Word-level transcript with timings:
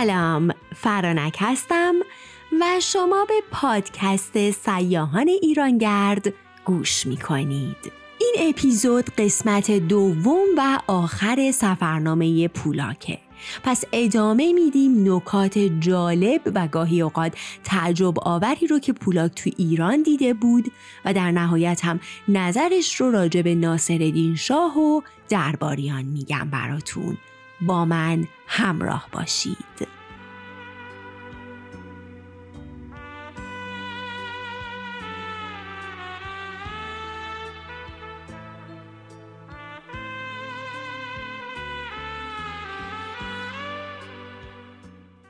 سلام 0.00 0.50
فرانک 0.74 1.36
هستم 1.40 1.94
و 2.60 2.64
شما 2.82 3.24
به 3.28 3.34
پادکست 3.50 4.50
سیاهان 4.50 5.28
ایرانگرد 5.28 6.32
گوش 6.64 7.06
می 7.06 7.16
کنید. 7.16 7.92
این 8.18 8.34
اپیزود 8.48 9.10
قسمت 9.10 9.70
دوم 9.70 10.46
و 10.56 10.78
آخر 10.86 11.50
سفرنامه 11.50 12.48
پولاکه 12.48 13.18
پس 13.62 13.84
ادامه 13.92 14.52
میدیم 14.52 15.14
نکات 15.14 15.58
جالب 15.58 16.40
و 16.54 16.68
گاهی 16.68 17.02
اوقات 17.02 17.32
تعجب 17.64 18.14
آوری 18.18 18.66
رو 18.66 18.78
که 18.78 18.92
پولاک 18.92 19.34
تو 19.34 19.50
ایران 19.56 20.02
دیده 20.02 20.34
بود 20.34 20.72
و 21.04 21.14
در 21.14 21.30
نهایت 21.30 21.84
هم 21.84 22.00
نظرش 22.28 23.00
رو 23.00 23.10
راجع 23.10 23.42
به 23.42 23.54
ناصرالدین 23.54 24.36
شاه 24.36 24.78
و 24.78 25.00
درباریان 25.28 26.02
میگم 26.02 26.48
براتون 26.50 27.18
با 27.62 27.84
من 27.84 28.28
همراه 28.46 29.08
باشید. 29.12 29.88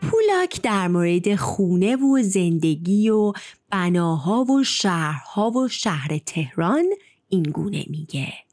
پولاک 0.02 0.62
در 0.62 0.88
مورد 0.88 1.34
خونه 1.34 1.96
و 1.96 2.22
زندگی 2.22 3.10
و 3.10 3.32
بناها 3.70 4.44
و 4.44 4.64
شهرها 4.64 5.50
و 5.50 5.68
شهر 5.68 6.18
تهران 6.18 6.84
این 7.28 7.42
گونه 7.42 7.84
میگه. 7.88 8.49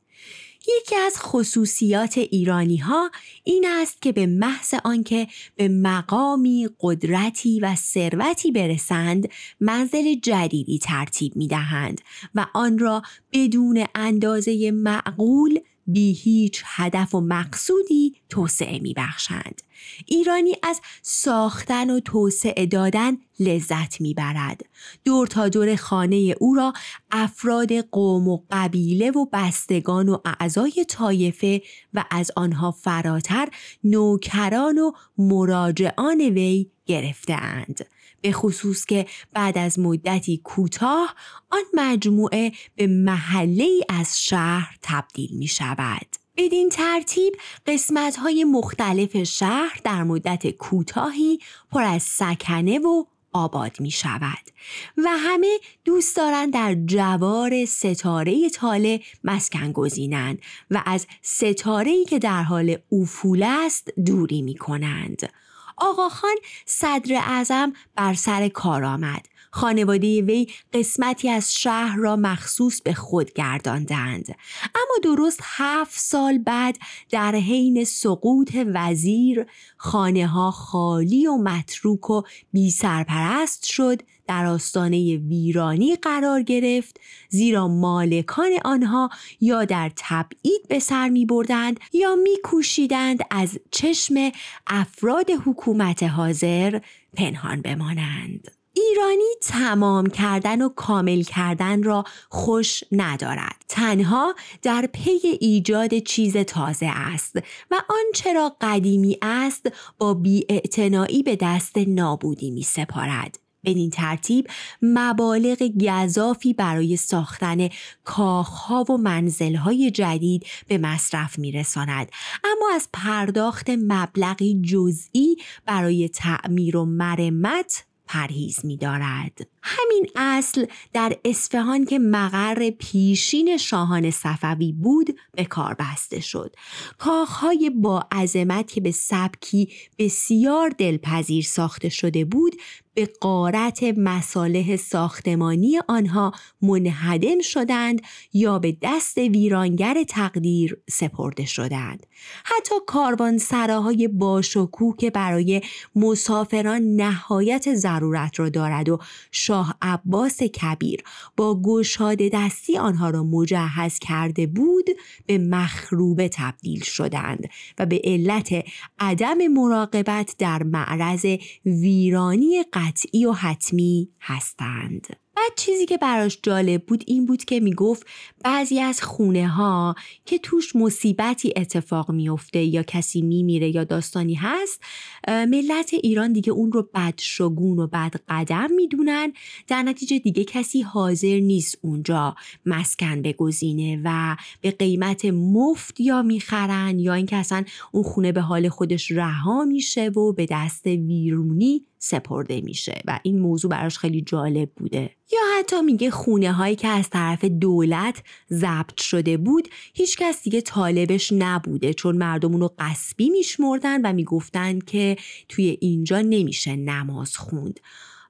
یکی 0.67 0.95
از 0.95 1.17
خصوصیات 1.17 2.17
ایرانی 2.17 2.77
ها 2.77 3.11
این 3.43 3.65
است 3.69 4.01
که 4.01 4.11
به 4.11 4.25
محض 4.25 4.73
آنکه 4.83 5.27
به 5.55 5.67
مقامی 5.67 6.69
قدرتی 6.79 7.59
و 7.59 7.75
ثروتی 7.75 8.51
برسند 8.51 9.29
منزل 9.59 10.15
جدیدی 10.15 10.79
ترتیب 10.79 11.35
می 11.35 11.47
دهند 11.47 12.01
و 12.35 12.45
آن 12.53 12.79
را 12.79 13.01
بدون 13.31 13.85
اندازه 13.95 14.71
معقول 14.71 15.59
بی 15.87 16.13
هیچ 16.13 16.63
هدف 16.65 17.15
و 17.15 17.21
مقصودی 17.21 18.15
توسعه 18.29 18.79
می 18.79 18.93
بخشند. 18.93 19.61
ایرانی 20.05 20.53
از 20.63 20.81
ساختن 21.01 21.89
و 21.89 21.99
توسعه 21.99 22.65
دادن 22.65 23.17
لذت 23.39 24.01
می‌برد. 24.01 24.61
دور 25.05 25.27
تا 25.27 25.49
دور 25.49 25.75
خانه 25.75 26.35
او 26.39 26.55
را 26.55 26.73
افراد 27.11 27.73
قوم 27.73 28.27
و 28.27 28.39
قبیله 28.51 29.11
و 29.11 29.25
بستگان 29.33 30.09
و 30.09 30.17
اعضای 30.25 30.85
طایفه 30.87 31.61
و 31.93 32.05
از 32.11 32.31
آنها 32.35 32.71
فراتر 32.71 33.49
نوکران 33.83 34.77
و 34.77 34.91
مراجعان 35.17 36.21
وی 36.21 36.71
گرفتهاند. 36.85 37.85
به 38.21 38.31
خصوص 38.31 38.85
که 38.85 39.05
بعد 39.33 39.57
از 39.57 39.79
مدتی 39.79 40.41
کوتاه 40.43 41.15
آن 41.49 41.63
مجموعه 41.73 42.51
به 42.75 42.87
محله 42.87 43.69
از 43.89 44.25
شهر 44.25 44.77
تبدیل 44.81 45.29
می 45.33 45.47
شود. 45.47 46.16
بدین 46.37 46.69
ترتیب 46.69 47.33
قسمت 47.67 48.15
های 48.15 48.43
مختلف 48.43 49.23
شهر 49.23 49.79
در 49.83 50.03
مدت 50.03 50.47
کوتاهی 50.47 51.39
پر 51.71 51.83
از 51.83 52.03
سکنه 52.03 52.79
و 52.79 53.03
آباد 53.33 53.79
می 53.79 53.91
شود 53.91 54.51
و 54.97 55.09
همه 55.09 55.59
دوست 55.85 56.15
دارند 56.15 56.53
در 56.53 56.75
جوار 56.85 57.65
ستاره 57.65 58.49
تاله 58.49 59.01
مسکن 59.23 59.71
گزینند 59.71 60.41
و 60.71 60.83
از 60.85 61.07
ستاره 61.21 62.05
که 62.05 62.19
در 62.19 62.43
حال 62.43 62.77
افول 62.91 63.43
است 63.43 63.89
دوری 64.05 64.41
می 64.41 64.55
کنند. 64.55 65.29
آقاخان 65.77 66.35
صدر 66.65 67.15
اعظم 67.15 67.73
بر 67.95 68.13
سر 68.13 68.47
کار 68.47 68.83
آمد 68.83 69.27
خانواده 69.51 70.21
وی 70.21 70.47
قسمتی 70.73 71.29
از 71.29 71.53
شهر 71.53 71.97
را 71.97 72.15
مخصوص 72.15 72.81
به 72.81 72.93
خود 72.93 73.33
گرداندند 73.33 74.35
اما 74.75 75.15
درست 75.15 75.39
هفت 75.43 75.99
سال 75.99 76.37
بعد 76.37 76.77
در 77.09 77.35
حین 77.35 77.83
سقوط 77.83 78.51
وزیر 78.73 79.45
خانه 79.77 80.27
ها 80.27 80.51
خالی 80.51 81.27
و 81.27 81.37
متروک 81.37 82.09
و 82.09 82.21
بی 82.51 82.71
سرپرست 82.71 83.65
شد 83.65 84.01
در 84.27 84.45
آستانه 84.45 85.17
ویرانی 85.17 85.95
قرار 85.95 86.41
گرفت 86.41 86.99
زیرا 87.29 87.67
مالکان 87.67 88.51
آنها 88.65 89.09
یا 89.41 89.65
در 89.65 89.91
تبعید 89.95 90.67
به 90.69 90.79
سر 90.79 91.09
می 91.09 91.25
بردند 91.25 91.79
یا 91.93 92.15
می 92.15 92.37
کوشیدند 92.43 93.19
از 93.31 93.59
چشم 93.71 94.31
افراد 94.67 95.29
حکومت 95.45 96.03
حاضر 96.03 96.79
پنهان 97.13 97.61
بمانند. 97.61 98.56
ایرانی 98.77 99.35
تمام 99.41 100.07
کردن 100.07 100.61
و 100.61 100.69
کامل 100.69 101.21
کردن 101.21 101.83
را 101.83 102.03
خوش 102.29 102.83
ندارد. 102.91 103.65
تنها 103.69 104.35
در 104.61 104.89
پی 104.93 105.19
ایجاد 105.41 105.97
چیز 105.99 106.37
تازه 106.37 106.85
است 106.85 107.35
و 107.71 107.81
آنچه 107.89 108.33
را 108.33 108.55
قدیمی 108.61 109.17
است 109.21 109.71
با 109.97 110.13
بیاعتنایی 110.13 111.23
به 111.23 111.37
دست 111.41 111.77
نابودی 111.77 112.51
می 112.51 112.63
سپارد 112.63 113.39
بدین 113.65 113.89
ترتیب 113.89 114.47
مبالغ 114.81 115.71
گذافی 115.81 116.53
برای 116.53 116.97
ساختن 116.97 117.69
کاخها 118.03 118.85
و 118.89 118.97
منزلهای 118.97 119.91
جدید 119.91 120.45
به 120.67 120.77
مصرف 120.77 121.39
میرساند. 121.39 122.11
اما 122.43 122.75
از 122.75 122.89
پرداخت 122.93 123.69
مبلغی 123.69 124.61
جزئی 124.61 125.37
برای 125.65 126.09
تعمیر 126.09 126.77
و 126.77 126.85
مرمت 126.85 127.86
پرهیز 128.07 128.65
می 128.65 128.77
دارد. 128.77 129.47
همین 129.61 130.07
اصل 130.15 130.65
در 130.93 131.17
اصفهان 131.25 131.85
که 131.85 131.99
مقر 131.99 132.69
پیشین 132.69 133.57
شاهان 133.57 134.11
صفوی 134.11 134.71
بود 134.71 135.19
به 135.35 135.45
کار 135.45 135.75
بسته 135.79 136.19
شد. 136.19 136.55
کاخهای 136.97 137.69
با 137.69 138.07
عظمت 138.11 138.71
که 138.71 138.81
به 138.81 138.91
سبکی 138.91 139.69
بسیار 139.99 140.69
دلپذیر 140.69 141.43
ساخته 141.43 141.89
شده 141.89 142.25
بود 142.25 142.55
به 142.97 143.09
قارت 143.21 143.83
مصالح 143.83 144.75
ساختمانی 144.75 145.79
آنها 145.87 146.31
منهدم 146.61 147.41
شدند 147.41 148.01
یا 148.33 148.59
به 148.59 148.77
دست 148.81 149.17
ویرانگر 149.17 150.03
تقدیر 150.03 150.77
سپرده 150.89 151.45
شدند. 151.45 152.05
حتی 152.43 152.75
کاروان 152.87 153.37
سراهای 153.37 154.07
باشکوه 154.07 154.95
که 154.97 155.09
برای 155.09 155.61
مسافران 155.95 156.81
نهایت 156.81 157.75
ضرورت 157.75 158.39
را 158.39 158.49
دارد 158.49 158.89
و 158.89 158.99
شاه 159.31 159.75
عباس 159.81 160.43
کبیر 160.43 161.03
با 161.37 161.61
گشاده 161.61 162.29
دستی 162.33 162.77
آنها 162.77 163.09
را 163.09 163.23
مجهز 163.23 163.99
کرده 163.99 164.47
بود 164.47 164.85
به 165.25 165.37
مخروبه 165.37 166.29
تبدیل 166.29 166.83
شدند 166.83 167.49
و 167.77 167.85
به 167.85 168.01
علت 168.03 168.63
عدم 168.99 169.47
مراقبت 169.47 170.35
در 170.37 170.63
معرض 170.63 171.25
ویرانی 171.65 172.63
قطعی 172.87 173.25
و 173.25 173.31
حتمی 173.31 174.09
هستند. 174.21 175.07
بعد 175.37 175.51
چیزی 175.55 175.85
که 175.85 175.97
براش 175.97 176.39
جالب 176.43 176.85
بود 176.85 177.03
این 177.07 177.25
بود 177.25 177.45
که 177.45 177.59
می‌گفت 177.59 178.07
بعضی 178.43 178.79
از 178.79 179.01
خونه 179.01 179.47
ها 179.47 179.95
که 180.25 180.37
توش 180.37 180.75
مصیبتی 180.75 181.53
اتفاق 181.55 182.11
میفته 182.11 182.63
یا 182.63 182.83
کسی 182.83 183.21
میمیره 183.21 183.75
یا 183.75 183.83
داستانی 183.83 184.33
هست 184.33 184.81
ملت 185.27 185.93
ایران 185.93 186.33
دیگه 186.33 186.51
اون 186.51 186.71
رو 186.71 186.89
بد 186.93 187.13
شگون 187.17 187.79
و 187.79 187.87
بد 187.87 188.15
قدم 188.29 188.71
می‌دونن. 188.71 189.33
در 189.67 189.83
نتیجه 189.83 190.19
دیگه 190.19 190.43
کسی 190.43 190.81
حاضر 190.81 191.39
نیست 191.39 191.77
اونجا 191.81 192.35
مسکن 192.65 193.21
بگزینه 193.21 194.01
و 194.03 194.35
به 194.61 194.71
قیمت 194.71 195.25
مفت 195.25 195.99
یا 195.99 196.21
می‌خرن 196.21 196.99
یا 196.99 197.13
اینکه 197.13 197.35
اصلا 197.35 197.63
اون 197.91 198.03
خونه 198.03 198.31
به 198.31 198.41
حال 198.41 198.69
خودش 198.69 199.11
رها 199.11 199.65
میشه 199.65 200.09
و 200.09 200.33
به 200.33 200.47
دست 200.49 200.85
ویرونی 200.85 201.81
سپرده 201.99 202.61
میشه. 202.61 203.01
و 203.05 203.19
این 203.23 203.39
موضوع 203.39 203.71
براش 203.71 203.97
خیلی 203.97 204.21
جالب 204.21 204.69
بوده. 204.75 205.09
یا 205.31 205.39
حتی 205.59 205.81
میگه 205.81 206.11
خونه 206.11 206.51
هایی 206.51 206.75
که 206.75 206.87
از 206.87 207.09
طرف 207.09 207.45
دولت 207.45 208.23
ضبط 208.51 209.01
شده 209.01 209.37
بود 209.37 209.69
هیچ 209.93 210.17
کس 210.17 210.43
دیگه 210.43 210.61
طالبش 210.61 211.31
نبوده 211.31 211.93
چون 211.93 212.17
مردم 212.17 212.51
اونو 212.51 212.69
قصبی 212.79 213.29
میشمردن 213.29 214.01
و 214.01 214.13
می‌گفتن 214.13 214.79
که 214.79 215.17
توی 215.49 215.77
اینجا 215.81 216.21
نمیشه 216.21 216.75
نماز 216.75 217.37
خوند. 217.37 217.79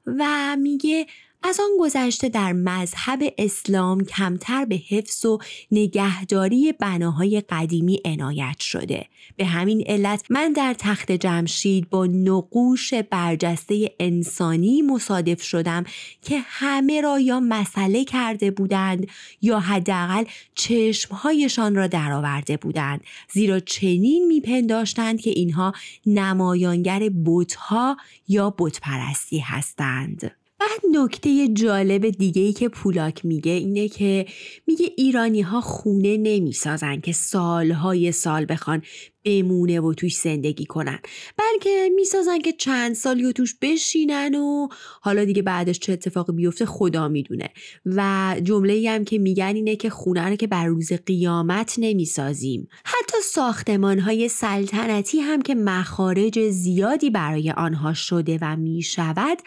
و 0.06 0.56
میگه 0.60 1.06
از 1.48 1.60
آن 1.60 1.70
گذشته 1.80 2.30
در 2.30 2.54
مذهب 2.54 3.34
اسلام 3.38 4.04
کمتر 4.04 4.66
به 4.66 4.76
حفظ 4.76 5.26
و 5.26 5.38
نگهداری 5.72 6.72
بناهای 6.72 7.44
قدیمی 7.50 8.00
عنایت 8.06 8.60
شده. 8.60 9.06
به 9.38 9.46
همین 9.46 9.84
علت 9.88 10.26
من 10.30 10.54
در 10.54 10.76
تخت 10.78 11.12
جمشید 11.12 11.90
با 11.90 12.06
نقوش 12.06 12.94
برجسته 12.94 13.96
انسانی 14.00 14.82
مصادف 14.82 15.44
شدم 15.44 15.84
که 16.22 16.40
همه 16.46 17.02
را 17.02 17.20
یا 17.20 17.40
مسئله 17.40 18.06
کرده 18.06 18.52
بودند 18.52 19.08
یا 19.42 19.60
حداقل 19.60 20.24
چشمهایشان 20.56 21.76
را 21.76 21.88
درآورده 21.88 22.58
بودند. 22.58 23.02
زیرا 23.34 23.60
چنین 23.60 24.28
میپنداشتند 24.28 25.22
که 25.22 25.30
اینها 25.30 25.74
نمایانگر 26.06 27.10
بتها 27.26 27.98
یا 28.28 28.56
بتپرستی 28.58 29.40
هستند. 29.40 30.32
بعد 30.60 31.02
نکته 31.02 31.48
جالب 31.48 32.10
دیگه 32.10 32.42
ای 32.42 32.54
که 32.54 32.70
پولاک 32.70 33.26
میگه 33.26 33.52
اینه 33.52 33.88
که 33.88 34.26
میگه 34.68 34.90
ایرانی 34.98 35.42
ها 35.42 35.62
خونه 35.62 36.18
نمی‌سازن 36.18 37.00
که 37.00 37.12
سالهای 37.12 38.12
سال 38.12 38.46
بخوان. 38.50 38.82
بمونه 39.26 39.80
و 39.80 39.94
توش 39.94 40.18
زندگی 40.18 40.66
کنن. 40.66 41.00
بلکه 41.38 41.90
می‌سازن 41.96 42.40
که 42.40 42.52
چند 42.52 42.96
سالی 42.96 43.26
و 43.26 43.32
توش 43.32 43.56
بشینن 43.62 44.36
و 44.36 44.68
حالا 45.02 45.26
دیگه 45.26 45.42
بعدش 45.42 45.80
چه 45.80 45.94
اتفاقی 45.94 46.34
بیفته 46.34 46.66
خدا 46.66 47.08
می‌دونه. 47.08 47.50
و 47.86 48.36
جمله 48.44 48.90
هم 48.92 49.06
که 49.06 49.18
میگن 49.18 49.56
اینه 49.56 49.76
که 49.76 49.90
خونه 49.90 50.30
رو 50.30 50.36
که 50.36 50.48
بر 50.48 50.66
روز 50.66 50.94
قیامت 50.94 51.76
نمی‌سازیم. 51.78 52.68
حتی 52.86 53.18
ساختمان 53.24 54.00
های 54.00 54.30
سلطنتی 54.30 55.20
هم 55.20 55.42
که 55.42 55.56
مخارج 55.56 56.50
زیادی 56.50 57.10
برای 57.10 57.52
آنها 57.52 57.94
شده 57.94 58.38
و 58.42 58.56
می‌شود 58.56 59.38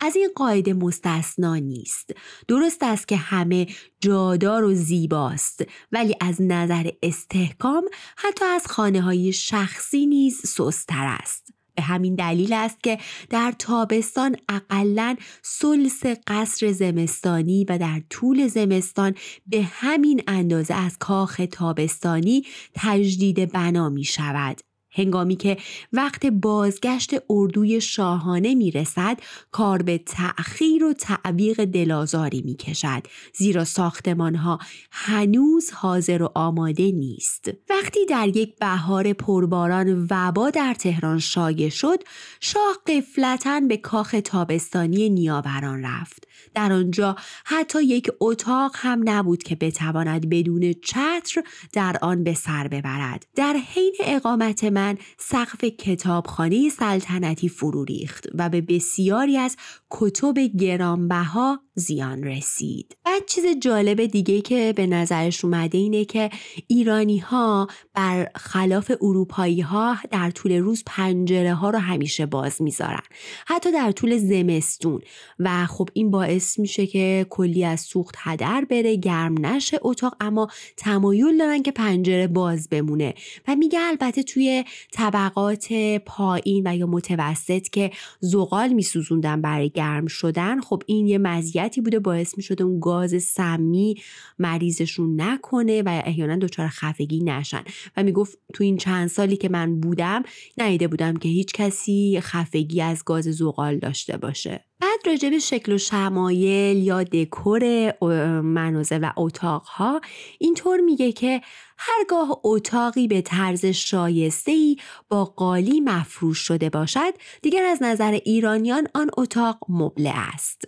از 0.00 0.16
این 0.16 0.28
قاعده 0.34 0.72
مستثنا 0.72 1.56
نیست. 1.56 2.10
درست 2.48 2.82
است 2.82 3.08
که 3.08 3.16
همه 3.16 3.66
جادار 4.00 4.64
و 4.64 4.74
زیباست. 4.74 5.64
ولی 5.92 6.14
از 6.20 6.42
نظر 6.42 6.90
استحکام 7.02 7.84
حتی 8.16 8.44
از 8.44 8.66
خانه 8.66 9.00
های 9.00 9.32
شخصی 9.32 10.06
نیز 10.06 10.40
سستر 10.46 11.16
است. 11.20 11.56
به 11.76 11.82
همین 11.82 12.14
دلیل 12.14 12.52
است 12.52 12.82
که 12.82 12.98
در 13.30 13.54
تابستان 13.58 14.36
اقلا 14.48 15.16
سلس 15.42 16.02
قصر 16.26 16.72
زمستانی 16.72 17.64
و 17.64 17.78
در 17.78 18.02
طول 18.10 18.48
زمستان 18.48 19.14
به 19.46 19.62
همین 19.62 20.22
اندازه 20.26 20.74
از 20.74 20.98
کاخ 20.98 21.40
تابستانی 21.52 22.46
تجدید 22.74 23.52
بنا 23.52 23.88
می 23.88 24.04
شود 24.04 24.60
هنگامی 24.96 25.36
که 25.36 25.56
وقت 25.92 26.26
بازگشت 26.26 27.10
اردوی 27.30 27.80
شاهانه 27.80 28.54
می 28.54 28.70
رسد 28.70 29.18
کار 29.50 29.82
به 29.82 29.98
تأخیر 29.98 30.84
و 30.84 30.92
تعویق 30.92 31.64
دلازاری 31.64 32.42
می 32.44 32.56
کشد 32.56 33.02
زیرا 33.34 33.64
ساختمان 33.64 34.34
ها 34.34 34.58
هنوز 34.90 35.70
حاضر 35.70 36.22
و 36.22 36.32
آماده 36.34 36.92
نیست. 36.92 37.50
وقتی 37.70 38.06
در 38.06 38.36
یک 38.36 38.58
بهار 38.58 39.12
پرباران 39.12 40.06
وبا 40.10 40.50
در 40.50 40.74
تهران 40.74 41.18
شایع 41.18 41.68
شد 41.68 42.02
شاه 42.40 42.76
قفلتا 42.86 43.60
به 43.60 43.76
کاخ 43.76 44.16
تابستانی 44.24 45.10
نیاوران 45.10 45.84
رفت. 45.84 46.25
در 46.56 46.72
آنجا. 46.72 47.16
حتی 47.44 47.84
یک 47.84 48.10
اتاق 48.20 48.72
هم 48.74 49.02
نبود 49.04 49.42
که 49.42 49.54
بتواند 49.54 50.28
بدون 50.28 50.72
چتر 50.72 51.42
در 51.72 51.96
آن 52.02 52.24
به 52.24 52.34
سر 52.34 52.68
ببرد. 52.68 53.26
در 53.34 53.56
حین 53.74 53.94
اقامت 54.00 54.64
من 54.64 54.98
سقف 55.18 55.64
کتابخانه 55.64 56.68
سلطنتی 56.68 57.48
فرو 57.48 57.84
ریخت 57.84 58.26
و 58.34 58.48
به 58.48 58.60
بسیاری 58.60 59.36
از 59.38 59.56
کتب 59.90 60.38
گرانبها 60.38 61.60
زیان 61.74 62.24
رسید. 62.24 62.96
بعد 63.04 63.26
چیز 63.26 63.44
جالب 63.60 64.06
دیگه 64.06 64.40
که 64.40 64.72
به 64.76 64.86
نظرش 64.86 65.44
اومده 65.44 65.78
اینه 65.78 66.04
که 66.04 66.30
ایرانی 66.68 67.18
ها 67.18 67.66
بر 67.94 68.30
خلاف 68.36 68.92
اروپایی 69.02 69.60
ها 69.60 69.96
در 70.10 70.30
طول 70.30 70.52
روز 70.52 70.82
پنجره 70.86 71.54
ها 71.54 71.70
رو 71.70 71.78
همیشه 71.78 72.26
باز 72.26 72.62
می‌ذارن. 72.62 73.02
حتی 73.46 73.72
در 73.72 73.92
طول 73.92 74.18
زمستون. 74.18 75.00
و 75.38 75.66
خب 75.66 75.88
این 75.92 76.10
باعث 76.10 76.45
میشه 76.58 76.86
که 76.86 77.26
کلی 77.30 77.64
از 77.64 77.80
سوخت 77.80 78.14
هدر 78.18 78.66
بره 78.70 78.96
گرم 78.96 79.46
نشه 79.46 79.78
اتاق 79.82 80.16
اما 80.20 80.48
تمایل 80.76 81.38
دارن 81.38 81.62
که 81.62 81.70
پنجره 81.70 82.26
باز 82.26 82.68
بمونه. 82.68 83.14
و 83.48 83.56
میگه 83.56 83.78
البته 83.80 84.22
توی 84.22 84.64
طبقات 84.92 85.72
پایین 86.06 86.66
و 86.66 86.76
یا 86.76 86.86
متوسط 86.86 87.68
که 87.68 87.90
زغال 88.20 88.72
میسوزوندن 88.72 89.42
برای 89.42 89.70
گرم 89.70 90.06
شدن 90.06 90.60
خب 90.60 90.82
این 90.86 91.06
یه 91.06 91.18
مزیتی 91.18 91.80
بوده 91.80 91.98
باعث 91.98 92.36
می‌شده 92.36 92.64
اون 92.64 92.80
گاز 92.80 93.22
سمی 93.22 93.94
مریضشون 94.38 95.20
نکنه 95.20 95.82
و 95.82 96.02
احیانا 96.04 96.36
دچار 96.36 96.68
خفگی 96.68 97.24
نشن. 97.24 97.62
و 97.96 98.02
می‌گفت 98.02 98.38
تو 98.54 98.64
این 98.64 98.76
چند 98.76 99.08
سالی 99.08 99.36
که 99.36 99.48
من 99.48 99.80
بودم 99.80 100.22
ندیده 100.58 100.88
بودم 100.88 101.16
که 101.16 101.28
هیچ 101.28 101.52
کسی 101.52 102.20
خفگی 102.20 102.80
از 102.80 103.04
گاز 103.04 103.24
زغال 103.24 103.78
داشته 103.78 104.16
باشه. 104.16 104.64
بعد 104.80 105.00
راجع 105.06 105.30
به 105.30 105.38
شکل 105.38 105.72
و 105.72 105.78
شمایل 105.78 106.76
یا 106.76 107.02
دکور 107.02 107.92
منازل 108.40 109.04
و 109.04 109.12
اتاقها 109.16 110.00
اینطور 110.38 110.80
میگه 110.80 111.12
که 111.12 111.40
هرگاه 111.78 112.40
اتاقی 112.44 113.08
به 113.08 113.20
طرز 113.22 113.64
شایسته 113.64 114.52
ای 114.52 114.76
با 115.08 115.24
قالی 115.24 115.80
مفروش 115.80 116.38
شده 116.38 116.70
باشد 116.70 117.14
دیگر 117.42 117.64
از 117.64 117.82
نظر 117.82 118.12
ایرانیان 118.24 118.88
آن 118.94 119.10
اتاق 119.18 119.58
مبله 119.68 120.12
است 120.14 120.62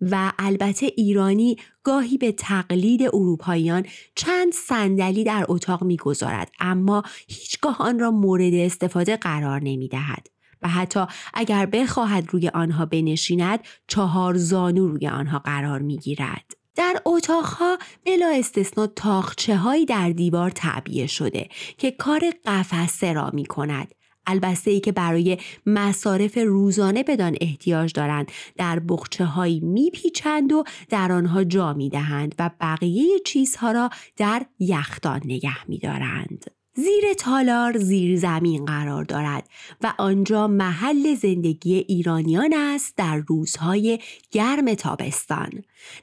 و 0.00 0.32
البته 0.38 0.86
ایرانی 0.96 1.56
گاهی 1.82 2.18
به 2.18 2.32
تقلید 2.32 3.02
اروپاییان 3.02 3.86
چند 4.14 4.52
صندلی 4.52 5.24
در 5.24 5.44
اتاق 5.48 5.84
می‌گذارد 5.84 6.50
اما 6.60 7.02
هیچگاه 7.28 7.76
آن 7.78 7.98
را 7.98 8.10
مورد 8.10 8.54
استفاده 8.54 9.16
قرار 9.16 9.60
نمی 9.62 9.88
دهد. 9.88 10.39
و 10.62 10.68
حتی 10.68 11.04
اگر 11.34 11.66
بخواهد 11.66 12.28
روی 12.30 12.48
آنها 12.48 12.86
بنشیند 12.86 13.60
چهار 13.86 14.36
زانو 14.36 14.88
روی 14.88 15.08
آنها 15.08 15.38
قرار 15.38 15.78
می 15.78 15.98
گیرد. 15.98 16.60
در 16.74 17.02
اتاقها 17.04 17.78
بلا 18.06 18.32
استثنا 18.38 18.86
تاخچه 18.86 19.84
در 19.88 20.10
دیوار 20.10 20.50
تعبیه 20.50 21.06
شده 21.06 21.48
که 21.78 21.90
کار 21.90 22.22
قفسه 22.46 23.12
را 23.12 23.30
می 23.32 23.46
کند. 23.46 23.94
البسته 24.26 24.70
ای 24.70 24.80
که 24.80 24.92
برای 24.92 25.38
مصارف 25.66 26.38
روزانه 26.38 27.02
بدان 27.02 27.36
احتیاج 27.40 27.92
دارند 27.92 28.32
در 28.56 28.78
بخچه 28.78 29.24
هایی 29.24 29.60
میپیچند 29.60 30.52
و 30.52 30.64
در 30.88 31.12
آنها 31.12 31.44
جا 31.44 31.72
می 31.72 31.88
دهند 31.88 32.34
و 32.38 32.50
بقیه 32.60 33.18
چیزها 33.24 33.72
را 33.72 33.90
در 34.16 34.46
یخدان 34.58 35.20
نگه 35.24 35.68
می 35.68 35.78
دارند. 35.78 36.59
زیر 36.74 37.12
تالار 37.18 37.78
زیر 37.78 38.18
زمین 38.18 38.64
قرار 38.64 39.04
دارد 39.04 39.48
و 39.80 39.94
آنجا 39.98 40.48
محل 40.48 41.14
زندگی 41.14 41.74
ایرانیان 41.74 42.52
است 42.54 42.96
در 42.96 43.16
روزهای 43.16 43.98
گرم 44.30 44.74
تابستان. 44.74 45.50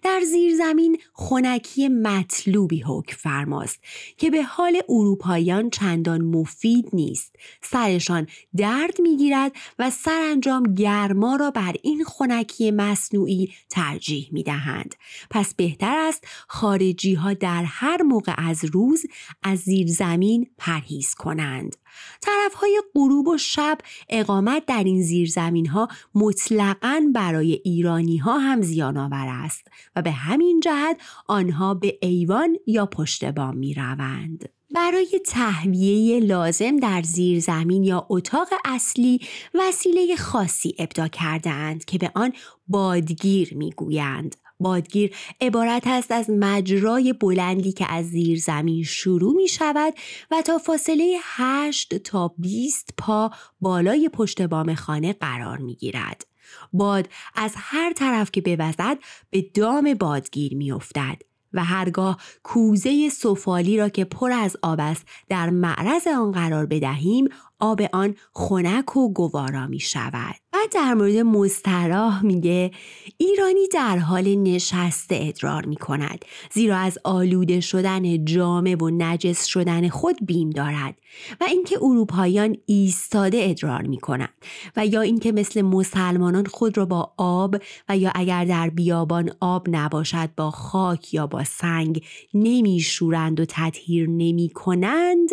در 0.03 0.21
زیر 0.31 0.55
زمین 0.55 0.97
خونکی 1.13 1.89
مطلوبی 1.89 2.81
حکم 2.81 3.15
فرماست 3.17 3.79
که 4.17 4.29
به 4.29 4.43
حال 4.43 4.81
اروپاییان 4.89 5.69
چندان 5.69 6.21
مفید 6.21 6.89
نیست. 6.93 7.35
سرشان 7.61 8.27
درد 8.57 9.01
می‌گیرد 9.01 9.51
و 9.79 9.89
سرانجام 9.89 10.63
گرما 10.75 11.35
را 11.35 11.51
بر 11.51 11.75
این 11.81 12.03
خونکی 12.03 12.71
مصنوعی 12.71 13.53
ترجیح 13.69 14.29
می 14.31 14.43
دهند. 14.43 14.95
پس 15.29 15.53
بهتر 15.53 15.97
است 15.97 16.27
خارجی 16.47 17.13
ها 17.13 17.33
در 17.33 17.63
هر 17.63 18.01
موقع 18.01 18.33
از 18.37 18.65
روز 18.65 19.05
از 19.43 19.59
زیر 19.59 19.87
زمین 19.87 20.49
پرهیز 20.57 21.15
کنند. 21.15 21.75
طرف 22.21 22.53
های 22.53 22.81
غروب 22.95 23.27
و 23.27 23.37
شب 23.37 23.77
اقامت 24.09 24.65
در 24.65 24.83
این 24.83 25.01
زیرزمین 25.01 25.65
ها 25.65 25.87
مطلقا 26.15 27.01
برای 27.13 27.61
ایرانی 27.63 28.17
ها 28.17 28.37
هم 28.37 28.61
زیان 28.61 28.97
آور 28.97 29.27
است 29.27 29.67
و 29.95 30.01
به 30.01 30.11
همین 30.11 30.59
جهت 30.59 30.97
آنها 31.27 31.73
به 31.73 31.97
ایوان 32.01 32.57
یا 32.67 32.85
پشت 32.85 33.25
بام 33.25 33.57
می 33.57 33.73
روند. 33.73 34.49
برای 34.75 35.21
تهویه 35.25 36.19
لازم 36.19 36.77
در 36.77 37.01
زیر 37.01 37.39
زمین 37.39 37.83
یا 37.83 38.07
اتاق 38.09 38.47
اصلی 38.65 39.19
وسیله 39.53 40.15
خاصی 40.15 40.75
ابدا 40.79 41.07
کردهاند 41.07 41.85
که 41.85 41.97
به 41.97 42.11
آن 42.15 42.33
بادگیر 42.67 43.53
می‌گویند 43.53 44.35
بادگیر 44.59 45.15
عبارت 45.41 45.87
است 45.87 46.11
از 46.11 46.29
مجرای 46.29 47.13
بلندی 47.13 47.71
که 47.71 47.91
از 47.91 48.05
زیر 48.05 48.39
زمین 48.39 48.83
شروع 48.83 49.35
می 49.35 49.47
شود 49.47 49.93
و 50.31 50.41
تا 50.41 50.57
فاصله 50.57 51.17
8 51.21 51.97
تا 51.97 52.35
20 52.37 52.89
پا 52.97 53.31
بالای 53.61 54.09
پشت 54.09 54.41
بام 54.41 54.75
خانه 54.75 55.13
قرار 55.13 55.57
می 55.57 55.75
گیرد. 55.75 56.25
باد 56.73 57.09
از 57.35 57.53
هر 57.55 57.93
طرف 57.93 58.31
که 58.31 58.41
بوزد 58.41 58.97
به 59.29 59.41
دام 59.41 59.93
بادگیر 59.93 60.55
می 60.55 60.71
افتد. 60.71 61.21
و 61.53 61.63
هرگاه 61.63 62.17
کوزه 62.43 63.09
سفالی 63.09 63.77
را 63.77 63.89
که 63.89 64.05
پر 64.05 64.31
از 64.31 64.57
آب 64.61 64.79
است 64.79 65.05
در 65.29 65.49
معرض 65.49 66.07
آن 66.07 66.31
قرار 66.31 66.65
بدهیم 66.65 67.29
آب 67.59 67.81
آن 67.93 68.15
خنک 68.33 68.97
و 68.97 69.13
گوارا 69.13 69.67
می 69.67 69.79
شود. 69.79 70.35
بعد 70.57 70.71
در 70.71 70.93
مورد 70.93 71.15
مستراح 71.15 72.25
میگه 72.25 72.71
ایرانی 73.17 73.67
در 73.67 73.97
حال 73.97 74.35
نشسته 74.35 75.19
ادرار 75.21 75.65
می 75.65 75.75
کند 75.75 76.25
زیرا 76.51 76.77
از 76.77 76.97
آلوده 77.03 77.59
شدن 77.59 78.25
جامه 78.25 78.75
و 78.75 78.89
نجس 78.89 79.45
شدن 79.45 79.89
خود 79.89 80.25
بیم 80.25 80.49
دارد 80.49 80.95
و 81.41 81.43
اینکه 81.43 81.77
اروپاییان 81.81 82.57
ایستاده 82.65 83.37
ادرار 83.41 83.81
می 83.81 83.97
کنند 83.97 84.33
و 84.77 84.85
یا 84.85 85.01
اینکه 85.01 85.31
مثل 85.31 85.61
مسلمانان 85.61 86.45
خود 86.45 86.77
را 86.77 86.85
با 86.85 87.13
آب 87.17 87.55
و 87.89 87.97
یا 87.97 88.11
اگر 88.15 88.45
در 88.45 88.69
بیابان 88.69 89.31
آب 89.39 89.67
نباشد 89.69 90.29
با 90.37 90.51
خاک 90.51 91.13
یا 91.13 91.27
با 91.27 91.43
سنگ 91.43 92.03
نمی 92.33 92.79
شورند 92.79 93.39
و 93.39 93.45
تطهیر 93.45 94.09
نمی 94.09 94.49
کنند 94.49 95.29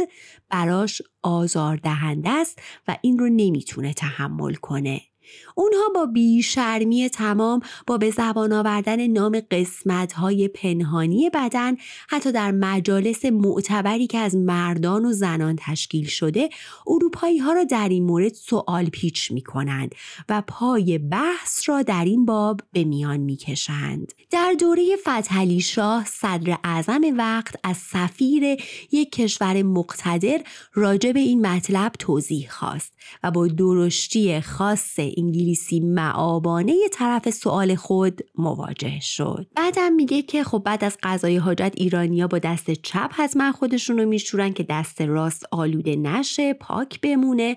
براش 0.55 1.03
آزار 1.23 1.77
دهنده 1.77 2.31
است 2.31 2.59
و 2.89 2.97
این 3.03 3.19
رو 3.19 3.29
نمی‌تونه 3.29 3.95
تحمل 3.95 4.55
کنه. 4.55 5.01
اونها 5.55 5.89
با 5.95 6.07
بیشرمی 6.07 7.09
تمام 7.09 7.61
با 7.87 7.99
به 7.99 8.11
زبان 8.11 8.53
آوردن 8.53 9.07
نام 9.07 9.41
قسمت 9.51 10.13
های 10.13 10.49
پنهانی 10.49 11.31
بدن 11.31 11.77
حتی 12.09 12.33
در 12.33 12.51
مجالس 12.51 13.25
معتبری 13.25 14.07
که 14.07 14.19
از 14.19 14.37
مردان 14.37 15.05
و 15.05 15.13
زنان 15.13 15.57
تشکیل 15.61 16.07
شده 16.07 16.49
اروپایی 16.87 17.39
ها 17.39 17.53
را 17.53 17.65
در 17.65 17.89
این 17.89 18.05
مورد 18.05 18.35
سوال 18.35 18.87
پیچ 18.87 19.33
می 19.33 19.43
کنند 19.43 19.95
و 20.29 20.43
پای 20.47 20.99
بحث 20.99 21.69
را 21.69 21.83
در 21.83 22.05
این 22.05 22.25
باب 22.25 22.61
به 22.73 22.85
میان 22.85 23.17
می 23.21 23.37
کشند. 23.37 24.13
در 24.31 24.55
دوره 24.61 24.97
فتحعلی 24.97 25.61
شاه 25.61 26.05
صدر 26.07 26.59
اعظم 26.65 27.01
وقت 27.19 27.55
از 27.63 27.77
سفیر 27.77 28.43
یک 28.93 29.13
کشور 29.13 29.63
مقتدر 29.63 30.41
راجع 30.75 31.13
این 31.17 31.47
مطلب 31.47 31.93
توضیح 31.99 32.51
خواست 32.51 32.93
و 33.23 33.31
با 33.31 33.47
درشتی 33.47 34.41
خاص 34.41 34.99
انگلیسی 35.17 35.81
معابانه 35.81 36.75
طرف 36.93 37.31
سوال 37.31 37.75
خود 37.75 38.21
مواجه 38.39 39.01
شد. 39.01 39.47
بعدم 39.57 39.93
میگه 39.93 40.23
که 40.23 40.45
خب 40.45 40.63
بعد 40.65 40.85
از 40.85 40.99
قضای 41.03 41.37
حاجت 41.37 41.73
ایرانیا 41.77 42.27
با 42.27 42.39
دست 42.39 42.71
چپ 42.71 43.11
حتما 43.13 43.53
خودشون 43.53 43.99
رو 43.99 44.09
میشورن 44.09 44.53
که 44.53 44.67
دست 44.69 45.01
راست 45.01 45.47
آلوده 45.51 45.97
نشه 45.97 46.55
پاک 46.55 47.01
بمونه. 47.01 47.57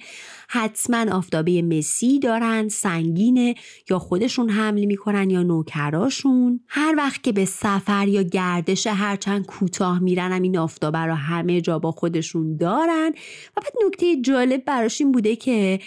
حتما 0.49 1.05
آفتابه 1.17 1.61
مسی 1.61 2.19
دارن 2.19 2.67
سنگینه 2.67 3.55
یا 3.89 3.99
خودشون 3.99 4.49
حمل 4.49 4.85
می‌کنن 4.85 5.29
یا 5.29 5.43
نوکراشون. 5.43 6.59
هر 6.67 6.95
وقت 6.97 7.23
که 7.23 7.31
به 7.31 7.45
سفر 7.45 8.07
یا 8.07 8.21
گردش 8.21 8.87
هرچند 8.87 9.45
کوتاه 9.45 9.99
میرن 9.99 10.31
هم 10.31 10.41
این 10.41 10.57
آفتابه 10.57 10.99
رو 10.99 11.13
همه 11.13 11.61
جا 11.61 11.79
با 11.79 11.91
خودشون 11.91 12.57
دارن. 12.57 13.09
و 13.57 13.61
بعد 13.61 13.73
نکته 13.85 14.21
جالب 14.21 14.65
براش 14.65 15.01
این 15.01 15.11
بوده 15.11 15.35
که 15.35 15.79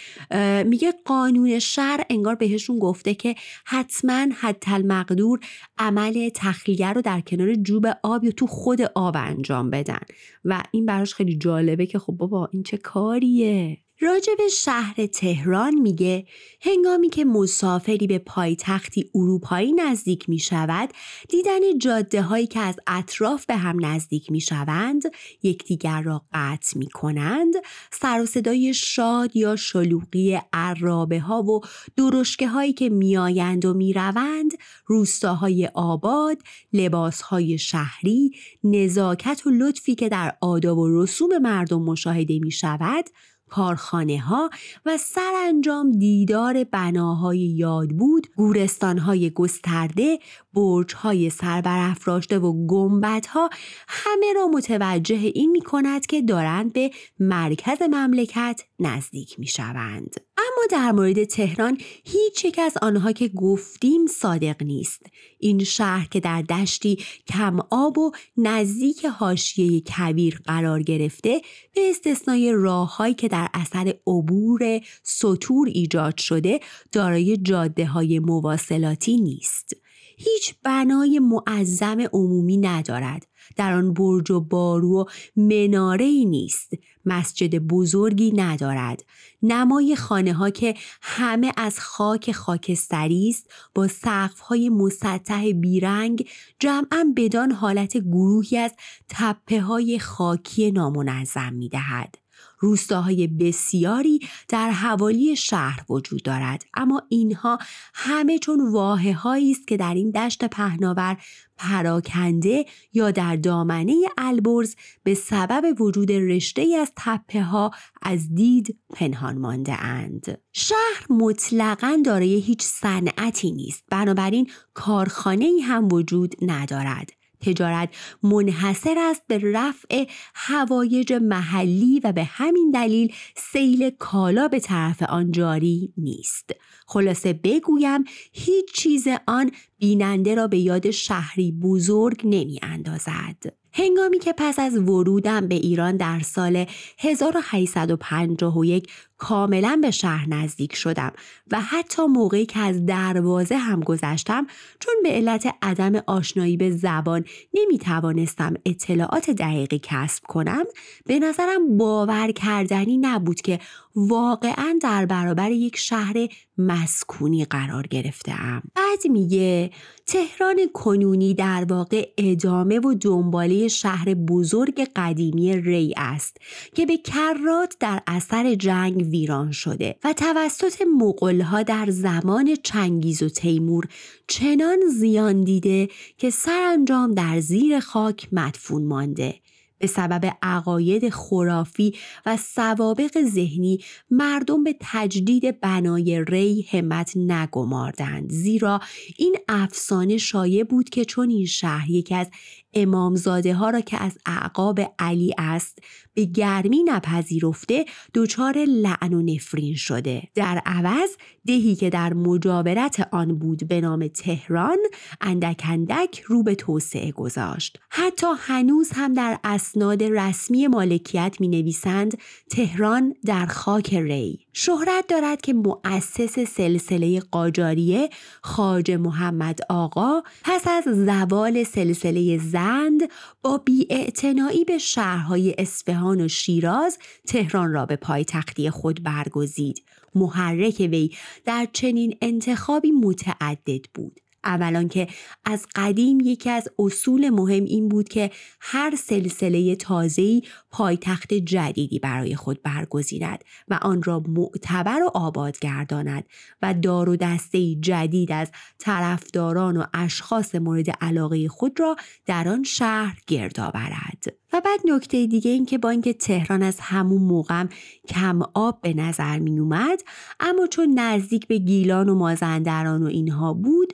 میگه 0.66 0.94
قانون 1.04 1.58
شهر 1.60 2.04
انگار 2.10 2.34
بهشون 2.34 2.78
گفته 2.78 3.14
که 3.14 3.34
حتما 3.64 4.26
حتی 4.40 4.70
المقدور 4.74 5.40
عمل 5.78 6.28
تخلیه 6.34 6.92
رو 6.92 7.02
در 7.02 7.20
کنار 7.20 7.54
جوب 7.54 7.86
آب 8.02 8.24
یا 8.24 8.30
تو 8.30 8.46
خود 8.46 8.80
آب 8.94 9.16
انجام 9.18 9.70
بدن. 9.70 10.00
و 10.44 10.62
این 10.72 10.86
براش 10.86 11.14
خیلی 11.14 11.36
جالبه 11.36 11.86
که 11.86 11.98
خب 11.98 12.12
بابا 12.12 12.48
این 12.52 12.62
چه 12.62 12.76
کاریه؟ 12.76 13.78
راجب 14.02 14.49
شهر 14.52 15.07
تهران 15.07 15.75
میگه 15.75 16.26
هنگامی 16.61 17.09
که 17.09 17.25
مسافری 17.25 18.07
به 18.07 18.19
پایتختی 18.19 19.11
اروپایی 19.14 19.73
نزدیک 19.73 20.28
می 20.28 20.38
شود 20.38 20.90
دیدن 21.28 21.78
جاده 21.78 22.23
هایی 22.23 22.47
که 22.47 22.61
از 22.61 22.76
اطراف 22.87 23.47
به 23.47 23.57
هم 23.57 23.85
نزدیک 23.85 24.30
می 24.30 24.40
شوند 24.40 25.02
یکدیگر 25.42 26.02
را 26.02 26.23
قطع 26.33 26.78
می 26.78 26.87
کنند 26.87 27.54
سر 27.92 28.21
و 28.23 28.26
صدای 28.26 28.75
شاد 28.75 29.37
یا 29.37 29.57
شلوغی 29.57 30.40
عرابه 30.52 31.21
ها 31.21 31.42
و 31.42 31.61
درشکه 31.97 32.49
هایی 32.49 32.73
که 32.73 32.88
میآیند 32.88 33.64
و 33.64 33.75
می‌روند 33.75 34.50
روستاهای 34.87 35.71
آباد 35.75 36.42
لباس 36.73 37.23
های 37.23 37.59
شهری 37.59 38.30
نزاکت 38.64 39.47
و 39.47 39.50
لطفی 39.50 39.95
که 39.95 40.09
در 40.09 40.37
آداب 40.40 40.78
و 40.78 41.02
رسوم 41.02 41.38
مردم 41.38 41.83
مشاهده 41.83 42.38
می 42.38 42.50
شود 42.50 43.04
کارخانه 43.50 44.21
ها 44.21 44.50
و 44.87 44.99
سرانجام 44.99 45.90
دیدار 45.90 46.64
بناهای 46.64 47.38
یاد 47.38 47.88
بود 47.88 48.26
گورستانهای 48.37 49.30
گسترده 49.30 50.19
برجهای 50.54 51.30
سربرافراشته 51.30 52.38
و 52.38 52.66
گنبدها 52.66 53.50
همه 53.88 54.33
را 54.33 54.47
متوجه 54.47 55.30
این 55.35 55.50
می 55.50 55.61
کند 55.61 56.07
که 56.07 56.23
دارند 56.23 56.73
به 56.73 56.90
مرکز 57.19 57.83
مملکت 57.83 58.61
نزدیک 58.78 59.38
می 59.38 59.47
شوند. 59.47 60.14
اما 60.37 60.66
در 60.71 60.92
مورد 60.92 61.25
تهران 61.25 61.78
هیچ 62.04 62.45
یک 62.45 62.59
از 62.59 62.76
آنها 62.83 63.12
که 63.12 63.28
گفتیم 63.28 64.07
صادق 64.07 64.62
نیست. 64.62 65.02
این 65.40 65.64
شهر 65.64 66.09
که 66.11 66.20
در 66.20 66.42
دشتی 66.42 66.99
کم 67.26 67.59
آب 67.70 67.99
و 67.99 68.12
نزدیک 68.37 69.04
حاشیه 69.04 69.80
کبیر 69.80 70.40
قرار 70.44 70.82
گرفته 70.82 71.40
به 71.75 71.90
استثنای 71.90 72.52
راههایی 72.52 73.14
که 73.14 73.28
در 73.28 73.49
اثر 73.54 73.94
عبور 74.06 74.80
سطور 75.02 75.68
ایجاد 75.68 76.18
شده 76.18 76.61
دارای 76.92 77.37
جاده 77.37 77.87
های 77.87 78.18
مواصلاتی 78.18 79.16
نیست. 79.16 79.76
هیچ 80.22 80.54
بنای 80.62 81.18
معظم 81.18 82.00
عمومی 82.12 82.56
ندارد. 82.56 83.26
در 83.56 83.72
آن 83.74 83.94
برج 83.94 84.30
و 84.30 84.40
بارو 84.40 85.00
و 85.00 85.04
مناره 85.36 86.04
ای 86.04 86.24
نیست. 86.24 86.72
مسجد 87.04 87.58
بزرگی 87.58 88.32
ندارد. 88.32 89.04
نمای 89.42 89.96
خانه 89.96 90.32
ها 90.32 90.50
که 90.50 90.74
همه 91.02 91.52
از 91.56 91.80
خاک 91.80 92.32
خاکستری 92.32 93.28
است 93.28 93.50
با 93.74 93.88
سقف 93.88 94.40
های 94.40 94.68
مسطح 94.68 95.52
بیرنگ 95.52 96.28
جمعا 96.58 97.12
بدان 97.16 97.52
حالت 97.52 97.96
گروهی 97.96 98.58
از 98.58 98.72
تپه 99.08 99.60
های 99.60 99.98
خاکی 99.98 100.70
نامنظم 100.70 101.52
می 101.52 101.68
دهد. 101.68 102.19
روستاهای 102.60 103.26
بسیاری 103.26 104.20
در 104.48 104.70
حوالی 104.70 105.36
شهر 105.36 105.84
وجود 105.88 106.22
دارد 106.22 106.64
اما 106.74 107.02
اینها 107.08 107.58
همه 107.94 108.38
چون 108.38 108.72
واحه 108.72 109.26
است 109.26 109.68
که 109.68 109.76
در 109.76 109.94
این 109.94 110.10
دشت 110.10 110.44
پهناور 110.44 111.16
پراکنده 111.56 112.64
یا 112.92 113.10
در 113.10 113.36
دامنه 113.36 113.94
البرز 114.18 114.74
به 115.02 115.14
سبب 115.14 115.80
وجود 115.80 116.12
رشته 116.12 116.66
از 116.80 116.92
تپه 116.96 117.42
ها 117.42 117.70
از 118.02 118.34
دید 118.34 118.78
پنهان 118.94 119.38
مانده 119.38 119.84
اند. 119.84 120.38
شهر 120.52 121.06
مطلقا 121.10 122.02
دارای 122.04 122.40
هیچ 122.40 122.62
صنعتی 122.62 123.52
نیست 123.52 123.84
بنابراین 123.90 124.50
کارخانه 124.74 125.44
ای 125.44 125.60
هم 125.60 125.88
وجود 125.92 126.34
ندارد. 126.42 127.19
تجارت 127.40 127.88
منحصر 128.23 128.94
است 128.99 129.23
به 129.26 129.40
رفع 129.44 130.04
هوایج 130.35 131.12
محلی 131.12 132.00
و 132.04 132.12
به 132.12 132.25
همین 132.25 132.70
دلیل 132.70 133.12
سیل 133.37 133.90
کالا 133.90 134.49
به 134.49 134.61
طرف 134.61 135.02
آن 135.02 135.32
جاری 135.32 135.92
نیست. 135.97 136.50
خلاصه 136.87 137.32
بگویم 137.32 138.04
هیچ 138.32 138.73
چیز 138.75 139.09
آن 139.26 139.50
بیننده 139.78 140.35
را 140.35 140.47
به 140.47 140.59
یاد 140.59 140.90
شهری 140.90 141.52
بزرگ 141.52 142.20
نمی 142.25 142.59
اندازد. 142.62 143.61
هنگامی 143.73 144.18
که 144.18 144.35
پس 144.38 144.59
از 144.59 144.76
ورودم 144.76 145.49
به 145.49 145.54
ایران 145.54 145.97
در 145.97 146.20
سال 146.20 146.66
1851 146.99 148.92
کاملا 149.20 149.78
به 149.82 149.90
شهر 149.90 150.28
نزدیک 150.28 150.74
شدم 150.74 151.12
و 151.50 151.60
حتی 151.60 152.02
موقعی 152.06 152.46
که 152.46 152.58
از 152.58 152.86
دروازه 152.86 153.56
هم 153.56 153.80
گذشتم 153.80 154.46
چون 154.78 154.94
به 155.02 155.08
علت 155.08 155.54
عدم 155.62 156.02
آشنایی 156.06 156.56
به 156.56 156.70
زبان 156.70 157.24
نمی 157.54 157.78
توانستم 157.78 158.54
اطلاعات 158.66 159.30
دقیقی 159.30 159.80
کسب 159.82 160.22
کنم 160.28 160.64
به 161.06 161.18
نظرم 161.18 161.76
باور 161.78 162.32
کردنی 162.32 162.98
نبود 162.98 163.40
که 163.40 163.58
واقعا 163.96 164.78
در 164.82 165.06
برابر 165.06 165.50
یک 165.50 165.76
شهر 165.76 166.28
مسکونی 166.58 167.44
قرار 167.44 167.86
گرفتم 167.86 168.62
بعد 168.74 169.06
میگه 169.10 169.70
تهران 170.06 170.56
کنونی 170.74 171.34
در 171.34 171.66
واقع 171.68 172.08
ادامه 172.18 172.78
و 172.78 172.94
دنباله 172.94 173.68
شهر 173.68 174.14
بزرگ 174.14 174.88
قدیمی 174.96 175.56
ری 175.56 175.94
است 175.96 176.36
که 176.74 176.86
به 176.86 176.96
کرات 176.96 177.76
در 177.80 178.02
اثر 178.06 178.54
جنگ 178.54 179.09
ویران 179.10 179.52
شده 179.52 179.96
و 180.04 180.12
توسط 180.12 180.82
مغلها 180.98 181.62
در 181.62 181.86
زمان 181.90 182.56
چنگیز 182.62 183.22
و 183.22 183.28
تیمور 183.28 183.84
چنان 184.28 184.78
زیان 184.98 185.40
دیده 185.40 185.88
که 186.18 186.30
سرانجام 186.30 187.14
در 187.14 187.40
زیر 187.40 187.80
خاک 187.80 188.28
مدفون 188.32 188.84
مانده. 188.84 189.34
به 189.80 189.86
سبب 189.86 190.36
عقاید 190.42 191.08
خرافی 191.08 191.94
و 192.26 192.36
سوابق 192.36 193.22
ذهنی 193.24 193.80
مردم 194.10 194.64
به 194.64 194.76
تجدید 194.80 195.60
بنای 195.60 196.24
ری 196.28 196.66
همت 196.70 197.16
نگماردند 197.16 198.30
زیرا 198.30 198.80
این 199.18 199.36
افسانه 199.48 200.16
شایع 200.16 200.64
بود 200.64 200.90
که 200.90 201.04
چون 201.04 201.30
این 201.30 201.46
شهر 201.46 201.90
یکی 201.90 202.14
از 202.14 202.30
امامزاده 202.74 203.54
ها 203.54 203.70
را 203.70 203.80
که 203.80 204.02
از 204.02 204.18
اعقاب 204.26 204.80
علی 204.98 205.34
است 205.38 205.78
به 206.14 206.24
گرمی 206.24 206.82
نپذیرفته 206.82 207.84
دچار 208.14 208.58
لعن 208.58 209.12
و 209.12 209.22
نفرین 209.22 209.74
شده. 209.74 210.22
در 210.34 210.62
عوض 210.66 211.10
دهی 211.46 211.74
که 211.74 211.90
در 211.90 212.12
مجاورت 212.12 213.08
آن 213.12 213.38
بود 213.38 213.68
به 213.68 213.80
نام 213.80 214.08
تهران 214.08 214.78
اندک 215.20 215.62
اندک 215.68 216.20
رو 216.26 216.42
به 216.42 216.54
توسعه 216.54 217.12
گذاشت. 217.12 217.78
حتی 217.90 218.26
هنوز 218.38 218.90
هم 218.94 219.14
در 219.14 219.38
اسناد 219.44 220.02
رسمی 220.02 220.66
مالکیت 220.66 221.36
می 221.40 221.48
نویسند 221.48 222.18
تهران 222.50 223.14
در 223.24 223.46
خاک 223.46 223.94
ری. 223.94 224.46
شهرت 224.52 225.04
دارد 225.09 225.40
که 225.40 225.52
مؤسس 225.52 226.38
سلسله 226.38 227.21
قاجاریه 227.21 228.11
خاج 228.42 228.90
محمد 228.90 229.59
آقا 229.69 230.23
پس 230.45 230.69
از 230.69 230.85
زوال 230.85 231.64
سلسله 231.64 232.38
زند 232.38 233.00
با 233.42 233.59
بیاعتنایی 233.59 234.64
به 234.64 234.78
شهرهای 234.78 235.54
اصفهان 235.59 236.21
و 236.21 236.28
شیراز 236.28 236.99
تهران 237.26 237.73
را 237.73 237.87
به 237.87 237.97
پایتختی 237.97 238.71
خود 238.71 239.02
برگزید. 239.02 239.85
محرک 240.14 240.88
وی 240.90 241.11
در 241.45 241.69
چنین 241.73 242.16
انتخابی 242.23 242.90
متعدد 242.90 243.85
بود. 243.95 244.21
اولا 244.45 244.85
که 244.85 245.09
از 245.45 245.66
قدیم 245.75 246.21
یکی 246.21 246.50
از 246.50 246.69
اصول 246.78 247.30
مهم 247.30 247.64
این 247.64 247.88
بود 247.88 248.09
که 248.09 248.30
هر 248.61 248.97
سلسله 248.97 249.76
تازه‌ای 249.76 250.42
پایتخت 250.70 251.34
جدیدی 251.34 251.98
برای 251.98 252.36
خود 252.36 252.62
برگزیند 252.62 253.44
و 253.68 253.78
آن 253.82 254.02
را 254.02 254.22
معتبر 254.28 255.02
و 255.02 255.10
آباد 255.14 255.58
گرداند 255.58 256.24
و 256.62 256.74
دار 256.74 257.08
و 257.08 257.16
دسته 257.16 257.74
جدید 257.74 258.32
از 258.32 258.50
طرفداران 258.78 259.76
و 259.76 259.84
اشخاص 259.94 260.54
مورد 260.54 260.90
علاقه 260.90 261.48
خود 261.48 261.80
را 261.80 261.96
در 262.26 262.48
آن 262.48 262.62
شهر 262.62 263.18
گرد 263.26 263.60
آورد. 263.60 264.40
و 264.52 264.60
بعد 264.60 264.80
نکته 264.84 265.26
دیگه 265.26 265.50
این 265.50 265.66
که 265.66 265.78
با 265.78 265.90
اینکه 265.90 266.12
تهران 266.12 266.62
از 266.62 266.76
همون 266.80 267.22
موقع 267.22 267.64
کم 268.08 268.42
آب 268.54 268.80
به 268.80 268.94
نظر 268.94 269.38
می 269.38 269.58
اومد 269.58 270.02
اما 270.40 270.66
چون 270.66 270.98
نزدیک 270.98 271.46
به 271.46 271.58
گیلان 271.58 272.08
و 272.08 272.14
مازندران 272.14 273.02
و 273.02 273.06
اینها 273.06 273.52
بود 273.52 273.92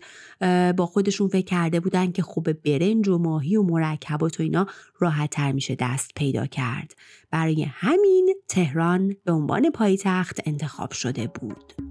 با 0.77 0.87
خودشون 0.87 1.29
فکر 1.29 1.45
کرده 1.45 1.81
بودن 1.81 2.13
که 2.13 2.23
خوب 2.23 2.53
برنج 2.53 3.09
و 3.09 3.19
ماهی 3.19 3.57
و 3.57 3.63
مرکبات 3.63 4.41
و 4.41 4.43
اینا 4.43 4.67
راحت 4.99 5.31
تر 5.31 5.53
میشه 5.53 5.75
دست 5.75 6.11
پیدا 6.17 6.47
کرد. 6.47 6.95
برای 7.31 7.63
همین 7.63 8.35
تهران 8.49 9.17
به 9.25 9.33
عنوان 9.33 9.71
پایتخت 9.71 10.41
انتخاب 10.45 10.93
شده 10.93 11.27
بود. 11.27 11.86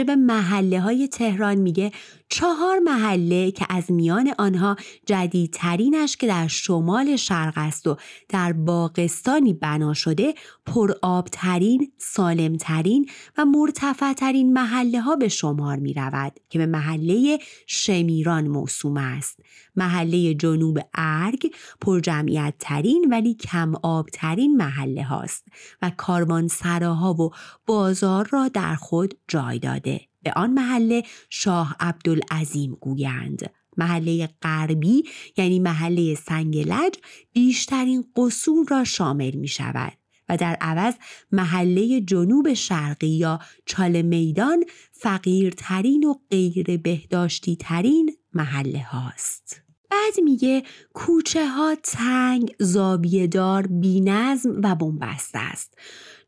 راجب 0.00 0.10
محله 0.10 0.80
های 0.80 1.08
تهران 1.08 1.54
میگه. 1.54 1.92
چهار 2.32 2.78
محله 2.78 3.50
که 3.50 3.66
از 3.68 3.92
میان 3.92 4.34
آنها 4.38 4.76
جدیدترینش 5.06 6.16
که 6.16 6.26
در 6.26 6.48
شمال 6.48 7.16
شرق 7.16 7.52
است 7.56 7.86
و 7.86 7.96
در 8.28 8.52
باغستانی 8.52 9.52
بنا 9.52 9.94
شده 9.94 10.34
پرآبترین، 10.66 11.92
سالمترین 11.98 13.10
و 13.38 13.44
مرتفعترین 13.44 14.52
محله 14.52 15.00
ها 15.00 15.16
به 15.16 15.28
شمار 15.28 15.76
می 15.76 15.94
رود 15.94 16.32
که 16.48 16.58
به 16.58 16.66
محله 16.66 17.38
شمیران 17.66 18.48
موسوم 18.48 18.96
است. 18.96 19.40
محله 19.76 20.34
جنوب 20.34 20.78
ارگ 20.94 21.54
پرجمعیت 21.80 22.54
ترین 22.58 23.06
ولی 23.10 23.34
کم 23.34 23.74
آبترین 23.82 24.56
محله 24.56 25.04
هاست 25.04 25.44
و 25.82 25.90
کاروان 25.96 26.48
سراها 26.48 27.14
و 27.14 27.30
بازار 27.66 28.28
را 28.32 28.48
در 28.48 28.74
خود 28.74 29.14
جای 29.28 29.58
داده. 29.58 30.09
به 30.22 30.32
آن 30.36 30.50
محله 30.50 31.02
شاه 31.30 31.76
عبدالعظیم 31.80 32.74
گویند 32.80 33.50
محله 33.76 34.28
غربی 34.42 35.04
یعنی 35.36 35.58
محله 35.58 36.14
سنگلج 36.14 36.94
بیشترین 37.32 38.04
قصور 38.16 38.66
را 38.68 38.84
شامل 38.84 39.34
می 39.34 39.48
شود 39.48 39.92
و 40.28 40.36
در 40.36 40.56
عوض 40.60 40.94
محله 41.32 42.00
جنوب 42.00 42.54
شرقی 42.54 43.06
یا 43.06 43.40
چال 43.66 44.02
میدان 44.02 44.64
فقیرترین 44.92 46.04
و 46.04 46.14
غیر 46.30 46.76
بهداشتی 46.76 47.56
ترین 47.56 48.16
محله 48.34 48.82
هاست. 48.82 49.69
بعد 49.90 50.24
میگه 50.24 50.62
کوچه 50.94 51.48
ها 51.48 51.74
تنگ، 51.82 52.54
زابیه 52.58 53.26
دار، 53.26 53.66
بی 53.66 54.00
نظم 54.00 54.60
و 54.64 54.74
بنبسته 54.74 55.38
است. 55.38 55.78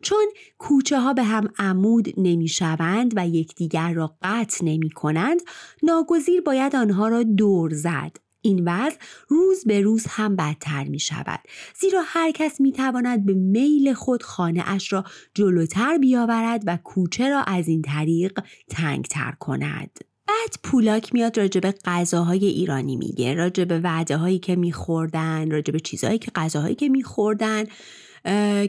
چون 0.03 0.25
کوچه 0.59 1.01
ها 1.01 1.13
به 1.13 1.23
هم 1.23 1.49
عمود 1.59 2.09
نمی 2.17 2.49
شوند 2.49 3.13
و 3.17 3.29
یکدیگر 3.29 3.93
را 3.93 4.17
قطع 4.23 4.65
نمی 4.65 4.91
کنند 4.91 5.41
ناگزیر 5.83 6.41
باید 6.41 6.77
آنها 6.77 7.09
را 7.09 7.23
دور 7.23 7.75
زد. 7.75 8.17
این 8.45 8.69
وضع 8.69 8.97
روز 9.29 9.65
به 9.65 9.81
روز 9.81 10.07
هم 10.09 10.37
بدتر 10.37 10.85
می 10.85 10.99
شود 10.99 11.41
زیرا 11.81 12.03
هر 12.07 12.31
کس 12.31 12.61
می 12.61 12.73
تواند 12.73 13.27
به 13.27 13.35
میل 13.35 13.93
خود 13.93 14.23
خانه 14.23 14.63
اش 14.67 14.93
را 14.93 15.05
جلوتر 15.35 15.99
بیاورد 15.99 16.63
و 16.67 16.79
کوچه 16.85 17.29
را 17.29 17.43
از 17.43 17.69
این 17.69 17.83
طریق 17.83 18.41
تنگتر 18.71 19.33
کند. 19.41 20.12
بعد 20.29 20.55
پولاک 20.63 21.15
میاد 21.15 21.39
راجع 21.39 21.61
به 21.61 21.75
غذاهای 21.85 22.47
ایرانی 22.47 22.97
میگه 22.97 23.35
راجع 23.35 23.65
به 23.65 23.81
وعده 23.81 24.17
هایی 24.17 24.39
که 24.39 24.57
میخوردن 24.57 25.51
راجع 25.51 25.73
به 25.73 25.81
چیزهایی 25.81 26.19
که 26.19 26.31
غذاهایی 26.35 26.75
که 26.75 26.89
میخوردن. 26.89 27.65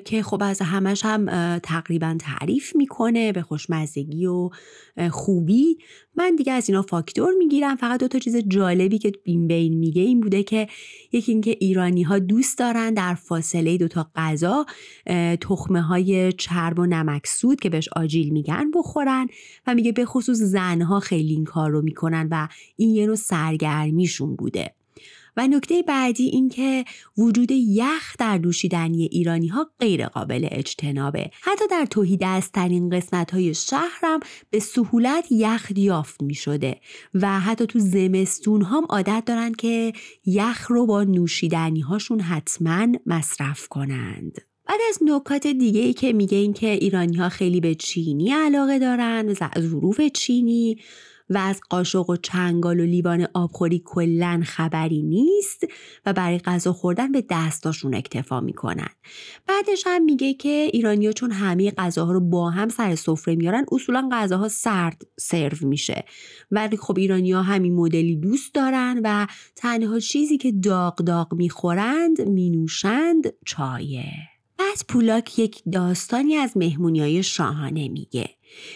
که 0.06 0.24
خب 0.24 0.44
از 0.44 0.62
همش 0.62 1.06
هم 1.06 1.60
تقریبا 1.60 2.18
تعریف 2.20 2.76
می‌کنه 2.76 3.32
به 3.32 3.42
خوشمزگی 3.42 4.26
و 4.26 4.50
خوبی. 5.12 5.78
من 6.16 6.36
دیگه 6.36 6.52
از 6.54 6.70
اینا 6.70 6.82
فاکتور 6.82 7.34
می‌گیرم. 7.38 7.76
فقط 7.76 8.00
دو 8.00 8.08
تا 8.08 8.20
چیز 8.20 8.38
جالبی 8.48 8.98
که 8.98 9.12
بین 9.24 9.48
بین 9.48 9.78
میگه 9.78 10.02
این 10.02 10.22
بوده 10.22 10.44
که 10.44 10.68
یکی 11.12 11.32
اینکه 11.32 11.58
ایرانی 11.60 12.04
ها 12.04 12.20
دوست 12.20 12.58
دارن 12.58 12.94
در 12.94 13.14
فاصله 13.14 13.78
دو 13.78 13.88
تا 13.88 14.12
غذا 14.16 14.66
تخمه 15.42 15.82
های 15.82 16.32
چرب 16.32 16.80
و 16.80 16.86
نمکسود 16.86 17.60
که 17.60 17.70
بهش 17.70 17.90
آجیل 17.96 18.30
میگن 18.30 18.72
بخورن 18.76 19.28
و 19.68 19.76
میگه 19.76 19.92
به 19.92 20.06
خصوص 20.06 20.38
زنها 20.38 21.00
خیلی 21.00 21.34
این 21.34 21.44
کار 21.44 21.72
رو 21.72 21.82
می‌کنن 21.82 22.28
و 22.32 22.48
این 22.76 22.90
یه 22.90 23.06
نوع 23.06 23.16
سرگرمیشون 23.16 24.36
بوده. 24.36 24.76
و 25.38 25.48
نکته 25.48 25.82
بعدی 25.82 26.24
این 26.24 26.50
که 26.50 26.86
وجود 27.18 27.52
یخ 27.52 28.16
در 28.20 28.38
دوشیدنی 28.38 29.10
ایرانی 29.12 29.48
ها 29.48 29.70
غیر 29.80 30.08
قابل 30.08 30.48
اجتنابه. 30.52 31.30
حتی 31.42 31.66
در 31.72 31.86
توهی 31.86 32.18
دستترین 32.22 32.90
قسمت 32.90 33.32
های 33.32 33.54
شهرم 33.54 34.20
به 34.50 34.60
سهولت 34.60 35.32
یخ 35.32 35.72
یافت 35.76 36.24
می 36.24 36.36
شده 36.36 36.78
و 37.14 37.40
حتی 37.40 37.66
تو 37.66 37.80
زمستون 37.80 38.62
هم 38.62 38.86
عادت 38.90 39.24
دارن 39.26 39.54
که 39.54 39.94
یخ 40.26 40.72
رو 40.72 40.86
با 40.86 41.04
نوشیدنی 41.04 41.82
هاشون 41.82 42.20
حتما 42.20 42.88
مصرف 43.06 43.68
کنند. 43.68 44.42
بعد 44.68 44.80
از 44.90 45.00
نکات 45.02 45.48
دیگه 45.48 45.82
ای 45.82 45.94
که 45.94 46.14
میگه 46.14 46.38
این 46.38 46.54
که 46.54 46.68
ایرانی 46.68 47.18
ها 47.18 47.30
خیلی 47.30 47.60
به 47.60 47.76
چینی 47.76 48.32
علاقه 48.32 48.80
دارن 48.80 49.34
ظروف 49.60 50.02
چینی 50.02 50.78
و 51.34 51.38
از 51.38 51.62
قاشق 51.70 52.10
و 52.10 52.16
چنگال 52.16 52.80
و 52.80 52.84
لیوان 52.84 53.28
آبخوری 53.34 53.82
کلا 53.86 54.42
خبری 54.46 55.02
نیست 55.02 55.64
و 56.06 56.14
برای 56.14 56.38
غذا 56.38 56.74
خوردن 56.74 57.12
به 57.12 57.26
دستاشون 57.30 57.94
اکتفا 57.96 58.42
می‌کنن. 58.42 58.90
بعدش 59.48 59.84
هم 59.86 60.04
میگه 60.04 60.34
که 60.34 60.70
ایرانیا 60.74 61.12
چون 61.12 61.32
همه 61.32 61.72
غذاها 61.72 62.12
رو 62.12 62.20
با 62.20 62.50
هم 62.50 62.70
سر 62.70 62.96
سفره 62.96 63.36
میارن 63.36 63.66
اصولا 63.72 64.10
غذاها 64.12 64.48
سرد 64.48 65.02
سرو 65.20 65.68
میشه. 65.68 66.06
ولی 66.52 66.78
خب 66.78 66.98
ایرانیا 66.98 67.42
همین 67.42 67.76
مدلی 67.76 68.16
دوست 68.16 68.54
دارن 68.54 69.02
و 69.04 69.28
تنها 69.56 70.00
چیزی 70.00 70.38
که 70.38 70.52
داغ 70.52 70.96
داغ 70.96 71.34
می‌خورند 71.34 72.22
مینوشند 72.22 73.34
چایه. 73.46 74.33
بعد 74.58 74.86
پولاک 74.88 75.40
یک 75.40 75.62
داستانی 75.72 76.36
از 76.36 76.58
مهمونی 76.58 77.00
های 77.00 77.24
شاهانه 77.24 77.88
میگه. 77.88 78.30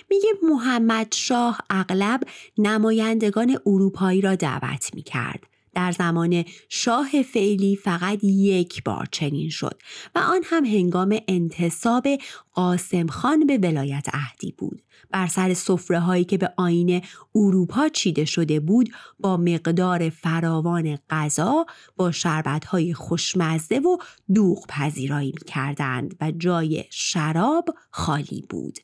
میگه 0.09 0.29
محمد 0.43 1.07
شاه 1.13 1.59
اغلب 1.69 2.21
نمایندگان 2.57 3.59
اروپایی 3.65 4.21
را 4.21 4.35
دعوت 4.35 4.95
می‌کرد. 4.95 5.43
در 5.77 5.91
زمان 5.91 6.45
شاه 6.69 7.21
فعلی 7.21 7.75
فقط 7.75 8.23
یک 8.23 8.83
بار 8.83 9.07
چنین 9.11 9.49
شد 9.49 9.81
و 10.15 10.19
آن 10.19 10.41
هم 10.43 10.65
هنگام 10.65 11.19
انتصاب 11.27 12.07
قاسم 12.53 13.07
خان 13.07 13.45
به 13.45 13.57
ولایت 13.57 14.05
عهدی 14.13 14.51
بود. 14.57 14.81
بر 15.11 15.27
سر 15.27 15.53
سفره 15.53 15.99
هایی 15.99 16.23
که 16.23 16.37
به 16.37 16.53
آین 16.57 17.01
اروپا 17.35 17.89
چیده 17.89 18.25
شده 18.25 18.59
بود 18.59 18.89
با 19.19 19.37
مقدار 19.37 20.09
فراوان 20.09 20.97
غذا 21.09 21.65
با 21.95 22.11
شربت 22.11 22.65
های 22.65 22.93
خوشمزه 22.93 23.79
و 23.79 23.97
دوغ 24.33 24.65
پذیرایی 24.69 25.33
می 25.39 25.45
کردند 25.45 26.15
و 26.21 26.31
جای 26.31 26.83
شراب 26.89 27.69
خالی 27.91 28.45
بود. 28.49 28.79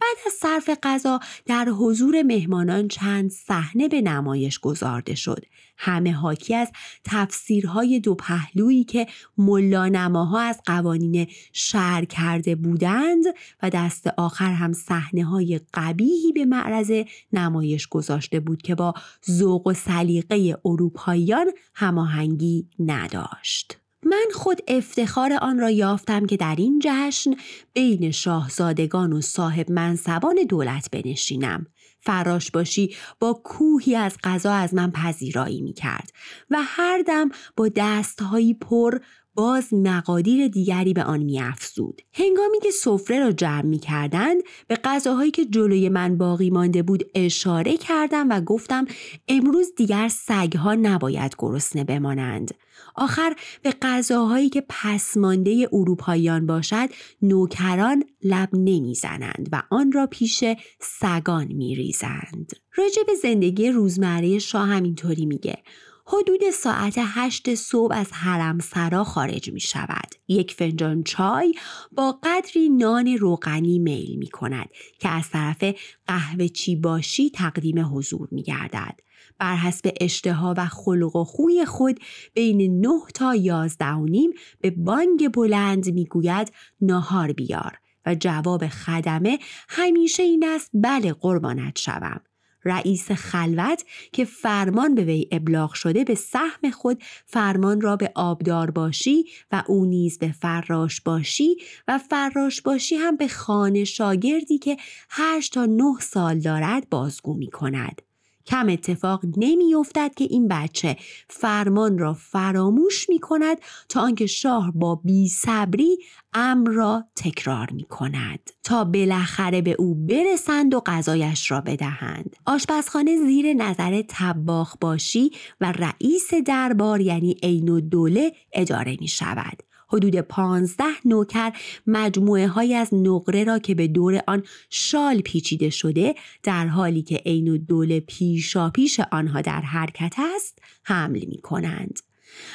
بعد 0.00 0.16
از 0.26 0.32
صرف 0.32 0.78
غذا 0.82 1.20
در 1.46 1.68
حضور 1.68 2.22
مهمانان 2.22 2.88
چند 2.88 3.30
صحنه 3.30 3.88
به 3.88 4.00
نمایش 4.00 4.58
گذارده 4.58 5.14
شد. 5.14 5.44
همه 5.78 6.12
حاکی 6.12 6.54
از 6.54 6.72
تفسیرهای 7.04 8.00
دو 8.00 8.14
پهلویی 8.14 8.84
که 8.84 9.06
ملانماها 9.38 10.40
از 10.40 10.60
قوانین 10.66 11.26
شهر 11.52 12.04
کرده 12.04 12.54
بودند 12.54 13.24
و 13.62 13.70
دست 13.70 14.06
آخر 14.06 14.52
هم 14.52 14.72
صحنه 14.72 15.24
های 15.24 15.60
قبیهی 15.74 16.32
به 16.32 16.44
معرض 16.44 16.92
نمایش 17.32 17.86
گذاشته 17.86 18.40
بود 18.40 18.62
که 18.62 18.74
با 18.74 18.94
ذوق 19.30 19.66
و 19.66 19.74
سلیقه 19.74 20.56
اروپاییان 20.64 21.46
هماهنگی 21.74 22.68
نداشت. 22.78 23.78
من 24.02 24.26
خود 24.34 24.58
افتخار 24.68 25.32
آن 25.32 25.58
را 25.58 25.70
یافتم 25.70 26.26
که 26.26 26.36
در 26.36 26.54
این 26.58 26.82
جشن 26.84 27.30
بین 27.72 28.10
شاهزادگان 28.10 29.12
و 29.12 29.20
صاحب 29.20 29.70
منصبان 29.70 30.36
دولت 30.48 30.90
بنشینم 30.92 31.66
فراش 32.08 32.50
باشی 32.50 32.96
با 33.20 33.40
کوهی 33.44 33.96
از 33.96 34.16
غذا 34.24 34.52
از 34.52 34.74
من 34.74 34.90
پذیرایی 34.90 35.62
می 35.62 35.72
کرد 35.72 36.12
و 36.50 36.56
هر 36.62 37.02
دم 37.02 37.28
با 37.56 37.68
دستهایی 37.76 38.54
پر 38.54 38.98
باز 39.34 39.74
مقادیر 39.74 40.48
دیگری 40.48 40.92
به 40.92 41.04
آن 41.04 41.30
افزود. 41.40 42.02
هنگامی 42.12 42.60
که 42.60 42.70
سفره 42.70 43.18
را 43.18 43.32
جمع 43.32 43.62
می 43.62 43.78
کردند 43.78 44.42
به 44.68 44.76
غذاهایی 44.76 45.30
که 45.30 45.44
جلوی 45.44 45.88
من 45.88 46.18
باقی 46.18 46.50
مانده 46.50 46.82
بود 46.82 47.10
اشاره 47.14 47.76
کردم 47.76 48.28
و 48.30 48.40
گفتم 48.40 48.86
امروز 49.28 49.74
دیگر 49.76 50.08
سگها 50.08 50.74
نباید 50.74 51.34
گرسنه 51.38 51.84
بمانند. 51.84 52.54
آخر 52.98 53.36
به 53.62 53.74
غذاهایی 53.82 54.48
که 54.48 54.64
پسمانده 54.68 55.68
اروپاییان 55.72 56.46
باشد 56.46 56.88
نوکران 57.22 58.04
لب 58.24 58.48
نمی‌زنند 58.52 59.48
و 59.52 59.62
آن 59.70 59.92
را 59.92 60.06
پیش 60.06 60.44
سگان 60.80 61.46
میریزند. 61.46 62.52
راجع 62.76 63.02
به 63.02 63.14
زندگی 63.14 63.70
روزمره 63.70 64.38
شاه 64.38 64.68
همینطوری 64.68 65.26
میگه 65.26 65.58
حدود 66.06 66.50
ساعت 66.50 66.94
هشت 66.98 67.54
صبح 67.54 67.94
از 67.94 68.12
حرم 68.12 68.58
سرا 68.58 69.04
خارج 69.04 69.52
می 69.52 69.60
شود. 69.60 70.14
یک 70.28 70.54
فنجان 70.54 71.02
چای 71.02 71.54
با 71.92 72.18
قدری 72.22 72.68
نان 72.68 73.08
روغنی 73.08 73.78
میل 73.78 74.16
می 74.16 74.28
کند 74.28 74.68
که 74.98 75.08
از 75.08 75.30
طرف 75.30 75.64
قهوه 76.06 76.48
چی 76.48 76.76
باشی 76.76 77.30
تقدیم 77.30 77.96
حضور 77.96 78.28
می 78.30 78.42
گردد. 78.42 79.00
بر 79.38 79.56
حسب 79.56 79.92
اشتها 80.00 80.54
و 80.56 80.66
خلق 80.66 81.16
و 81.16 81.24
خوی 81.24 81.64
خود 81.64 82.00
بین 82.34 82.80
نه 82.86 83.00
تا 83.14 83.34
یازده 83.34 83.92
و 83.92 84.04
نیم 84.04 84.30
به 84.60 84.70
بانگ 84.70 85.32
بلند 85.32 85.88
می‌گوید 85.94 86.52
ناهار 86.80 87.32
بیار 87.32 87.78
و 88.06 88.14
جواب 88.14 88.68
خدمه 88.68 89.38
همیشه 89.68 90.22
این 90.22 90.44
است 90.48 90.70
بله 90.74 91.12
قربانت 91.12 91.78
شوم 91.78 92.20
رئیس 92.64 93.12
خلوت 93.12 93.84
که 94.12 94.24
فرمان 94.24 94.94
به 94.94 95.04
وی 95.04 95.28
ابلاغ 95.32 95.72
شده 95.72 96.04
به 96.04 96.14
سهم 96.14 96.70
خود 96.70 97.02
فرمان 97.26 97.80
را 97.80 97.96
به 97.96 98.12
آبدار 98.14 98.70
باشی 98.70 99.24
و 99.52 99.62
او 99.66 99.84
نیز 99.84 100.18
به 100.18 100.32
فراش 100.32 101.00
باشی 101.00 101.56
و 101.88 101.98
فراش 101.98 102.62
باشی 102.62 102.96
هم 102.96 103.16
به 103.16 103.28
خانه 103.28 103.84
شاگردی 103.84 104.58
که 104.58 104.76
هشت 105.10 105.54
تا 105.54 105.66
نه 105.66 105.94
سال 106.00 106.38
دارد 106.38 106.88
بازگو 106.90 107.34
می 107.34 107.50
کند. 107.50 108.07
کم 108.48 108.68
اتفاق 108.68 109.24
نمیافتد 109.36 110.14
که 110.14 110.24
این 110.24 110.48
بچه 110.48 110.96
فرمان 111.28 111.98
را 111.98 112.14
فراموش 112.14 113.08
می 113.08 113.18
کند 113.18 113.56
تا 113.88 114.00
آنکه 114.00 114.26
شاه 114.26 114.72
با 114.74 114.94
بی 114.94 115.28
صبری 115.28 115.98
امر 116.32 116.70
را 116.70 117.04
تکرار 117.16 117.68
می 117.70 117.84
کند 117.84 118.50
تا 118.62 118.84
بالاخره 118.84 119.62
به 119.62 119.76
او 119.78 119.94
برسند 119.94 120.74
و 120.74 120.80
غذایش 120.80 121.50
را 121.50 121.60
بدهند. 121.60 122.36
آشپزخانه 122.46 123.16
زیر 123.16 123.54
نظر 123.54 124.02
تباخ 124.08 124.76
باشی 124.80 125.30
و 125.60 125.72
رئیس 125.72 126.34
دربار 126.34 127.00
یعنی 127.00 127.36
عین 127.42 127.88
دوله 127.88 128.32
اداره 128.52 128.96
می 129.00 129.08
شود 129.08 129.62
حدود 129.88 130.20
پانزده 130.20 130.84
نوکر 131.04 131.52
مجموعه 131.86 132.48
های 132.48 132.74
از 132.74 132.88
نقره 132.94 133.44
را 133.44 133.58
که 133.58 133.74
به 133.74 133.88
دور 133.88 134.22
آن 134.26 134.42
شال 134.70 135.20
پیچیده 135.20 135.70
شده 135.70 136.14
در 136.42 136.66
حالی 136.66 137.02
که 137.02 137.16
عین 137.26 137.48
و 137.48 137.58
دول 137.58 138.00
پیشا 138.00 138.70
پیش 138.70 139.00
آنها 139.12 139.40
در 139.40 139.60
حرکت 139.60 140.14
است 140.36 140.58
حمل 140.82 141.24
می 141.24 141.38
کنند. 141.38 142.07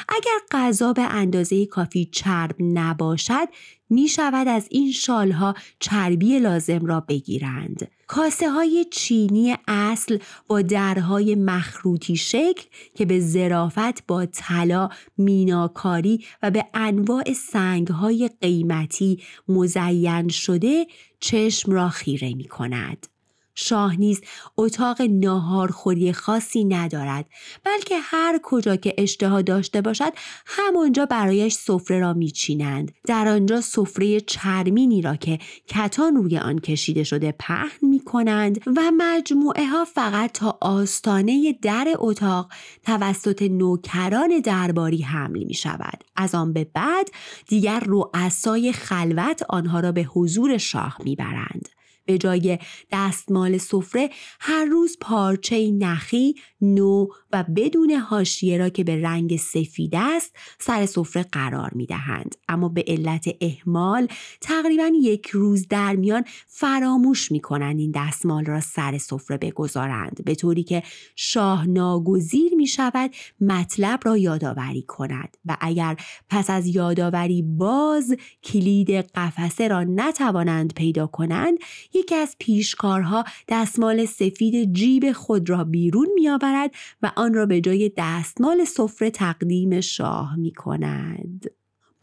اگر 0.09 0.39
غذا 0.51 0.93
به 0.93 1.01
اندازه 1.01 1.65
کافی 1.65 2.05
چرب 2.05 2.55
نباشد 2.59 3.47
می 3.89 4.07
شود 4.07 4.47
از 4.47 4.67
این 4.71 4.91
شالها 4.91 5.55
چربی 5.79 6.39
لازم 6.39 6.85
را 6.85 6.99
بگیرند. 6.99 7.91
کاسه 8.07 8.49
های 8.49 8.85
چینی 8.91 9.55
اصل 9.67 10.17
با 10.47 10.61
درهای 10.61 11.35
مخروطی 11.35 12.15
شکل 12.15 12.63
که 12.95 13.05
به 13.05 13.19
زرافت 13.19 14.07
با 14.07 14.25
طلا، 14.25 14.89
میناکاری 15.17 16.25
و 16.43 16.51
به 16.51 16.65
انواع 16.73 17.33
سنگ 17.33 17.87
های 17.87 18.29
قیمتی 18.41 19.23
مزین 19.47 20.29
شده 20.29 20.85
چشم 21.19 21.71
را 21.71 21.89
خیره 21.89 22.33
می 22.33 22.47
کند. 22.47 23.07
شاه 23.55 23.95
نیز 23.95 24.21
اتاق 24.57 25.01
ناهارخوری 25.01 26.13
خاصی 26.13 26.63
ندارد 26.63 27.25
بلکه 27.63 27.95
هر 28.01 28.39
کجا 28.43 28.75
که 28.75 28.93
اشتها 28.97 29.41
داشته 29.41 29.81
باشد 29.81 30.13
همانجا 30.45 31.05
برایش 31.05 31.53
سفره 31.53 31.99
را 31.99 32.13
میچینند. 32.13 32.91
در 33.07 33.27
آنجا 33.27 33.61
سفره 33.61 34.19
چرمینی 34.19 35.01
را 35.01 35.15
که 35.15 35.39
کتان 35.67 36.15
روی 36.15 36.37
آن 36.37 36.59
کشیده 36.59 37.03
شده 37.03 37.31
پهن 37.31 37.87
می 37.87 37.99
کنند 37.99 38.61
و 38.67 38.91
مجموعه 38.97 39.65
ها 39.65 39.85
فقط 39.85 40.31
تا 40.31 40.57
آستانه 40.61 41.55
در 41.61 41.87
اتاق 41.97 42.51
توسط 42.83 43.41
نوکران 43.41 44.39
درباری 44.39 45.01
حمل 45.01 45.43
می 45.43 45.53
شود 45.53 46.03
از 46.15 46.35
آن 46.35 46.53
به 46.53 46.63
بعد 46.73 47.09
دیگر 47.47 47.83
رؤسای 47.85 48.73
خلوت 48.73 49.43
آنها 49.49 49.79
را 49.79 49.91
به 49.91 50.01
حضور 50.03 50.57
شاه 50.57 50.97
می‌برند. 51.03 51.69
به 52.05 52.17
جای 52.17 52.59
دستمال 52.91 53.57
سفره 53.57 54.09
هر 54.39 54.65
روز 54.65 54.97
پارچه 55.01 55.71
نخی 55.71 56.35
نو 56.61 57.07
و 57.31 57.43
بدون 57.55 57.91
هاشیه 57.91 58.57
را 58.57 58.69
که 58.69 58.83
به 58.83 59.01
رنگ 59.01 59.37
سفید 59.37 59.95
است 59.95 60.35
سر 60.59 60.85
سفره 60.85 61.23
قرار 61.23 61.71
می 61.73 61.85
دهند. 61.85 62.35
اما 62.47 62.69
به 62.69 62.83
علت 62.87 63.25
احمال 63.41 64.07
تقریبا 64.41 64.91
یک 65.01 65.27
روز 65.27 65.67
در 65.67 65.95
میان 65.95 66.23
فراموش 66.47 67.31
می 67.31 67.39
کنند 67.39 67.79
این 67.79 67.91
دستمال 67.95 68.45
را 68.45 68.61
سر 68.61 68.97
سفره 68.97 69.37
بگذارند 69.37 70.25
به 70.25 70.35
طوری 70.35 70.63
که 70.63 70.83
شاه 71.15 71.67
ناگزیر 71.67 72.55
می 72.55 72.67
شود 72.67 73.11
مطلب 73.41 73.99
را 74.03 74.17
یادآوری 74.17 74.81
کند 74.81 75.37
و 75.45 75.57
اگر 75.61 75.97
پس 76.29 76.49
از 76.49 76.67
یادآوری 76.67 77.41
باز 77.41 78.15
کلید 78.43 78.91
قفسه 78.91 79.67
را 79.67 79.83
نتوانند 79.83 80.73
پیدا 80.73 81.07
کنند 81.07 81.57
یکی 81.93 82.15
از 82.15 82.35
پیشکارها 82.39 83.23
دستمال 83.47 84.05
سفید 84.05 84.73
جیب 84.73 85.11
خود 85.11 85.49
را 85.49 85.63
بیرون 85.63 86.07
میآورد 86.15 86.75
و 87.01 87.11
آن 87.15 87.33
را 87.33 87.45
به 87.45 87.61
جای 87.61 87.91
دستمال 87.97 88.65
سفره 88.65 89.09
تقدیم 89.09 89.81
شاه 89.81 90.35
می 90.35 90.53
کند. 90.53 91.51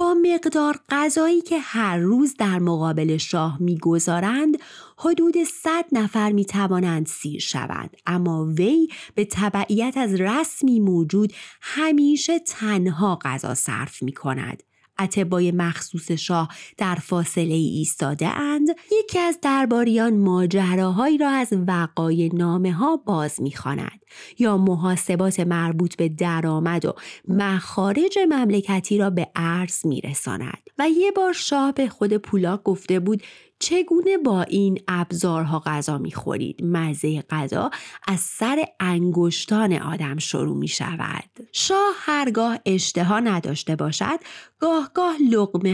با 0.00 0.14
مقدار 0.14 0.80
غذایی 0.88 1.40
که 1.40 1.58
هر 1.58 1.98
روز 1.98 2.34
در 2.38 2.58
مقابل 2.58 3.16
شاه 3.16 3.62
می‌گذارند 3.62 4.56
حدود 4.98 5.34
صد 5.44 5.84
نفر 5.92 6.32
می 6.32 6.44
توانند 6.44 7.06
سیر 7.06 7.40
شوند 7.40 7.96
اما 8.06 8.44
وی 8.44 8.88
به 9.14 9.24
تبعیت 9.24 9.96
از 9.96 10.20
رسمی 10.20 10.80
موجود 10.80 11.32
همیشه 11.60 12.38
تنها 12.38 13.18
غذا 13.22 13.54
صرف 13.54 14.02
می 14.02 14.12
کند 14.12 14.62
اتبای 15.00 15.52
مخصوص 15.52 16.10
شاه 16.10 16.48
در 16.78 16.94
فاصله 16.94 17.54
ای 17.54 17.68
ایستاده 17.68 18.28
اند 18.28 18.68
یکی 18.92 19.18
از 19.18 19.38
درباریان 19.42 20.16
ماجراهایی 20.16 21.18
را 21.18 21.28
از 21.28 21.48
وقای 21.66 22.28
نامه 22.34 22.72
ها 22.72 22.96
باز 22.96 23.42
می‌خواند 23.42 24.00
یا 24.38 24.56
محاسبات 24.56 25.40
مربوط 25.40 25.96
به 25.96 26.08
درآمد 26.08 26.84
و 26.84 26.94
مخارج 27.28 28.18
مملکتی 28.28 28.98
را 28.98 29.10
به 29.10 29.30
عرض 29.34 29.86
میرساند. 29.86 30.70
و 30.78 30.88
یه 30.88 31.10
بار 31.10 31.32
شاه 31.32 31.72
به 31.72 31.88
خود 31.88 32.16
پولاک 32.16 32.62
گفته 32.62 33.00
بود 33.00 33.22
چگونه 33.60 34.18
با 34.18 34.42
این 34.42 34.80
ابزارها 34.88 35.62
غذا 35.66 35.98
می‌خورید؟ 35.98 36.64
مزه 36.64 37.22
غذا 37.30 37.70
از 38.08 38.20
سر 38.20 38.64
انگشتان 38.80 39.72
آدم 39.72 40.18
شروع 40.18 40.56
می 40.56 40.68
شود 40.68 41.24
شاه 41.52 41.94
هرگاه 41.96 42.58
اشتها 42.66 43.20
نداشته 43.20 43.76
باشد 43.76 44.20
گاه 44.58 44.90
گاه 44.94 45.16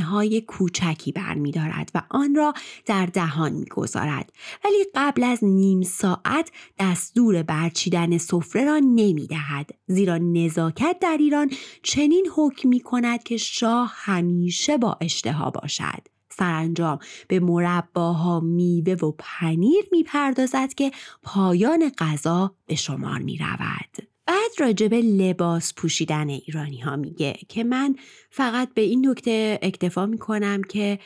های 0.00 0.40
کوچکی 0.40 1.12
برمیدارد 1.12 1.90
و 1.94 2.02
آن 2.10 2.34
را 2.34 2.54
در 2.86 3.06
دهان 3.06 3.52
می‌گذارد. 3.52 4.32
ولی 4.64 4.84
قبل 4.94 5.24
از 5.24 5.44
نیم 5.44 5.82
ساعت 5.82 6.50
دستور 6.78 7.42
برچیدن 7.42 8.18
سفره 8.18 8.64
را 8.64 8.78
نمی 8.78 9.26
دهد 9.26 9.70
زیرا 9.86 10.18
نزاکت 10.18 10.96
در 11.00 11.16
ایران 11.20 11.50
چنین 11.82 12.26
حکم 12.36 12.68
می 12.68 12.80
کند 12.80 13.22
که 13.22 13.36
شاه 13.36 13.92
همیشه 13.94 14.78
با 14.78 14.98
اشتها 15.00 15.50
باشد. 15.50 16.15
سرانجام 16.38 16.98
به 17.28 17.40
مرباها 17.40 18.40
میوه 18.40 18.92
و 18.92 19.12
پنیر 19.18 19.84
می‌پردازد 19.92 20.74
که 20.74 20.90
پایان 21.22 21.90
غذا 21.98 22.54
به 22.66 22.74
شمار 22.74 23.18
می 23.18 23.38
رود. 23.38 24.08
بعد 24.26 24.50
راجب 24.58 24.94
لباس 24.94 25.74
پوشیدن 25.74 26.28
ایرانی 26.28 26.80
ها 26.80 26.96
میگه 26.96 27.36
که 27.48 27.64
من 27.64 27.96
فقط 28.30 28.74
به 28.74 28.80
این 28.80 29.08
نکته 29.08 29.58
اکتفا 29.62 30.06
می‌کنم 30.06 30.62
که 30.62 30.98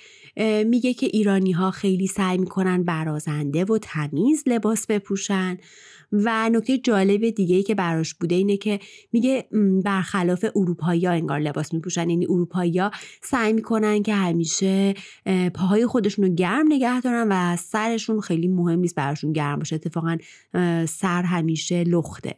میگه 0.67 0.95
که 0.95 1.07
ایرانی 1.07 1.53
ها 1.53 1.71
خیلی 1.71 2.07
سعی 2.07 2.39
می‌کنن 2.39 2.83
برازنده 2.83 3.65
و 3.65 3.79
تمیز 3.83 4.43
لباس 4.47 4.87
بپوشن 4.87 5.59
و 6.13 6.51
نکته 6.51 6.79
جالب 6.79 7.31
دیگه 7.31 7.57
ای 7.57 7.63
که 7.63 7.75
براش 7.75 8.15
بوده 8.15 8.35
اینه 8.35 8.57
که 8.57 8.81
میگه 9.13 9.49
برخلاف 9.85 10.45
اروپایی 10.57 11.07
ها 11.07 11.13
انگار 11.13 11.39
لباس 11.39 11.75
میپوشن. 11.75 12.11
یعنی 12.11 12.27
اروپایی 12.27 12.79
ها 12.79 12.91
سعی 13.23 13.53
می‌کنن 13.53 14.03
که 14.03 14.15
همیشه 14.15 14.95
پاهای 15.55 15.87
خودشون 15.87 16.25
رو 16.25 16.35
گرم 16.35 16.67
نگه 16.69 17.01
دارن 17.01 17.27
و 17.31 17.57
سرشون 17.57 18.21
خیلی 18.21 18.49
مهم 18.49 18.79
نیست 18.79 18.95
براشون 18.95 19.33
گرم 19.33 19.59
باشه. 19.59 19.75
اتفاقا 19.75 20.17
سر 20.89 21.23
همیشه 21.23 21.85
لخته. 21.85 22.35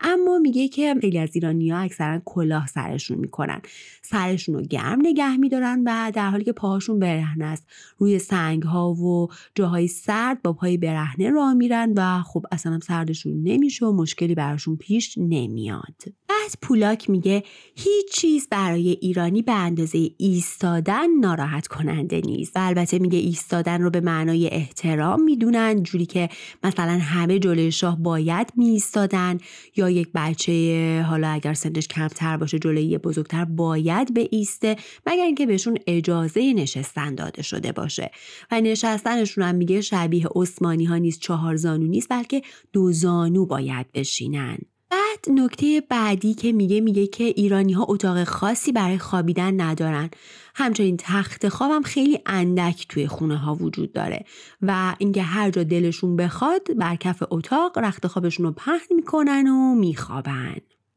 اما 0.00 0.38
میگه 0.38 0.68
که 0.68 0.94
خیلی 1.00 1.18
از 1.18 1.30
ایرانی 1.32 1.70
ها 1.70 1.78
اکثرا 1.78 2.22
کلاه 2.24 2.66
سرشون 2.66 3.18
می‌کنن. 3.18 3.60
سرشون 4.02 4.54
رو 4.54 4.62
گرم 4.62 4.98
نگه 5.02 5.36
میدارن 5.36 5.82
و 5.86 6.12
در 6.14 6.30
حالی 6.30 6.44
که 6.44 6.52
پاهاشون 6.52 6.98
برهنه 6.98 7.44
است. 7.44 7.66
روی 7.98 8.18
سنگ 8.18 8.62
ها 8.62 8.92
و 8.92 9.28
جاهای 9.54 9.88
سرد 9.88 10.42
با 10.42 10.52
پای 10.52 10.76
برهنه 10.76 11.30
راه 11.30 11.54
میرن 11.54 11.92
و 11.96 12.22
خب 12.22 12.46
اصلا 12.52 12.72
هم 12.72 12.78
سردشون 13.12 13.42
نمیشه 13.42 13.86
و 13.86 13.92
مشکلی 13.92 14.34
براشون 14.34 14.76
پیش 14.76 15.18
نمیاد. 15.18 15.96
بعد 16.28 16.52
پولاک 16.62 17.10
میگه 17.10 17.42
هیچ 17.76 18.12
چیز 18.12 18.48
برای 18.50 18.88
ایرانی 18.88 19.42
به 19.42 19.52
اندازه 19.52 20.10
ایستادن 20.18 21.18
ناراحت 21.20 21.66
کننده 21.66 22.20
نیست. 22.24 22.52
و 22.56 22.58
البته 22.58 22.98
میگه 22.98 23.18
ایستادن 23.18 23.82
رو 23.82 23.90
به 23.90 24.00
معنای 24.00 24.48
احترام 24.48 25.22
می‌دونن 25.22 25.82
جوری 25.82 26.06
که 26.06 26.28
مثلا 26.62 26.98
همه 26.98 27.38
جلوی 27.38 27.72
شاه 27.72 28.02
باید 28.02 28.52
میایستادن 28.56 29.38
یا 29.76 29.90
یک 29.90 30.08
بچه 30.14 31.04
حالا 31.08 31.28
اگر 31.28 31.54
سنش 31.54 31.88
کمتر 31.88 32.36
باشه 32.36 32.58
جلوی 32.58 32.98
بزرگتر 32.98 33.44
باید 33.44 34.14
به 34.14 34.28
ایسته 34.30 34.76
مگر 35.06 35.24
اینکه 35.24 35.46
بهشون 35.46 35.78
اجازه 35.86 36.52
نشستن 36.52 37.14
داده 37.14 37.42
شده 37.42 37.72
باشه. 37.72 38.10
و 38.50 38.60
نشستنشون 38.60 39.44
هم 39.44 39.54
میگه 39.54 39.80
شبیه 39.80 40.28
عثمانی 40.34 40.84
ها 40.84 40.96
نیست 40.96 41.20
چهار 41.20 41.56
زانو 41.56 41.86
نیست 41.86 42.08
بلکه 42.10 42.42
دو 42.72 42.92
زانو 43.02 43.46
باید 43.46 43.92
بشینن. 43.92 44.58
بعد 44.90 45.38
نکته 45.38 45.82
بعدی 45.88 46.34
که 46.34 46.52
میگه 46.52 46.80
میگه 46.80 47.06
که 47.06 47.24
ایرانی 47.24 47.72
ها 47.72 47.86
اتاق 47.88 48.24
خاصی 48.24 48.72
برای 48.72 48.98
خوابیدن 48.98 49.60
ندارن. 49.60 50.10
همچنین 50.54 50.96
تخت 50.96 51.48
خوابم 51.48 51.82
خیلی 51.82 52.18
اندک 52.26 52.86
توی 52.88 53.06
خونه 53.06 53.36
ها 53.36 53.54
وجود 53.54 53.92
داره 53.92 54.24
و 54.62 54.94
اینکه 54.98 55.22
هر 55.22 55.50
جا 55.50 55.62
دلشون 55.62 56.16
بخواد 56.16 56.76
بر 56.76 56.96
کف 56.96 57.22
اتاق 57.30 57.78
رخت 57.78 58.06
خوابشون 58.06 58.46
رو 58.46 58.52
پهن 58.52 58.96
می‌کنن 58.96 59.46
و 59.46 59.74
میخوابن. 59.74 60.56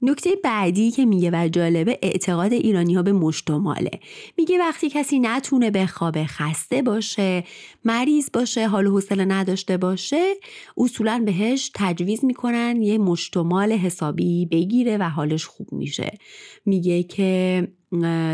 نکته 0.10 0.30
بعدی 0.44 0.92
که 0.92 1.06
میگه 1.06 1.30
و 1.34 1.48
جالبه 1.48 2.00
اعتقاد 2.02 2.54
ایرانی 2.54 2.94
ها 2.94 3.04
به 3.04 3.14
مشتماله 3.14 4.00
میگه 4.38 4.60
وقتی 4.60 4.90
کسی 4.90 5.20
نتونه 5.20 5.72
به 5.72 5.86
خواب 5.86 6.16
خسته 6.26 6.82
باشه 6.82 7.44
مریض 7.86 8.30
باشه 8.34 8.68
حال 8.68 8.88
حوصله 8.88 9.26
نداشته 9.26 9.78
باشه 9.78 10.34
اصولا 10.78 11.24
بهش 11.26 11.72
تجویز 11.76 12.26
می‌کنن 12.26 12.82
یه 12.82 12.98
مشتمال 12.98 13.72
حسابی 13.72 14.46
بگیره 14.46 14.98
و 14.98 15.04
حالش 15.04 15.46
خوب 15.46 15.68
میشه. 15.72 16.18
میگه 16.66 17.04
که 17.04 17.68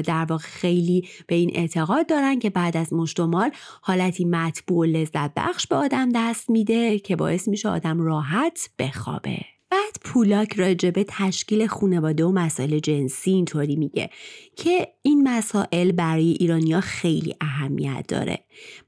در 0.06 0.26
واقع 0.30 0.44
خیلی 0.44 1.08
به 1.28 1.36
این 1.36 1.52
اعتقاد 1.54 2.08
دارن 2.08 2.40
که 2.40 2.50
بعد 2.50 2.78
از 2.78 2.94
مشتمال 2.94 3.52
حالتی 3.82 4.26
مطبوع 4.26 4.80
و 4.80 4.84
لذت 4.84 5.34
بخش 5.34 5.68
به 5.68 5.76
آدم 5.76 6.10
دست 6.16 6.50
میده 6.50 7.00
که 7.00 7.16
باعث 7.16 7.48
میشه 7.48 7.70
آدم 7.70 8.02
راحت 8.02 8.70
بخوابه. 8.80 9.51
بعد 9.92 10.02
پولاک 10.04 10.54
راجبه 10.54 11.06
تشکیل 11.08 11.68
خانواده 11.68 12.26
و 12.26 12.32
مسائل 12.32 12.80
جنسی 12.80 13.32
اینطوری 13.32 13.76
میگه 13.76 14.10
که 14.56 14.88
این 15.02 15.28
مسائل 15.28 15.92
برای 15.92 16.32
ایرانیا 16.40 16.82
خیلی 16.82 17.36
اهمیت 17.42 18.06
داره. 18.08 18.40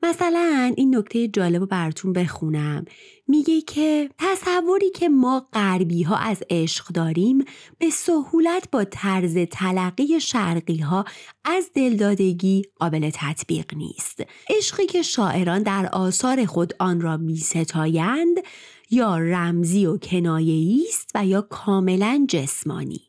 مثلا 0.04 0.74
این 0.78 0.96
نکته 0.96 1.28
جالب 1.28 1.60
رو 1.60 1.66
براتون 1.66 2.14
بخونم. 2.14 2.86
میگه 3.28 3.62
که 3.62 4.10
تصوری 4.18 4.90
که 4.90 5.10
ما 5.10 5.48
غربی 5.54 6.04
ها 6.04 6.16
از 6.16 6.44
عشق 6.50 6.88
داریم 6.88 7.46
به 7.80 7.90
سهولت 7.90 8.72
با 8.72 8.84
طرز 8.84 9.38
تلقی 9.52 10.20
شرقی 10.20 10.78
ها 10.78 11.06
از 11.46 11.70
دلدادگی 11.76 12.62
قابل 12.80 13.10
تطبیق 13.14 13.74
نیست. 13.76 14.24
عشقی 14.58 14.86
که 14.86 15.02
شاعران 15.02 15.64
در 15.64 15.90
آثار 15.94 16.46
خود 16.46 16.74
آن 16.80 17.02
را 17.02 17.18
می 17.18 17.38
ستایند 17.38 18.38
یا 18.92 19.18
رمزی 19.18 19.86
و 19.86 19.98
کنایه 19.98 20.86
است 20.88 21.12
و 21.16 21.26
یا 21.26 21.42
کاملا 21.42 22.26
جسمانی. 22.30 23.02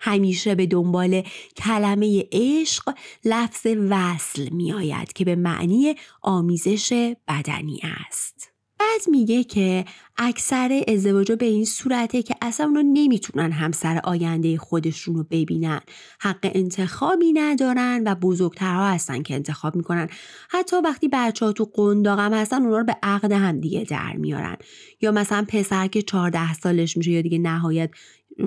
همیشه 0.00 0.54
به 0.54 0.66
دنبال 0.66 1.22
کلمه 1.56 2.28
عشق 2.32 2.94
لفظ 3.24 3.66
وصل 3.90 4.48
می 4.48 4.72
آید 4.72 5.12
که 5.12 5.24
به 5.24 5.36
معنی 5.36 5.94
آمیزش 6.22 7.14
بدنی 7.28 7.80
است. 8.08 8.39
بعد 8.80 9.00
میگه 9.10 9.44
که 9.44 9.84
اکثر 10.16 10.84
ازدواجا 10.88 11.36
به 11.36 11.46
این 11.46 11.64
صورته 11.64 12.22
که 12.22 12.34
اصلا 12.42 12.66
رو 12.66 12.82
نمی‌تونن 12.82 13.52
همسر 13.52 14.00
آینده 14.04 14.58
خودشون 14.58 15.14
رو 15.14 15.24
ببینن. 15.30 15.80
حق 16.20 16.50
انتخابی 16.54 17.32
ندارن 17.32 18.02
و 18.06 18.14
بزرگترها 18.14 18.88
هستن 18.88 19.22
که 19.22 19.34
انتخاب 19.34 19.76
می‌کنن. 19.76 20.08
حتی 20.48 20.76
وقتی 20.84 21.08
بچه 21.12 21.46
ها 21.46 21.52
تو 21.52 21.70
قنداقم 21.74 22.34
هستن 22.34 22.62
اونا 22.62 22.78
رو 22.78 22.84
به 22.84 22.96
عقد 23.02 23.32
هم 23.32 23.60
دیگه 23.60 23.84
در 23.84 24.12
میارن. 24.16 24.56
یا 25.00 25.12
مثلا 25.12 25.44
پسر 25.48 25.86
که 25.86 26.02
14 26.02 26.54
سالش 26.54 26.96
میشه 26.96 27.10
یا 27.10 27.22
دیگه 27.22 27.38
نهایت 27.38 27.90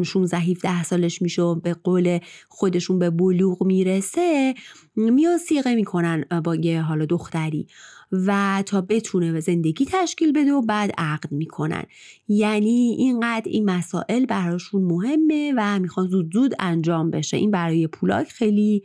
16 0.04 0.38
17 0.38 0.84
سالش 0.84 1.22
میشه 1.22 1.42
و 1.42 1.56
به 1.56 1.74
قول 1.74 2.20
خودشون 2.50 3.00
به 3.00 3.10
بلوغ 3.10 3.64
می‌رسه 3.64 4.54
میان 4.96 5.38
سیغه 5.38 5.76
می‌کنن 5.76 6.26
با 6.44 6.56
یه 6.56 6.82
حالا 6.82 7.06
دختری. 7.06 7.68
و 8.14 8.64
تا 8.66 8.82
بتونه 8.82 9.38
و 9.38 9.42
زندگی 9.42 9.86
تشکیل 9.86 10.32
بده 10.32 10.54
و 10.54 10.62
بعد 10.62 10.92
عقد 10.98 11.32
می‌کنن. 11.32 11.84
یعنی 12.28 12.96
اینقدر 12.98 13.50
این 13.50 13.70
مسائل 13.70 14.26
براشون 14.26 14.84
مهمه 14.84 15.54
و 15.58 15.80
می‌خوان 15.80 16.08
زود 16.08 16.34
زود 16.34 16.54
انجام 16.60 17.12
بشه. 17.12 17.38
این 17.38 17.52
برای 17.52 17.88
پولاک 17.88 18.28
خیلی 18.28 18.84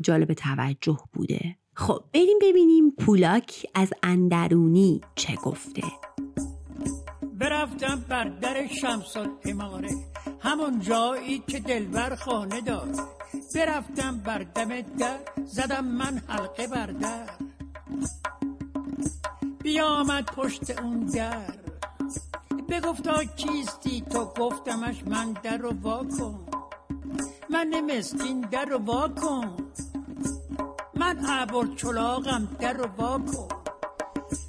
جالب 0.00 0.32
توجه 0.32 0.98
بوده. 1.12 1.56
خب 1.74 2.04
بریم 2.12 2.38
ببینیم 2.42 2.90
پولاک 2.90 3.66
از 3.74 3.92
اندرونی 4.02 5.00
چه 5.14 5.34
گفته. 5.34 5.82
برفتم 7.38 8.04
بر 8.08 8.24
در 8.24 8.66
شمس 8.66 9.16
اماره 9.44 9.90
همون 10.40 10.80
جایی 10.80 11.42
که 11.46 11.60
دلبر 11.60 12.14
خانه 12.14 12.60
داره. 12.60 12.92
برفتم 13.54 14.22
بر 14.26 14.38
دم 14.38 14.80
در 14.98 15.18
زدم 15.44 15.84
من 15.84 16.22
حلقه 16.28 16.66
بر 16.66 16.86
در. 16.86 17.53
بیامد 19.62 20.24
پشت 20.24 20.80
اون 20.80 21.00
در. 21.00 21.54
بگفتا 22.68 23.24
کیستی 23.24 24.00
تو؟ 24.00 24.24
گفتمش 24.24 25.02
من 25.06 25.32
در 25.32 25.56
رو 25.56 25.72
واکن 25.82 26.46
من 27.50 27.80
مسکین 27.80 28.40
در 28.40 28.64
رو 28.64 28.78
واکن 28.78 29.56
من 30.94 31.26
عبر 31.26 31.66
چلاغم 31.76 32.48
در 32.60 32.72
رو 32.72 32.88
واکن 32.96 33.48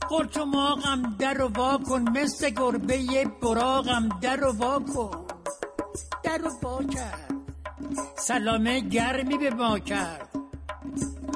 قرچماغم 0.10 1.16
در 1.20 1.34
رو 1.34 1.48
واکن 1.48 2.10
مثل 2.10 2.50
گربه 2.50 3.26
براغم 3.42 4.10
در 4.22 4.36
رو 4.36 4.52
واکن 4.52 5.26
در 6.24 6.38
رو 6.38 6.50
وا 6.62 6.84
کرد. 6.84 7.34
سلامه 8.18 8.80
گرمی 8.80 9.38
به 9.38 9.50
ما 9.50 9.80
کرد. 9.80 10.30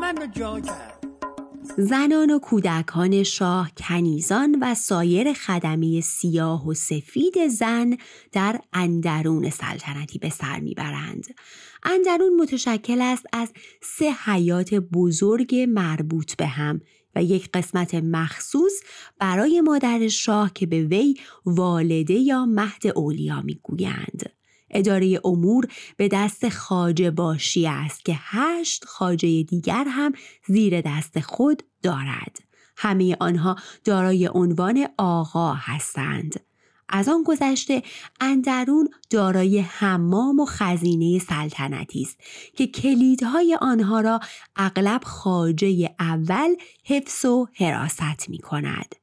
منو 0.01 0.25
جا 0.25 0.59
کرد. 0.59 0.98
زنان 1.77 2.31
و 2.31 2.39
کودکان 2.39 3.23
شاه 3.23 3.71
کنیزان 3.77 4.57
و 4.61 4.75
سایر 4.75 5.33
خدمه 5.33 6.01
سیاه 6.01 6.67
و 6.67 6.73
سفید 6.73 7.47
زن 7.47 7.97
در 8.31 8.59
اندرون 8.73 9.49
سلطنتی 9.49 10.19
به 10.19 10.29
سر 10.29 10.59
می‌برند. 10.59 11.25
اندرون 11.83 12.41
متشکل 12.41 13.01
است 13.01 13.25
از 13.33 13.51
سه 13.81 14.11
حیات 14.25 14.73
بزرگ 14.73 15.55
مربوط 15.55 16.35
به 16.35 16.47
هم 16.47 16.81
و 17.15 17.23
یک 17.23 17.49
قسمت 17.53 17.95
مخصوص 17.95 18.73
برای 19.19 19.61
مادر 19.61 20.07
شاه 20.07 20.51
که 20.53 20.65
به 20.65 20.83
وی 20.83 21.15
والده 21.45 22.13
یا 22.13 22.45
مهد 22.45 22.87
اولیا 22.95 23.41
می‌گویند. 23.41 24.38
اداره 24.71 25.21
امور 25.25 25.67
به 25.97 26.07
دست 26.07 26.49
خاجه 26.49 27.11
باشی 27.11 27.67
است 27.67 28.05
که 28.05 28.15
هشت 28.17 28.85
خاجه 28.85 29.43
دیگر 29.43 29.85
هم 29.87 30.13
زیر 30.47 30.81
دست 30.81 31.19
خود 31.19 31.63
دارد. 31.83 32.39
همه 32.77 33.17
آنها 33.19 33.55
دارای 33.83 34.29
عنوان 34.33 34.87
آقا 34.97 35.53
هستند. 35.53 36.39
از 36.89 37.09
آن 37.09 37.23
گذشته 37.23 37.83
اندرون 38.21 38.89
دارای 39.09 39.59
حمام 39.59 40.39
و 40.39 40.45
خزینه 40.45 41.19
سلطنتی 41.19 42.01
است 42.01 42.17
که 42.55 42.67
کلیدهای 42.67 43.57
آنها 43.61 43.99
را 44.01 44.19
اغلب 44.55 45.03
خاجه 45.03 45.95
اول 45.99 46.55
حفظ 46.85 47.25
و 47.25 47.47
حراست 47.53 48.29
می 48.29 48.37
کند. 48.37 48.95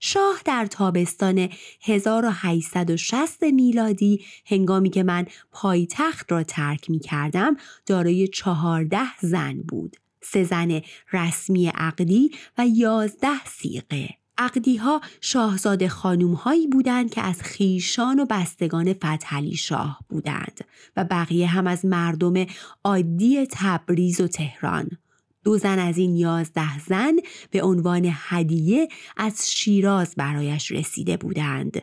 شاه 0.00 0.40
در 0.44 0.66
تابستان 0.66 1.48
1860 1.82 3.42
میلادی 3.42 4.24
هنگامی 4.46 4.90
که 4.90 5.02
من 5.02 5.26
پایتخت 5.52 6.32
را 6.32 6.42
ترک 6.42 6.90
می 6.90 6.98
کردم 6.98 7.56
دارای 7.86 8.28
چهارده 8.28 9.20
زن 9.20 9.54
بود. 9.68 9.96
سه 10.22 10.44
زن 10.44 10.80
رسمی 11.12 11.68
عقدی 11.68 12.30
و 12.58 12.66
یازده 12.66 13.44
سیقه. 13.44 14.08
عقدی 14.38 14.76
ها 14.76 15.00
شاهزاده 15.20 15.88
خانوم 15.88 16.34
هایی 16.34 16.66
بودند 16.66 17.10
که 17.10 17.20
از 17.22 17.42
خیشان 17.42 18.20
و 18.20 18.26
بستگان 18.30 18.92
فتحعلی 18.92 19.56
شاه 19.56 19.98
بودند 20.08 20.60
و 20.96 21.04
بقیه 21.04 21.46
هم 21.46 21.66
از 21.66 21.84
مردم 21.84 22.46
عادی 22.84 23.46
تبریز 23.50 24.20
و 24.20 24.28
تهران. 24.28 24.90
دو 25.48 25.58
زن 25.58 25.78
از 25.78 25.98
این 25.98 26.16
یازده 26.16 26.78
زن 26.78 27.16
به 27.50 27.62
عنوان 27.62 28.10
هدیه 28.12 28.88
از 29.16 29.52
شیراز 29.52 30.14
برایش 30.16 30.72
رسیده 30.72 31.16
بودند 31.16 31.82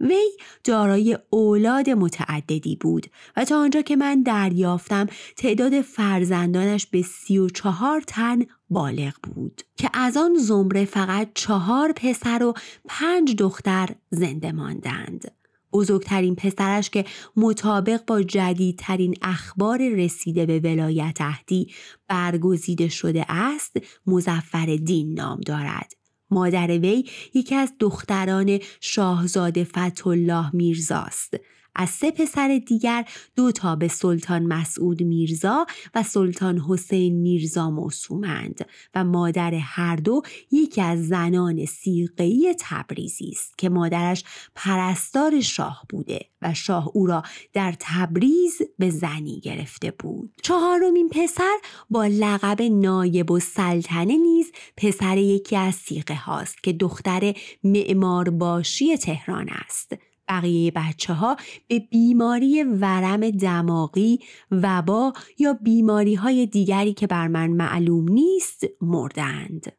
وی 0.00 0.36
دارای 0.64 1.18
اولاد 1.30 1.90
متعددی 1.90 2.76
بود 2.76 3.06
و 3.36 3.44
تا 3.44 3.60
آنجا 3.60 3.82
که 3.82 3.96
من 3.96 4.22
دریافتم 4.22 5.06
تعداد 5.36 5.80
فرزندانش 5.80 6.86
به 6.86 7.02
سی 7.02 7.38
و 7.38 7.48
چهار 7.48 8.00
تن 8.00 8.38
بالغ 8.70 9.14
بود 9.34 9.62
که 9.76 9.90
از 9.94 10.16
آن 10.16 10.34
زمره 10.34 10.84
فقط 10.84 11.28
چهار 11.34 11.92
پسر 11.92 12.42
و 12.42 12.54
پنج 12.88 13.36
دختر 13.36 13.88
زنده 14.10 14.52
ماندند. 14.52 15.41
بزرگترین 15.72 16.34
پسرش 16.34 16.90
که 16.90 17.04
مطابق 17.36 18.04
با 18.06 18.22
جدیدترین 18.22 19.14
اخبار 19.22 19.88
رسیده 19.88 20.46
به 20.46 20.58
ولایت 20.58 21.16
اهدی 21.20 21.70
برگزیده 22.08 22.88
شده 22.88 23.24
است 23.28 23.76
مزفر 24.06 24.66
دین 24.84 25.14
نام 25.14 25.40
دارد. 25.40 25.92
مادر 26.30 26.78
وی 26.78 27.04
یکی 27.34 27.54
از 27.54 27.72
دختران 27.80 28.58
شاهزاده 28.80 29.64
فتولاه 29.64 30.50
میرزاست. 30.54 31.34
از 31.74 31.90
سه 31.90 32.10
پسر 32.10 32.60
دیگر 32.66 33.04
دو 33.36 33.52
تا 33.52 33.76
به 33.76 33.88
سلطان 33.88 34.42
مسعود 34.42 35.02
میرزا 35.02 35.66
و 35.94 36.02
سلطان 36.02 36.58
حسین 36.58 37.14
میرزا 37.14 37.70
موسومند 37.70 38.66
و 38.94 39.04
مادر 39.04 39.54
هر 39.54 39.96
دو 39.96 40.22
یکی 40.50 40.80
از 40.80 41.08
زنان 41.08 41.64
سیقهی 41.64 42.54
تبریزی 42.60 43.28
است 43.32 43.58
که 43.58 43.68
مادرش 43.68 44.24
پرستار 44.54 45.40
شاه 45.40 45.82
بوده 45.88 46.20
و 46.42 46.54
شاه 46.54 46.90
او 46.94 47.06
را 47.06 47.22
در 47.52 47.74
تبریز 47.80 48.58
به 48.78 48.90
زنی 48.90 49.40
گرفته 49.40 49.90
بود. 49.90 50.32
چهارمین 50.42 51.08
پسر 51.08 51.58
با 51.90 52.06
لقب 52.06 52.62
نایب 52.62 53.30
و 53.30 53.40
سلطنه 53.40 54.16
نیز 54.16 54.52
پسر 54.76 55.16
یکی 55.16 55.56
از 55.56 55.74
سیقه 55.74 56.14
هاست 56.14 56.62
که 56.62 56.72
دختر 56.72 57.34
معمار 57.64 58.30
باشی 58.30 58.96
تهران 58.96 59.48
است. 59.48 59.92
بقیه 60.32 60.70
بچه 60.70 61.12
ها 61.12 61.36
به 61.68 61.78
بیماری 61.78 62.62
ورم 62.62 63.30
دماغی 63.30 64.18
وبا 64.50 65.12
یا 65.38 65.52
بیماری 65.52 66.14
های 66.14 66.46
دیگری 66.46 66.94
که 66.94 67.06
بر 67.06 67.28
من 67.28 67.50
معلوم 67.50 68.08
نیست 68.08 68.64
مردند. 68.80 69.72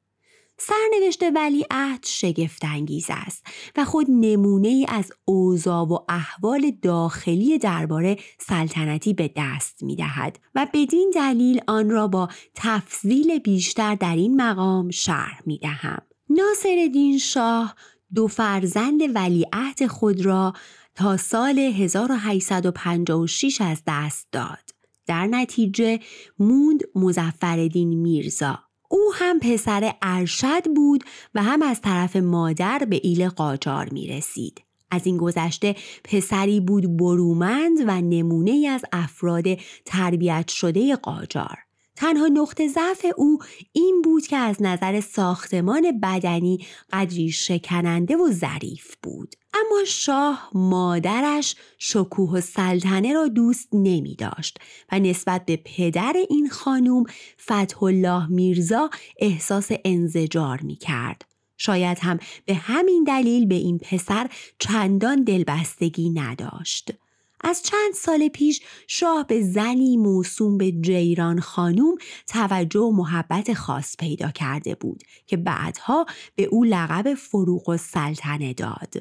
سرنوشت 0.57 1.23
ولی 1.35 1.65
عهد 1.71 2.05
شگفتانگیز 2.05 3.05
است 3.09 3.45
و 3.75 3.85
خود 3.85 4.07
نمونه 4.09 4.67
ای 4.67 4.85
از 4.89 5.11
اوضاع 5.25 5.87
و 5.87 5.97
احوال 6.09 6.71
داخلی 6.81 7.57
درباره 7.57 8.17
سلطنتی 8.39 9.13
به 9.13 9.31
دست 9.35 9.83
می 9.83 9.95
دهد 9.95 10.39
و 10.55 10.67
بدین 10.73 11.11
دلیل 11.15 11.61
آن 11.67 11.89
را 11.89 12.07
با 12.07 12.29
تفضیل 12.55 13.39
بیشتر 13.39 13.95
در 13.95 14.15
این 14.15 14.41
مقام 14.41 14.89
شرح 14.89 15.41
می 15.45 15.57
دهم. 15.57 16.01
ناصر 16.29 16.89
شاه 17.19 17.75
دو 18.15 18.27
فرزند 18.27 19.01
ولیعهد 19.15 19.87
خود 19.87 20.25
را 20.25 20.53
تا 20.95 21.17
سال 21.17 21.59
1856 21.59 23.61
از 23.61 23.81
دست 23.87 24.27
داد. 24.31 24.69
در 25.07 25.27
نتیجه 25.27 25.99
موند 26.39 26.81
مزفردین 26.95 27.89
میرزا. 27.89 28.59
او 28.89 29.13
هم 29.13 29.39
پسر 29.39 29.95
ارشد 30.01 30.73
بود 30.75 31.03
و 31.35 31.43
هم 31.43 31.61
از 31.61 31.81
طرف 31.81 32.15
مادر 32.15 32.87
به 32.89 32.99
ایل 33.03 33.29
قاجار 33.29 33.89
می 33.89 34.07
رسید. 34.07 34.61
از 34.91 35.05
این 35.05 35.17
گذشته 35.17 35.75
پسری 36.03 36.59
بود 36.59 36.97
برومند 36.97 37.77
و 37.87 38.01
نمونه 38.01 38.67
از 38.69 38.85
افراد 38.91 39.45
تربیت 39.85 40.47
شده 40.47 40.95
قاجار. 40.95 41.57
تنها 41.95 42.27
نقطه 42.27 42.67
ضعف 42.67 43.05
او 43.17 43.39
این 43.71 44.01
بود 44.03 44.27
که 44.27 44.37
از 44.37 44.61
نظر 44.61 45.01
ساختمان 45.01 45.99
بدنی 45.99 46.65
قدری 46.93 47.31
شکننده 47.31 48.15
و 48.15 48.31
ظریف 48.31 48.95
بود 49.03 49.35
اما 49.53 49.83
شاه 49.87 50.49
مادرش 50.53 51.55
شکوه 51.77 52.29
و 52.31 52.41
سلطنه 52.41 53.13
را 53.13 53.27
دوست 53.27 53.69
نمی 53.73 54.15
داشت 54.15 54.57
و 54.91 54.99
نسبت 54.99 55.45
به 55.45 55.59
پدر 55.65 56.13
این 56.29 56.49
خانوم 56.49 57.03
فتح 57.41 57.83
الله 57.83 58.27
میرزا 58.27 58.89
احساس 59.19 59.71
انزجار 59.85 60.61
می 60.61 60.75
کرد. 60.75 61.25
شاید 61.57 61.97
هم 62.01 62.19
به 62.45 62.53
همین 62.53 63.03
دلیل 63.03 63.45
به 63.45 63.55
این 63.55 63.77
پسر 63.77 64.29
چندان 64.59 65.23
دلبستگی 65.23 66.09
نداشت. 66.09 66.91
از 67.43 67.61
چند 67.61 67.93
سال 67.93 68.27
پیش 68.27 68.61
شاه 68.87 69.27
به 69.27 69.41
زنی 69.41 69.97
موسوم 69.97 70.57
به 70.57 70.71
جیران 70.71 71.39
خانوم 71.39 71.95
توجه 72.27 72.79
و 72.79 72.91
محبت 72.91 73.53
خاص 73.53 73.97
پیدا 73.97 74.31
کرده 74.31 74.75
بود 74.75 75.03
که 75.27 75.37
بعدها 75.37 76.05
به 76.35 76.43
او 76.43 76.63
لقب 76.63 77.13
فروغ 77.13 77.69
و 77.69 77.77
سلطنه 77.77 78.53
داد. 78.53 78.93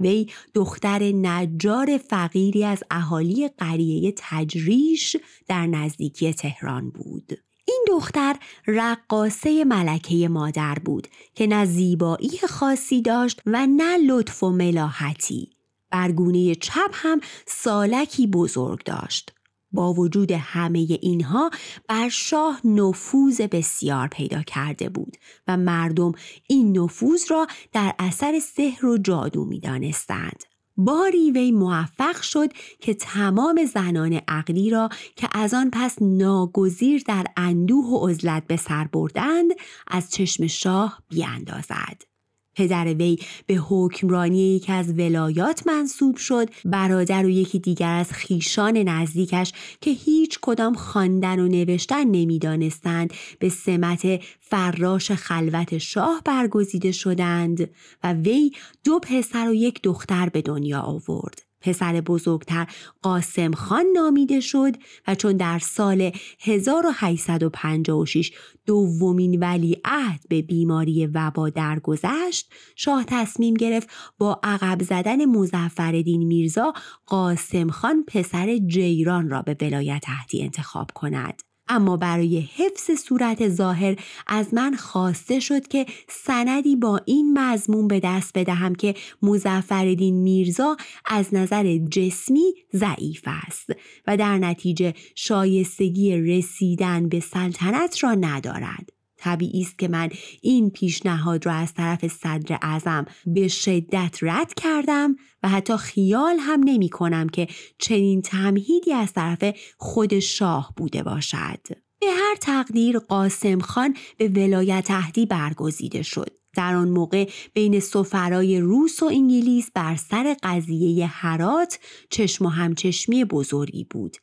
وی 0.00 0.26
دختر 0.54 1.02
نجار 1.02 1.98
فقیری 1.98 2.64
از 2.64 2.82
اهالی 2.90 3.48
قریه 3.48 4.14
تجریش 4.16 5.16
در 5.48 5.66
نزدیکی 5.66 6.32
تهران 6.32 6.90
بود. 6.90 7.32
این 7.66 7.84
دختر 7.88 8.36
رقاسه 8.66 9.64
ملکه 9.64 10.28
مادر 10.28 10.78
بود 10.84 11.08
که 11.34 11.46
نه 11.46 11.64
زیبایی 11.64 12.38
خاصی 12.48 13.02
داشت 13.02 13.40
و 13.46 13.66
نه 13.66 13.96
لطف 13.98 14.42
و 14.42 14.50
ملاحتی 14.50 15.53
برگونه 15.94 16.54
چپ 16.54 16.90
هم 16.92 17.20
سالکی 17.46 18.26
بزرگ 18.26 18.84
داشت. 18.84 19.32
با 19.72 19.92
وجود 19.92 20.32
همه 20.32 20.86
اینها 21.02 21.50
بر 21.88 22.08
شاه 22.08 22.60
نفوذ 22.66 23.40
بسیار 23.40 24.08
پیدا 24.08 24.42
کرده 24.42 24.88
بود 24.88 25.16
و 25.48 25.56
مردم 25.56 26.12
این 26.48 26.78
نفوذ 26.78 27.24
را 27.30 27.46
در 27.72 27.94
اثر 27.98 28.38
سحر 28.38 28.86
و 28.86 28.98
جادو 28.98 29.44
می 29.44 29.60
دانستند. 29.60 30.44
باری 30.76 31.30
وی 31.30 31.52
موفق 31.52 32.20
شد 32.20 32.52
که 32.80 32.94
تمام 32.94 33.64
زنان 33.74 34.20
عقلی 34.28 34.70
را 34.70 34.88
که 35.16 35.28
از 35.32 35.54
آن 35.54 35.70
پس 35.72 35.96
ناگزیر 36.00 37.02
در 37.06 37.26
اندوه 37.36 37.84
و 37.84 38.08
عزلت 38.08 38.46
به 38.46 38.56
سر 38.56 38.84
بردند 38.84 39.50
از 39.88 40.10
چشم 40.10 40.46
شاه 40.46 41.02
بیاندازد. 41.08 42.13
پدر 42.56 42.94
وی 42.94 43.18
به 43.46 43.54
حکمرانی 43.54 44.56
یکی 44.56 44.72
از 44.72 44.98
ولایات 44.98 45.66
منصوب 45.66 46.16
شد. 46.16 46.48
برادر 46.64 47.26
و 47.26 47.28
یکی 47.28 47.58
دیگر 47.58 47.94
از 47.94 48.12
خیشان 48.12 48.76
نزدیکش 48.76 49.52
که 49.80 49.90
هیچ 49.90 50.38
کدام 50.42 50.74
خواندن 50.74 51.38
و 51.38 51.48
نوشتن 51.48 52.04
نمی‌دانستند. 52.04 53.12
به 53.38 53.48
سمت 53.48 54.22
فراش 54.40 55.12
خلوت 55.12 55.78
شاه 55.78 56.22
برگزیده 56.24 56.92
شدند 56.92 57.70
و 58.04 58.12
وی 58.12 58.52
دو 58.84 58.98
پسر 58.98 59.48
و 59.48 59.54
یک 59.54 59.82
دختر 59.82 60.28
به 60.28 60.42
دنیا 60.42 60.80
آورد. 60.80 61.43
پسر 61.64 62.00
بزرگتر 62.00 62.66
قاسم 63.02 63.52
خان 63.52 63.84
نامیده 63.94 64.40
شد 64.40 64.76
و 65.06 65.14
چون 65.14 65.36
در 65.36 65.58
سال 65.58 66.10
1856 66.40 68.32
دومین 68.66 69.40
ولی 69.40 69.80
عهد 69.84 70.20
به 70.28 70.42
بیماری 70.42 71.06
وبا 71.06 71.50
درگذشت 71.50 72.52
شاه 72.76 73.04
تصمیم 73.04 73.54
گرفت 73.54 73.88
با 74.18 74.40
عقب 74.42 74.82
زدن 74.82 75.24
مزفردین 75.24 76.22
میرزا 76.26 76.72
قاسم 77.06 77.70
خان 77.70 78.04
پسر 78.06 78.58
جیران 78.58 79.30
را 79.30 79.42
به 79.42 79.56
ولایت 79.60 80.04
عهدی 80.08 80.42
انتخاب 80.42 80.90
کند. 80.94 81.42
اما 81.68 81.96
برای 81.96 82.40
حفظ 82.40 82.90
صورت 82.90 83.48
ظاهر 83.48 83.96
از 84.26 84.54
من 84.54 84.76
خواسته 84.76 85.40
شد 85.40 85.68
که 85.68 85.86
سندی 86.08 86.76
با 86.76 87.00
این 87.04 87.38
مضمون 87.38 87.88
به 87.88 88.00
دست 88.00 88.38
بدهم 88.38 88.74
که 88.74 88.94
مزفردین 89.22 90.14
میرزا 90.14 90.76
از 91.06 91.34
نظر 91.34 91.78
جسمی 91.78 92.54
ضعیف 92.74 93.22
است 93.26 93.70
و 94.06 94.16
در 94.16 94.38
نتیجه 94.38 94.94
شایستگی 95.14 96.16
رسیدن 96.16 97.08
به 97.08 97.20
سلطنت 97.20 98.04
را 98.04 98.14
ندارد. 98.14 99.03
طبیعی 99.16 99.60
است 99.60 99.78
که 99.78 99.88
من 99.88 100.10
این 100.42 100.70
پیشنهاد 100.70 101.46
را 101.46 101.52
از 101.52 101.74
طرف 101.74 102.06
صدر 102.06 102.58
اعظم 102.62 103.04
به 103.26 103.48
شدت 103.48 104.18
رد 104.22 104.54
کردم 104.54 105.16
و 105.42 105.48
حتی 105.48 105.76
خیال 105.76 106.36
هم 106.40 106.60
نمی 106.64 106.88
کنم 106.88 107.28
که 107.28 107.48
چنین 107.78 108.22
تمهیدی 108.22 108.92
از 108.92 109.12
طرف 109.12 109.54
خود 109.78 110.18
شاه 110.18 110.72
بوده 110.76 111.02
باشد. 111.02 111.60
به 112.00 112.06
هر 112.06 112.36
تقدیر 112.40 112.98
قاسم 112.98 113.58
خان 113.58 113.96
به 114.16 114.28
ولایت 114.28 114.86
اهدی 114.90 115.26
برگزیده 115.26 116.02
شد. 116.02 116.30
در 116.56 116.74
آن 116.74 116.88
موقع 116.88 117.28
بین 117.54 117.80
سفرای 117.80 118.60
روس 118.60 119.02
و 119.02 119.06
انگلیس 119.06 119.70
بر 119.74 119.96
سر 119.96 120.36
قضیه 120.42 121.06
هرات 121.06 121.78
چشم 122.10 122.46
و 122.46 122.48
همچشمی 122.48 123.24
بزرگی 123.24 123.84
بود 123.84 124.16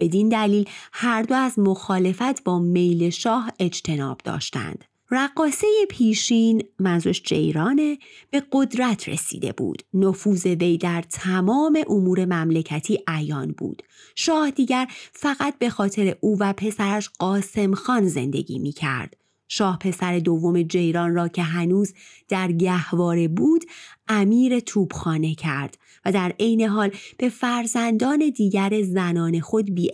بدین 0.00 0.28
دلیل 0.28 0.68
هر 0.92 1.22
دو 1.22 1.34
از 1.34 1.58
مخالفت 1.58 2.44
با 2.44 2.58
میل 2.58 3.10
شاه 3.10 3.50
اجتناب 3.60 4.20
داشتند. 4.24 4.84
رقاسه 5.10 5.66
پیشین 5.90 6.64
منظورش 6.78 7.22
جیرانه 7.22 7.98
به 8.30 8.42
قدرت 8.52 9.08
رسیده 9.08 9.52
بود. 9.52 9.82
نفوذ 9.94 10.46
وی 10.46 10.78
در 10.78 11.02
تمام 11.02 11.78
امور 11.88 12.24
مملکتی 12.24 12.98
عیان 13.08 13.54
بود. 13.58 13.82
شاه 14.14 14.50
دیگر 14.50 14.86
فقط 15.12 15.58
به 15.58 15.70
خاطر 15.70 16.16
او 16.20 16.36
و 16.40 16.52
پسرش 16.52 17.10
قاسم 17.18 17.74
خان 17.74 18.08
زندگی 18.08 18.58
می 18.58 18.72
کرد. 18.72 19.16
شاه 19.48 19.78
پسر 19.78 20.18
دوم 20.18 20.62
جیران 20.62 21.14
را 21.14 21.28
که 21.28 21.42
هنوز 21.42 21.94
در 22.28 22.52
گهواره 22.52 23.28
بود 23.28 23.64
امیر 24.08 24.60
توبخانه 24.60 25.34
کرد 25.34 25.78
و 26.06 26.12
در 26.12 26.32
عین 26.40 26.62
حال 26.62 26.90
به 27.18 27.28
فرزندان 27.28 28.30
دیگر 28.36 28.82
زنان 28.82 29.40
خود 29.40 29.74
بی 29.74 29.90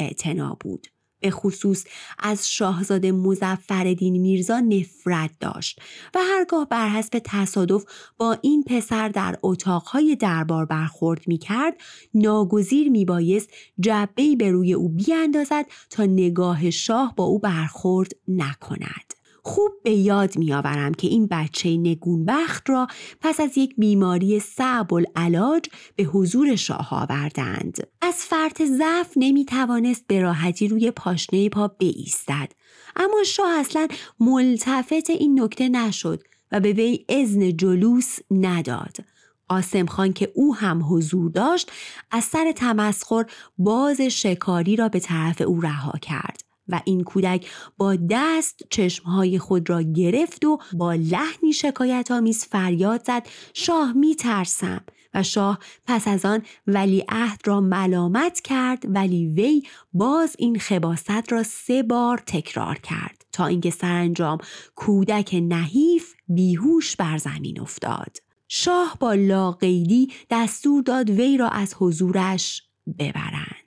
بود. 0.61 0.87
به 1.23 1.31
خصوص 1.31 1.85
از 2.19 2.51
شاهزاده 2.51 3.13
مزفردین 3.13 4.21
میرزا 4.21 4.61
نفرت 4.61 5.31
داشت 5.41 5.81
و 6.15 6.19
هرگاه 6.19 6.69
بر 6.69 6.89
حسب 6.89 7.21
تصادف 7.25 7.85
با 8.19 8.39
این 8.43 8.65
پسر 8.67 9.09
در 9.09 9.39
اتاقهای 9.43 10.17
دربار 10.17 10.65
برخورد 10.65 11.21
می 11.27 11.39
کرد 11.39 11.75
ناگزیر 12.15 12.91
می 12.91 13.05
بایست 13.05 13.51
جبهی 13.81 14.37
به 14.37 14.51
روی 14.51 14.73
او 14.73 14.89
بیاندازد 14.89 15.67
تا 15.91 16.05
نگاه 16.05 16.71
شاه 16.71 17.15
با 17.17 17.25
او 17.25 17.39
برخورد 17.39 18.13
نکند. 18.29 19.22
خوب 19.45 19.73
به 19.85 19.91
یاد 19.91 20.39
میآورم 20.39 20.95
که 20.95 21.09
این 21.09 21.27
بچه 21.31 21.69
نگونبخت 21.69 22.71
را 22.71 22.87
پس 23.21 23.41
از 23.41 23.59
یک 23.59 23.75
بیماری 23.79 24.41
صعب 24.41 24.95
العلاج 24.95 25.65
به 25.97 26.05
حضور 26.05 26.57
شاه 26.57 26.89
آوردند. 26.91 27.77
از 28.03 28.15
فرط 28.15 28.63
ضعف 28.63 29.13
نمی 29.17 29.45
توانست 29.45 30.05
به 30.07 30.21
راحتی 30.21 30.69
روی 30.69 30.91
پاشنه 30.91 31.49
پا 31.49 31.69
بایستد. 31.69 32.53
اما 32.97 33.23
شاه 33.27 33.59
اصلا 33.59 33.89
ملتفت 34.21 35.11
این 35.11 35.41
نکته 35.43 35.69
نشد 35.69 36.23
و 36.53 36.61
به 36.61 36.73
وی 36.73 37.05
اذن 37.09 37.57
جلوس 37.57 38.19
نداد. 38.31 38.97
قاسم 39.49 39.87
خان 39.87 40.13
که 40.13 40.33
او 40.35 40.57
هم 40.57 40.83
حضور 40.91 41.31
داشت 41.31 41.73
از 42.11 42.25
سر 42.25 42.53
تمسخر 42.53 43.25
باز 43.59 44.01
شکاری 44.01 44.77
را 44.77 44.89
به 44.89 45.01
طرف 45.01 45.41
او 45.41 45.61
رها 45.61 45.99
کرد. 46.03 46.52
و 46.69 46.81
این 46.85 47.05
کودک 47.05 47.51
با 47.77 47.97
دست 48.11 48.61
چشمهای 48.71 49.39
خود 49.39 49.71
را 49.71 49.83
گرفت 49.83 50.45
و 50.45 50.59
با 50.73 50.95
لحنی 50.95 51.53
شکایت 51.53 52.11
آمیز 52.11 52.45
فریاد 52.45 53.05
زد 53.05 53.27
شاه 53.55 53.93
می 53.93 54.17
ترسم 54.17 54.81
و 55.15 55.23
شاه 55.23 55.59
پس 55.87 56.09
از 56.09 56.25
آن 56.25 56.43
ولی 56.67 57.05
عهد 57.09 57.41
را 57.45 57.61
ملامت 57.61 58.41
کرد 58.41 58.83
ولی 58.89 59.27
وی 59.27 59.63
باز 59.93 60.37
این 60.39 60.59
خباست 60.59 61.33
را 61.33 61.43
سه 61.43 61.83
بار 61.83 62.23
تکرار 62.27 62.79
کرد 62.79 63.25
تا 63.33 63.47
اینکه 63.47 63.71
سرانجام 63.71 64.39
کودک 64.75 65.35
نحیف 65.49 66.15
بیهوش 66.29 66.97
بر 66.97 67.19
زمین 67.19 67.61
افتاد. 67.61 68.17
شاه 68.49 68.97
با 69.01 69.15
لاقیدی 69.15 70.13
دستور 70.31 70.83
داد 70.83 71.11
وی 71.11 71.37
را 71.37 71.49
از 71.49 71.75
حضورش 71.79 72.63
ببرند. 72.99 73.62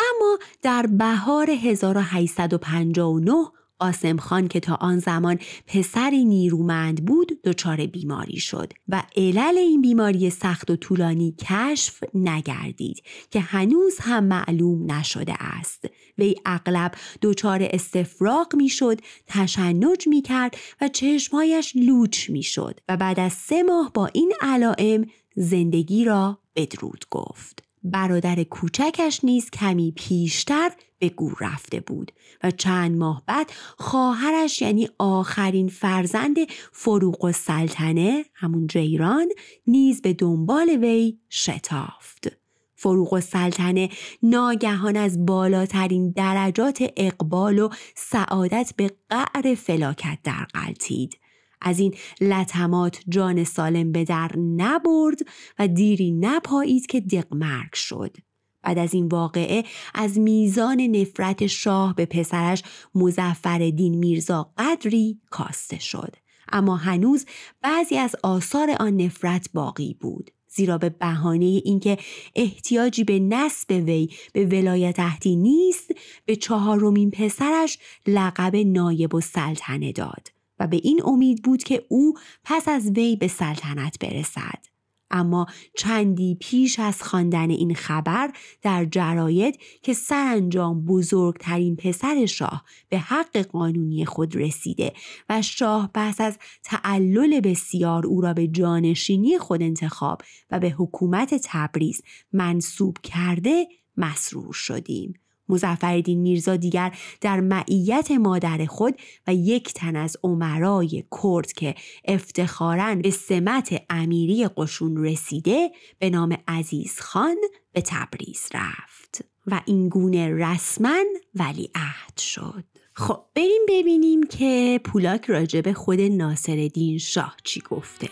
اما 0.00 0.38
در 0.62 0.86
بهار 0.86 1.50
1859 1.50 3.46
قاسم 3.80 4.16
خان 4.16 4.48
که 4.48 4.60
تا 4.60 4.74
آن 4.74 4.98
زمان 4.98 5.38
پسری 5.66 6.24
نیرومند 6.24 7.04
بود 7.04 7.42
دچار 7.44 7.86
بیماری 7.86 8.40
شد 8.40 8.72
و 8.88 9.02
علل 9.16 9.58
این 9.58 9.82
بیماری 9.82 10.30
سخت 10.30 10.70
و 10.70 10.76
طولانی 10.76 11.34
کشف 11.38 12.04
نگردید 12.14 13.02
که 13.30 13.40
هنوز 13.40 13.98
هم 14.00 14.24
معلوم 14.24 14.92
نشده 14.92 15.34
است. 15.38 15.84
وی 16.18 16.34
اغلب 16.46 16.92
دچار 17.22 17.68
استفراغ 17.70 18.54
می‌شد 18.56 19.00
تشنج 19.26 20.08
می 20.08 20.22
کرد 20.22 20.56
و 20.80 20.88
چشمهایش 20.88 21.72
لوچ 21.76 22.30
می 22.30 22.42
شد 22.42 22.80
و 22.88 22.96
بعد 22.96 23.20
از 23.20 23.32
سه 23.32 23.62
ماه 23.62 23.90
با 23.94 24.06
این 24.06 24.32
علائم 24.40 25.06
زندگی 25.36 26.04
را 26.04 26.38
بدرود 26.56 27.04
گفت. 27.10 27.69
برادر 27.82 28.44
کوچکش 28.44 29.20
نیز 29.24 29.50
کمی 29.50 29.92
پیشتر 29.96 30.70
به 30.98 31.08
گور 31.08 31.36
رفته 31.40 31.80
بود 31.80 32.12
و 32.44 32.50
چند 32.50 32.98
ماه 32.98 33.22
بعد 33.26 33.52
خواهرش 33.78 34.62
یعنی 34.62 34.88
آخرین 34.98 35.68
فرزند 35.68 36.36
فروغ 36.72 37.24
و 37.24 37.32
سلطنه 37.32 38.24
همون 38.34 38.66
جیران 38.66 39.28
نیز 39.66 40.02
به 40.02 40.12
دنبال 40.12 40.68
وی 40.68 41.18
شتافت. 41.30 42.40
فروغ 42.74 43.12
و 43.12 43.20
سلطنه 43.20 43.88
ناگهان 44.22 44.96
از 44.96 45.26
بالاترین 45.26 46.10
درجات 46.10 46.92
اقبال 46.96 47.58
و 47.58 47.68
سعادت 47.94 48.72
به 48.76 48.90
قعر 49.08 49.54
فلاکت 49.54 50.18
در 50.24 50.46
قلتید 50.54 51.18
از 51.60 51.78
این 51.78 51.94
لطمات 52.20 53.00
جان 53.08 53.44
سالم 53.44 53.92
به 53.92 54.04
در 54.04 54.30
نبرد 54.36 55.18
و 55.58 55.68
دیری 55.68 56.10
نپایید 56.10 56.86
که 56.86 57.00
دقمرگ 57.00 57.74
شد. 57.74 58.16
بعد 58.62 58.78
از 58.78 58.94
این 58.94 59.06
واقعه 59.08 59.64
از 59.94 60.18
میزان 60.18 60.80
نفرت 60.80 61.46
شاه 61.46 61.94
به 61.94 62.06
پسرش 62.06 62.62
مزفر 62.94 63.70
دین 63.76 63.94
میرزا 63.94 64.52
قدری 64.58 65.20
کاسته 65.30 65.78
شد. 65.78 66.16
اما 66.52 66.76
هنوز 66.76 67.26
بعضی 67.62 67.96
از 67.96 68.16
آثار 68.22 68.70
آن 68.80 68.96
نفرت 68.96 69.48
باقی 69.54 69.96
بود. 70.00 70.30
زیرا 70.52 70.78
به 70.78 70.88
بهانه 70.88 71.44
اینکه 71.44 71.98
احتیاجی 72.34 73.04
به 73.04 73.18
نسب 73.18 73.70
وی 73.70 74.08
به 74.32 74.46
ولایت 74.46 74.96
تحتی 74.96 75.36
نیست 75.36 75.90
به 76.24 76.36
چهارمین 76.36 77.10
پسرش 77.10 77.78
لقب 78.06 78.56
نایب 78.56 79.14
و 79.14 79.20
سلطنه 79.20 79.92
داد 79.92 80.28
و 80.60 80.66
به 80.66 80.80
این 80.82 81.00
امید 81.04 81.42
بود 81.42 81.62
که 81.62 81.86
او 81.88 82.14
پس 82.44 82.68
از 82.68 82.90
وی 82.90 83.16
به 83.16 83.28
سلطنت 83.28 83.98
برسد. 84.00 84.70
اما 85.10 85.46
چندی 85.76 86.36
پیش 86.40 86.78
از 86.78 87.02
خواندن 87.02 87.50
این 87.50 87.74
خبر 87.74 88.30
در 88.62 88.84
جراید 88.84 89.58
که 89.82 89.94
سرانجام 89.94 90.84
بزرگترین 90.84 91.76
پسر 91.76 92.26
شاه 92.26 92.64
به 92.88 92.98
حق 92.98 93.36
قانونی 93.36 94.04
خود 94.04 94.36
رسیده 94.36 94.92
و 95.28 95.42
شاه 95.42 95.90
پس 95.94 96.20
از 96.20 96.38
تعلل 96.64 97.40
بسیار 97.40 98.06
او 98.06 98.20
را 98.20 98.34
به 98.34 98.48
جانشینی 98.48 99.38
خود 99.38 99.62
انتخاب 99.62 100.22
و 100.50 100.60
به 100.60 100.70
حکومت 100.70 101.40
تبریز 101.44 102.02
منصوب 102.32 102.98
کرده 103.02 103.66
مسرور 103.96 104.52
شدیم. 104.52 105.14
مزفردین 105.50 106.20
میرزا 106.20 106.56
دیگر 106.56 106.94
در 107.20 107.40
معیت 107.40 108.10
مادر 108.10 108.66
خود 108.66 108.94
و 109.26 109.34
یک 109.34 109.74
تن 109.74 109.96
از 109.96 110.16
عمرای 110.22 111.04
کرد 111.22 111.52
که 111.52 111.74
افتخارا 112.04 112.94
به 112.94 113.10
سمت 113.10 113.82
امیری 113.90 114.48
قشون 114.56 115.04
رسیده 115.04 115.70
به 115.98 116.10
نام 116.10 116.36
عزیز 116.48 117.00
خان 117.00 117.36
به 117.72 117.82
تبریز 117.86 118.48
رفت. 118.54 119.24
و 119.46 119.60
این 119.66 119.88
گونه 119.88 120.34
رسما 120.34 121.04
ولی 121.34 121.70
عهد 121.74 122.18
شد. 122.18 122.64
خب 122.92 123.24
بریم 123.34 123.62
ببینیم 123.68 124.22
که 124.22 124.80
پولاک 124.84 125.24
راجب 125.24 125.72
خود 125.72 126.00
ناصرالدین 126.00 126.98
شاه 126.98 127.36
چی 127.44 127.60
گفته. 127.70 128.08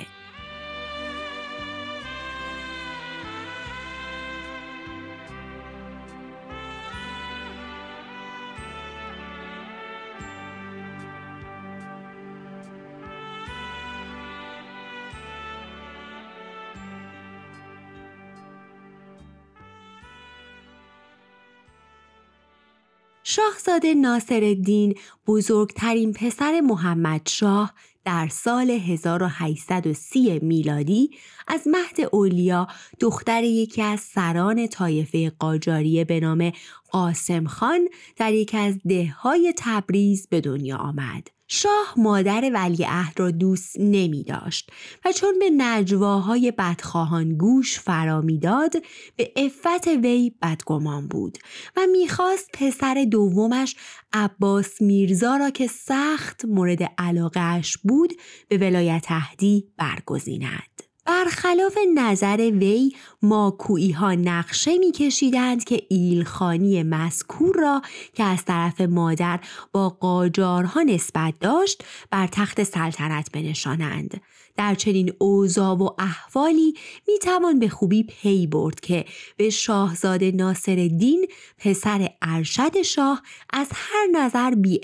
شاهزاده 23.39 23.95
ناصرالدین 23.95 24.95
بزرگترین 25.27 26.13
پسر 26.13 26.61
محمد 26.61 27.29
شاه 27.29 27.75
در 28.05 28.29
سال 28.29 28.71
1830 28.71 30.39
میلادی 30.39 31.11
از 31.49 31.61
مهد 31.67 32.09
اولیا 32.13 32.67
دختر 33.01 33.45
یکی 33.45 33.83
از 33.83 34.01
سران 34.01 34.67
طایفه 34.67 35.31
قاجاریه 35.31 36.05
به 36.05 36.21
نام 36.21 36.53
قاسم 36.91 37.47
خان 37.47 37.89
در 38.17 38.33
یکی 38.33 38.57
از 38.57 38.79
دههای 38.89 39.55
تبریز 39.57 40.29
به 40.31 40.41
دنیا 40.41 40.77
آمد. 40.77 41.38
شاه 41.49 41.95
مادر 41.97 42.51
ولیعهد 42.55 43.21
را 43.21 43.31
دوست 43.31 43.77
نمی 43.79 44.25
داشت 44.25 44.71
و 45.05 45.13
چون 45.13 45.39
به 45.39 45.51
نجواهای 45.51 46.51
بدخواهان 46.51 47.37
گوش 47.37 47.79
فرا 47.81 48.21
می‌داد 48.21 48.73
به 49.17 49.33
افت 49.37 49.87
وی 49.87 50.33
بدگمان 50.43 51.09
بود 51.09 51.39
و 51.77 51.81
می‌خواست 51.93 52.51
پسر 52.53 53.07
دومش 53.11 53.77
عباس 54.13 54.81
میرزا 54.81 55.37
را 55.37 55.51
که 55.51 55.67
سخت 55.67 56.45
مورد 56.45 56.83
علاقهش 56.99 57.77
بود 57.77 58.13
به 58.49 58.59
ولایت 58.59 59.07
اهدی 59.09 59.69
برگزیند. 59.77 60.88
برخلاف 61.09 61.79
نظر 61.95 62.37
وی 62.37 62.93
ماکویی 63.23 63.91
ها 63.91 64.15
نقشه 64.15 64.79
میکشیدند 64.79 65.65
که 65.65 65.83
ایلخانی 65.89 66.83
مذکور 66.83 67.57
را 67.57 67.83
که 68.15 68.25
از 68.25 68.45
طرف 68.45 68.81
مادر 68.81 69.41
با 69.73 69.89
قاجارها 69.89 70.83
نسبت 70.83 71.35
داشت 71.41 71.85
بر 72.11 72.27
تخت 72.27 72.63
سلطنت 72.63 73.33
بنشانند 73.33 74.21
در 74.57 74.75
چنین 74.75 75.13
اوضاع 75.19 75.77
و 75.77 75.91
احوالی 75.99 76.75
می 77.09 77.19
توان 77.19 77.59
به 77.59 77.69
خوبی 77.69 78.03
پی 78.03 78.47
برد 78.47 78.81
که 78.81 79.05
به 79.37 79.51
شاهزاده 79.51 80.31
ناصر 80.31 80.91
دین 80.99 81.27
پسر 81.59 82.11
ارشد 82.23 82.83
شاه 82.83 83.23
از 83.51 83.69
هر 83.73 84.07
نظر 84.13 84.55
بی 84.55 84.81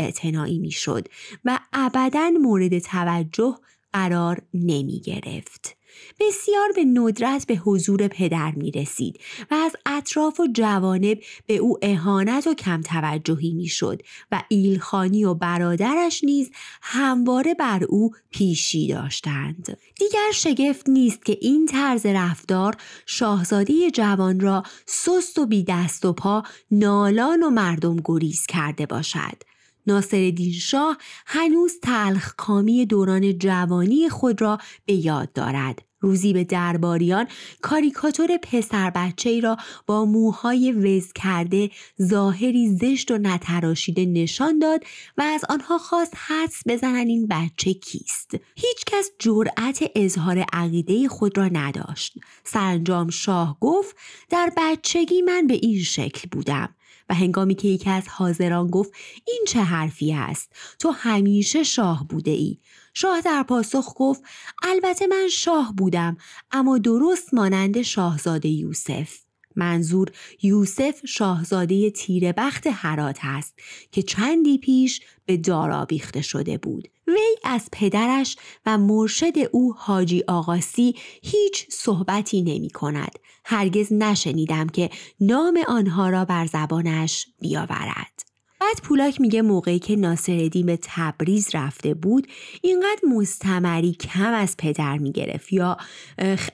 می 0.60 0.70
شد 0.70 1.08
و 1.44 1.58
ابدا 1.72 2.30
مورد 2.30 2.78
توجه 2.78 3.56
قرار 3.92 4.42
نمی 4.54 5.00
گرفت. 5.00 5.83
بسیار 6.20 6.72
به 6.74 6.84
ندرت 6.84 7.46
به 7.46 7.54
حضور 7.54 8.08
پدر 8.08 8.50
می 8.50 8.70
رسید 8.70 9.20
و 9.50 9.54
از 9.54 9.76
اطراف 9.86 10.40
و 10.40 10.46
جوانب 10.52 11.18
به 11.46 11.56
او 11.56 11.78
اهانت 11.82 12.46
و 12.46 12.54
کم 12.54 12.80
توجهی 12.80 13.52
می 13.52 13.66
شد 13.66 14.02
و 14.32 14.42
ایلخانی 14.48 15.24
و 15.24 15.34
برادرش 15.34 16.24
نیز 16.24 16.50
همواره 16.82 17.54
بر 17.54 17.84
او 17.84 18.10
پیشی 18.30 18.88
داشتند. 18.88 19.78
دیگر 19.98 20.30
شگفت 20.34 20.88
نیست 20.88 21.24
که 21.24 21.38
این 21.40 21.66
طرز 21.66 22.06
رفتار 22.06 22.76
شاهزاده 23.06 23.90
جوان 23.90 24.40
را 24.40 24.62
سست 24.86 25.38
و 25.38 25.46
بی 25.46 25.64
دست 25.68 26.04
و 26.04 26.12
پا 26.12 26.42
نالان 26.70 27.42
و 27.42 27.50
مردم 27.50 27.96
گریز 28.04 28.46
کرده 28.46 28.86
باشد. 28.86 29.42
ناصر 29.86 30.32
شاه 30.60 30.98
هنوز 31.26 31.72
تلخ 31.82 32.34
کامی 32.36 32.86
دوران 32.86 33.38
جوانی 33.38 34.08
خود 34.08 34.42
را 34.42 34.58
به 34.86 34.92
یاد 34.92 35.32
دارد. 35.32 35.82
روزی 36.04 36.32
به 36.32 36.44
درباریان 36.44 37.26
کاریکاتور 37.62 38.36
پسر 38.36 38.90
بچه 38.90 39.30
ای 39.30 39.40
را 39.40 39.56
با 39.86 40.04
موهای 40.04 40.72
وز 40.72 41.12
کرده 41.12 41.70
ظاهری 42.02 42.76
زشت 42.76 43.10
و 43.10 43.18
نتراشیده 43.18 44.06
نشان 44.06 44.58
داد 44.58 44.80
و 45.18 45.22
از 45.22 45.44
آنها 45.48 45.78
خواست 45.78 46.12
حدس 46.16 46.62
بزنن 46.66 47.06
این 47.06 47.26
بچه 47.30 47.74
کیست. 47.74 48.30
هیچ 48.56 48.84
کس 48.86 49.10
جرأت 49.18 49.90
اظهار 49.94 50.44
عقیده 50.52 51.08
خود 51.08 51.38
را 51.38 51.48
نداشت. 51.48 52.14
سرانجام 52.44 53.10
شاه 53.10 53.56
گفت 53.60 53.96
در 54.30 54.52
بچگی 54.56 55.22
من 55.22 55.46
به 55.46 55.54
این 55.54 55.82
شکل 55.82 56.28
بودم. 56.32 56.74
و 57.08 57.14
هنگامی 57.14 57.54
که 57.54 57.68
یکی 57.68 57.90
از 57.90 58.08
حاضران 58.08 58.66
گفت 58.66 58.92
این 59.26 59.44
چه 59.48 59.60
حرفی 59.60 60.12
است؟ 60.12 60.52
تو 60.78 60.90
همیشه 60.90 61.62
شاه 61.62 62.08
بوده 62.08 62.30
ای. 62.30 62.58
شاه 62.94 63.20
در 63.20 63.42
پاسخ 63.42 63.92
گفت 63.96 64.22
البته 64.62 65.06
من 65.06 65.28
شاه 65.28 65.74
بودم 65.76 66.16
اما 66.50 66.78
درست 66.78 67.34
مانند 67.34 67.82
شاهزاده 67.82 68.48
یوسف. 68.48 69.24
منظور 69.56 70.10
یوسف 70.42 71.00
شاهزاده 71.06 71.90
تیربخت 71.90 72.66
حرات 72.66 73.18
است 73.22 73.54
که 73.92 74.02
چندی 74.02 74.58
پیش 74.58 75.00
به 75.26 75.36
دار 75.36 75.84
بیخته 75.84 76.22
شده 76.22 76.58
بود. 76.58 76.88
وی 77.06 77.36
از 77.44 77.68
پدرش 77.72 78.36
و 78.66 78.78
مرشد 78.78 79.38
او 79.52 79.74
حاجی 79.78 80.24
آقاسی 80.28 80.94
هیچ 81.22 81.66
صحبتی 81.70 82.42
نمی 82.42 82.70
کند. 82.70 83.18
هرگز 83.44 83.92
نشنیدم 83.92 84.66
که 84.66 84.90
نام 85.20 85.58
آنها 85.68 86.08
را 86.08 86.24
بر 86.24 86.46
زبانش 86.46 87.26
بیاورد. 87.40 88.33
بعد 88.64 88.82
پولاک 88.82 89.20
میگه 89.20 89.42
موقعی 89.42 89.78
که 89.78 89.96
ناصرالدین 89.96 90.66
به 90.66 90.78
تبریز 90.82 91.48
رفته 91.54 91.94
بود 91.94 92.26
اینقدر 92.62 93.00
مستمری 93.08 93.92
کم 93.92 94.32
از 94.32 94.56
پدر 94.56 94.98
می‌گرفت 94.98 95.52
یا 95.52 95.76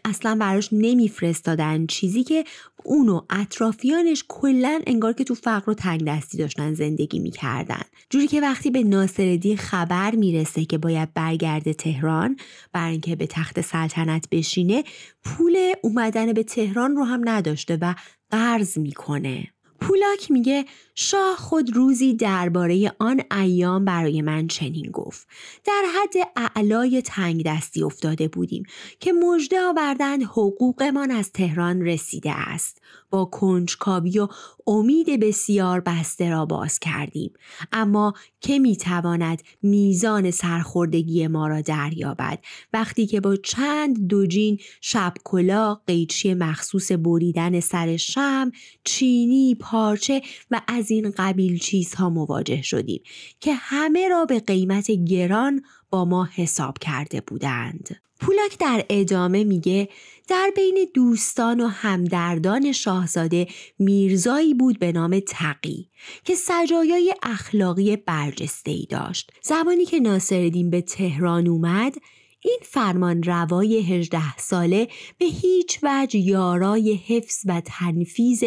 اصلا 0.04 0.36
براش 0.40 0.68
نمیفرستادن 0.72 1.86
چیزی 1.86 2.22
که 2.24 2.44
اون 2.84 3.08
و 3.08 3.20
اطرافیانش 3.30 4.24
کلا 4.28 4.80
انگار 4.86 5.12
که 5.12 5.24
تو 5.24 5.34
فقر 5.34 5.70
و 5.70 5.74
تنگ 5.74 6.04
دستی 6.04 6.38
داشتن 6.38 6.74
زندگی 6.74 7.18
می‌کردن. 7.18 7.82
جوری 8.10 8.26
که 8.26 8.40
وقتی 8.40 8.70
به 8.70 8.82
ناصرالدین 8.82 9.56
خبر 9.56 10.14
می‌رسه 10.14 10.64
که 10.64 10.78
باید 10.78 11.14
برگرده 11.14 11.74
تهران 11.74 12.36
برای 12.72 12.92
اینکه 12.92 13.16
به 13.16 13.26
تخت 13.26 13.60
سلطنت 13.60 14.28
بشینه 14.30 14.84
پول 15.24 15.56
اومدن 15.82 16.32
به 16.32 16.42
تهران 16.42 16.96
رو 16.96 17.04
هم 17.04 17.28
نداشته 17.28 17.78
و 17.80 17.94
قرض 18.30 18.78
می‌کنه. 18.78 19.48
پولاک 19.80 20.30
میگه 20.30 20.64
شاه 20.94 21.36
خود 21.36 21.76
روزی 21.76 22.14
درباره 22.14 22.92
آن 22.98 23.20
ایام 23.32 23.84
برای 23.84 24.22
من 24.22 24.46
چنین 24.46 24.90
گفت. 24.90 25.28
در 25.64 25.82
حد 25.94 26.28
اعلای 26.36 27.02
تنگ 27.02 27.44
دستی 27.44 27.82
افتاده 27.82 28.28
بودیم 28.28 28.62
که 29.00 29.12
مژده 29.12 29.60
آوردند 29.60 30.22
حقوقمان 30.22 31.10
از 31.10 31.32
تهران 31.32 31.82
رسیده 31.82 32.32
است. 32.32 32.82
با 33.10 33.24
کنجکاوی 33.24 34.18
و 34.18 34.28
امید 34.66 35.20
بسیار 35.20 35.80
بسته 35.80 36.30
را 36.30 36.46
باز 36.46 36.78
کردیم. 36.78 37.32
اما 37.72 38.14
که 38.40 38.58
می‌تواند 38.58 39.42
میزان 39.62 40.30
سرخوردگی 40.30 41.26
ما 41.26 41.48
را 41.48 41.60
دریابد؟ 41.60 42.38
وقتی 42.72 43.06
که 43.06 43.20
با 43.20 43.36
چند 43.36 44.06
دوجین 44.06 44.58
شبکلا 44.80 45.74
قیچی 45.74 46.34
مخصوص 46.34 46.92
بریدن 46.92 47.60
سر 47.60 47.96
شم 47.96 48.50
چینی 48.84 49.54
پارچه 49.70 50.22
و 50.50 50.60
از 50.68 50.90
این 50.90 51.12
قبیل 51.16 51.58
چیزها 51.58 52.10
مواجه 52.10 52.62
شدیم 52.62 53.02
که 53.40 53.54
همه 53.54 54.08
را 54.08 54.24
به 54.24 54.40
قیمت 54.40 54.90
گران 54.90 55.62
با 55.90 56.04
ما 56.04 56.28
حساب 56.34 56.78
کرده 56.78 57.20
بودند. 57.20 58.00
پولک 58.20 58.58
در 58.58 58.84
ادامه 58.88 59.44
میگه 59.44 59.88
در 60.28 60.50
بین 60.56 60.86
دوستان 60.94 61.60
و 61.60 61.66
همدردان 61.66 62.72
شاهزاده 62.72 63.46
میرزایی 63.78 64.54
بود 64.54 64.78
به 64.78 64.92
نام 64.92 65.20
تقی 65.20 65.88
که 66.24 66.34
سجایای 66.34 67.14
اخلاقی 67.22 67.96
برجسته 67.96 68.70
ای 68.70 68.86
داشت. 68.90 69.30
زمانی 69.42 69.84
که 69.84 70.00
ناصرالدین 70.00 70.70
به 70.70 70.80
تهران 70.80 71.46
اومد 71.46 71.94
این 72.42 72.58
فرمان 72.62 73.22
روای 73.22 73.80
هجده 73.80 74.36
ساله 74.36 74.88
به 75.18 75.26
هیچ 75.26 75.78
وجه 75.82 76.18
یارای 76.18 76.94
حفظ 76.94 77.42
و 77.46 77.62
تنفیز 77.64 78.42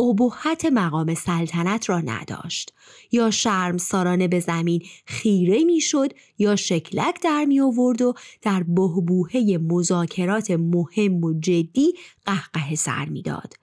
ابهت 0.00 0.64
مقام 0.64 1.14
سلطنت 1.14 1.88
را 1.88 2.00
نداشت. 2.00 2.72
یا 3.12 3.30
شرم 3.30 3.76
سارانه 3.76 4.28
به 4.28 4.40
زمین 4.40 4.82
خیره 5.06 5.64
می‌شد 5.64 6.12
یا 6.38 6.56
شکلک 6.56 7.22
در 7.22 7.44
می 7.44 7.60
آورد 7.60 8.02
و 8.02 8.14
در 8.42 8.62
بهبوهه 8.62 9.58
مذاکرات 9.62 10.50
مهم 10.50 11.24
و 11.24 11.40
جدی 11.40 11.92
قهقه 12.26 12.74
سر 12.74 13.04
می‌داد. 13.04 13.54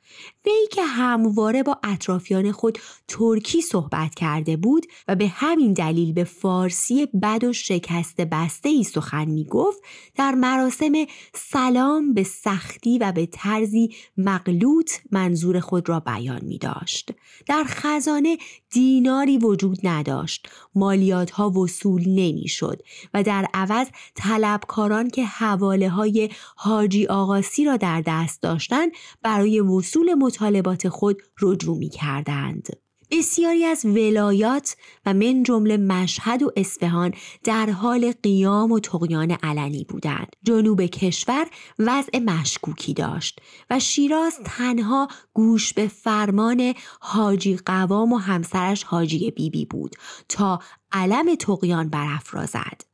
وی 0.46 0.68
که 0.72 0.84
همواره 0.84 1.64
با 1.64 1.80
اطرافیان 1.84 2.52
خود 2.52 2.78
ترکی 3.08 3.62
صحبت 3.62 4.16
کرده 4.16 4.58
بود 4.58 4.86
و 5.08 5.16
به 5.16 5.28
همین 5.28 5.74
دلیل 5.74 6.14
به 6.14 6.24
فارسی 6.24 7.06
بد 7.06 7.44
و 7.44 7.54
شکست 7.54 8.22
بسته 8.22 8.70
ای 8.70 8.84
سخن 8.84 9.26
می 9.26 9.46
گفت 9.46 9.80
در 10.16 10.32
مراسم 10.32 10.94
سلام 11.36 12.14
به 12.14 12.24
سختی 12.24 12.98
و 12.98 13.12
به 13.12 13.26
طرزی 13.26 13.96
مغلوط 14.18 14.92
منظور 15.12 15.60
خود 15.60 15.90
را 15.90 16.00
بیان 16.00 16.46
می 16.46 16.58
داشت. 16.58 17.12
در 17.48 17.64
خزانه 17.68 18.38
دیناری 18.70 19.38
وجود 19.38 19.80
نداشت 19.84 20.50
مالیات 20.76 21.32
ها 21.32 21.50
وصول 21.50 22.02
نمی 22.08 22.48
شد 22.48 22.82
و 23.14 23.24
در 23.24 23.48
عوض 23.54 23.88
طلبکاران 24.16 25.10
که 25.10 25.26
حواله 25.26 25.90
های 25.90 26.30
حاجی 26.56 27.08
آقاسی 27.08 27.66
را 27.66 27.78
در 27.78 28.04
دست 28.06 28.42
داشتند 28.42 28.92
برای 29.22 29.60
وصول 29.60 29.99
مطالبات 30.04 30.90
خود 30.90 31.22
رجوع 31.42 31.78
می 31.78 31.90
کردند. 31.90 32.68
بسیاری 33.12 33.66
از 33.66 33.86
ولایات 33.86 34.76
و 35.06 35.14
من 35.14 35.44
جمله 35.44 35.78
مشهد 35.78 36.44
و 36.44 36.52
اصفهان 36.58 37.14
در 37.44 37.70
حال 37.70 38.14
قیام 38.24 38.72
و 38.72 38.80
تقیان 38.80 39.32
علنی 39.32 39.86
بودند. 39.90 40.36
جنوب 40.44 40.82
کشور 40.82 41.48
وضع 41.80 42.20
مشکوکی 42.20 42.94
داشت 42.94 43.42
و 43.70 43.80
شیراز 43.80 44.40
تنها 44.46 45.08
گوش 45.34 45.74
به 45.74 45.88
فرمان 45.88 46.74
حاجی 47.00 47.58
قوام 47.58 48.14
و 48.14 48.18
همسرش 48.18 48.84
حاجی 48.84 49.32
بیبی 49.32 49.66
بود 49.66 49.96
تا 50.30 50.60
علم 50.92 51.36
تقیان 51.36 51.90
برافرازد. 51.90 52.89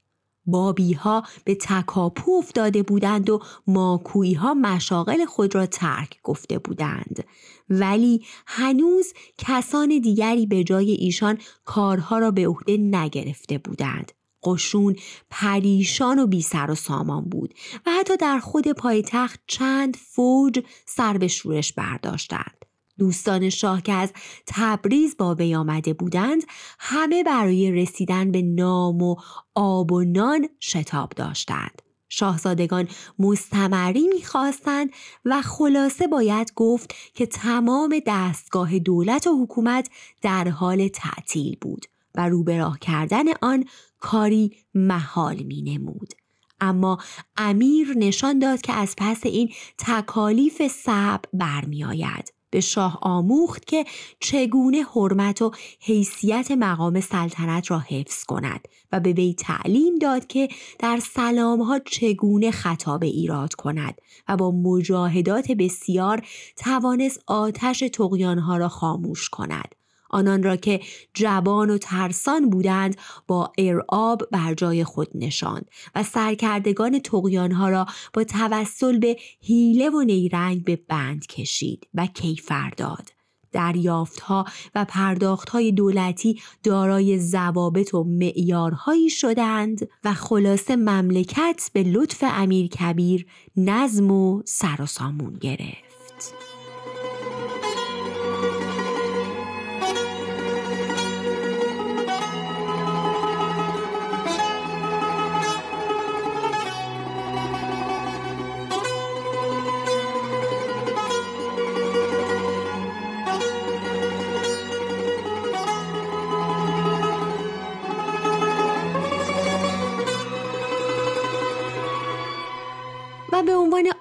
بابی 0.47 0.93
ها 0.93 1.23
به 1.43 1.55
تکاپو 1.55 2.31
افتاده 2.37 2.83
بودند 2.83 3.29
و 3.29 3.41
ماکویی 3.67 4.33
ها 4.33 4.53
مشاغل 4.53 5.25
خود 5.25 5.55
را 5.55 5.65
ترک 5.65 6.21
گفته 6.23 6.57
بودند. 6.59 7.23
ولی 7.69 8.25
هنوز 8.47 9.13
کسان 9.37 9.87
دیگری 9.87 10.45
به 10.45 10.63
جای 10.63 10.91
ایشان 10.91 11.37
کارها 11.65 12.19
را 12.19 12.31
به 12.31 12.47
عهده 12.47 12.77
نگرفته 12.77 13.57
بودند. 13.57 14.11
قشون 14.43 14.95
پریشان 15.29 16.19
و 16.19 16.27
بی 16.27 16.41
سر 16.41 16.71
و 16.71 16.75
سامان 16.75 17.23
بود 17.23 17.53
و 17.85 17.91
حتی 17.91 18.17
در 18.17 18.39
خود 18.39 18.67
پایتخت 18.67 19.39
چند 19.47 19.95
فوج 19.95 20.63
سر 20.85 21.17
به 21.17 21.27
شورش 21.27 21.73
برداشتند. 21.73 22.64
دوستان 22.97 23.49
شاه 23.49 23.81
که 23.81 23.93
از 23.93 24.13
تبریز 24.47 25.17
با 25.17 25.35
وی 25.35 25.55
آمده 25.55 25.93
بودند 25.93 26.43
همه 26.79 27.23
برای 27.23 27.71
رسیدن 27.71 28.31
به 28.31 28.41
نام 28.41 29.01
و 29.01 29.15
آب 29.55 29.91
و 29.91 30.03
نان 30.03 30.49
شتاب 30.59 31.09
داشتند 31.09 31.81
شاهزادگان 32.09 32.87
مستمری 33.19 34.07
می‌خواستند 34.07 34.89
و 35.25 35.41
خلاصه 35.41 36.07
باید 36.07 36.53
گفت 36.55 36.95
که 37.13 37.25
تمام 37.25 37.99
دستگاه 38.07 38.79
دولت 38.79 39.27
و 39.27 39.43
حکومت 39.43 39.89
در 40.21 40.47
حال 40.47 40.87
تعطیل 40.87 41.57
بود 41.61 41.85
و 42.15 42.29
روبراه 42.29 42.79
کردن 42.79 43.23
آن 43.41 43.65
کاری 43.99 44.51
محال 44.73 45.35
می 45.43 45.61
نمود. 45.61 46.13
اما 46.61 46.97
امیر 47.37 47.93
نشان 47.97 48.39
داد 48.39 48.61
که 48.61 48.73
از 48.73 48.95
پس 48.97 49.25
این 49.25 49.51
تکالیف 49.77 50.67
صعب 50.67 51.21
برمی 51.33 51.83
آید. 51.83 52.34
به 52.55 52.61
شاه 52.61 52.99
آموخت 53.01 53.65
که 53.65 53.85
چگونه 54.19 54.83
حرمت 54.95 55.41
و 55.41 55.51
حیثیت 55.79 56.51
مقام 56.51 57.01
سلطنت 57.01 57.71
را 57.71 57.79
حفظ 57.79 58.23
کند 58.23 58.67
و 58.91 58.99
به 58.99 59.13
وی 59.13 59.33
تعلیم 59.33 59.95
داد 59.95 60.27
که 60.27 60.49
در 60.79 60.99
سلامها 60.99 61.79
چگونه 61.79 62.51
خطاب 62.51 63.03
ایراد 63.03 63.53
کند 63.53 64.01
و 64.27 64.37
با 64.37 64.51
مجاهدات 64.51 65.51
بسیار 65.51 66.27
توانست 66.57 67.23
آتش 67.27 67.79
تقیانها 67.79 68.57
را 68.57 68.67
خاموش 68.67 69.29
کند. 69.29 69.75
آنان 70.15 70.43
را 70.43 70.55
که 70.55 70.79
جبان 71.13 71.69
و 71.69 71.77
ترسان 71.77 72.49
بودند 72.49 72.97
با 73.27 73.51
ارعاب 73.57 74.27
بر 74.31 74.53
جای 74.53 74.83
خود 74.83 75.07
نشاند 75.15 75.69
و 75.95 76.03
سرکردگان 76.03 76.99
تقیانها 76.99 77.69
را 77.69 77.85
با 78.13 78.23
توسل 78.23 78.99
به 78.99 79.17
حیله 79.41 79.89
و 79.89 80.01
نیرنگ 80.01 80.63
به 80.63 80.79
بند 80.87 81.27
کشید 81.27 81.87
و 81.93 82.07
کیفر 82.07 82.69
داد. 82.69 83.09
دریافتها 83.51 84.45
و 84.75 84.85
پرداختهای 84.85 85.71
دولتی 85.71 86.41
دارای 86.63 87.19
ضوابط 87.19 87.93
و 87.93 88.03
معیارهایی 88.03 89.09
شدند 89.09 89.87
و 90.03 90.13
خلاصه 90.13 90.75
مملکت 90.75 91.69
به 91.73 91.83
لطف 91.83 92.23
امیر 92.27 92.67
کبیر 92.67 93.25
نظم 93.57 94.11
و 94.11 94.41
سر 94.45 94.81
و 94.81 94.85
سامون 94.85 95.33
گرفت. 95.33 96.54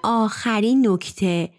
آخرین 0.05 0.87
نکته 0.87 1.49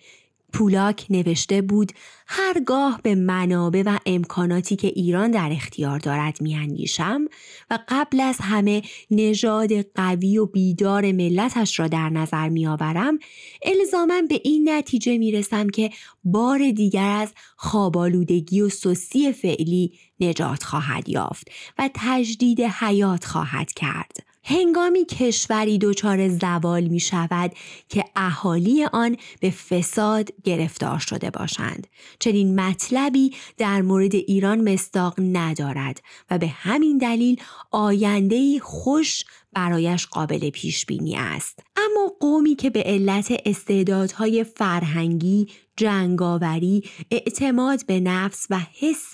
پولاک 0.52 1.06
نوشته 1.10 1.62
بود 1.62 1.92
هرگاه 2.26 3.00
به 3.02 3.14
منابع 3.14 3.82
و 3.86 3.98
امکاناتی 4.06 4.76
که 4.76 4.86
ایران 4.88 5.30
در 5.30 5.48
اختیار 5.52 5.98
دارد 5.98 6.40
میاندیشم 6.40 7.24
و 7.70 7.78
قبل 7.88 8.20
از 8.20 8.36
همه 8.40 8.82
نژاد 9.10 9.82
قوی 9.94 10.38
و 10.38 10.46
بیدار 10.46 11.12
ملتش 11.12 11.80
را 11.80 11.88
در 11.88 12.08
نظر 12.08 12.48
میآورم 12.48 13.18
الزاما 13.62 14.22
به 14.28 14.40
این 14.44 14.68
نتیجه 14.68 15.18
می‌رسم 15.18 15.68
که 15.68 15.90
بار 16.24 16.70
دیگر 16.70 17.10
از 17.10 17.32
خوابالودگی 17.56 18.60
و 18.60 18.68
سستی 18.68 19.32
فعلی 19.32 19.92
نجات 20.20 20.62
خواهد 20.62 21.08
یافت 21.08 21.48
و 21.78 21.90
تجدید 21.94 22.60
حیات 22.60 23.24
خواهد 23.24 23.72
کرد. 23.72 24.35
هنگامی 24.48 25.04
کشوری 25.04 25.78
دچار 25.78 26.28
زوال 26.28 26.84
می 26.84 27.00
شود 27.00 27.52
که 27.88 28.04
اهالی 28.16 28.84
آن 28.84 29.16
به 29.40 29.50
فساد 29.50 30.28
گرفتار 30.44 30.98
شده 30.98 31.30
باشند. 31.30 31.86
چنین 32.18 32.60
مطلبی 32.60 33.34
در 33.58 33.82
مورد 33.82 34.14
ایران 34.14 34.72
مستاق 34.72 35.14
ندارد 35.18 36.02
و 36.30 36.38
به 36.38 36.46
همین 36.46 36.98
دلیل 36.98 37.40
آینده 37.70 38.58
خوش 38.58 39.24
برایش 39.52 40.06
قابل 40.06 40.50
پیش 40.50 40.86
بینی 40.86 41.16
است. 41.16 41.60
اما 41.76 42.12
قومی 42.20 42.54
که 42.54 42.70
به 42.70 42.82
علت 42.82 43.42
استعدادهای 43.46 44.44
فرهنگی 44.44 45.48
جنگاوری 45.76 46.84
اعتماد 47.10 47.86
به 47.86 48.00
نفس 48.00 48.46
و 48.50 48.60
حس 48.80 49.12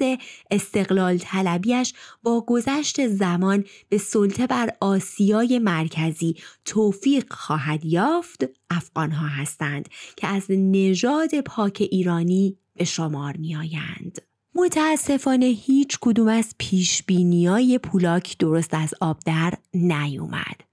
استقلال 0.51 1.19
طلبیش 1.19 1.95
با 2.23 2.45
گذشت 2.47 3.09
زمان 3.09 3.65
به 3.89 3.99
سلطه 3.99 4.47
بر 4.47 4.71
آسیای 4.81 5.59
مرکزی 5.59 6.35
توفیق 6.65 7.33
خواهد 7.33 7.85
یافت 7.85 8.45
افغانها 8.71 9.27
هستند 9.27 9.89
که 10.17 10.27
از 10.27 10.47
نژاد 10.49 11.41
پاک 11.41 11.89
ایرانی 11.91 12.59
به 12.75 12.85
شمار 12.85 13.37
می 13.37 13.57
آیند. 13.57 14.19
متاسفانه 14.55 15.47
هیچ 15.47 15.99
کدوم 16.01 16.29
از 16.29 16.55
پیش 16.59 17.03
های 17.49 17.79
پولاک 17.79 18.39
درست 18.39 18.75
از 18.75 18.95
آب 19.01 19.19
در 19.27 19.55
نیومد 19.75 20.72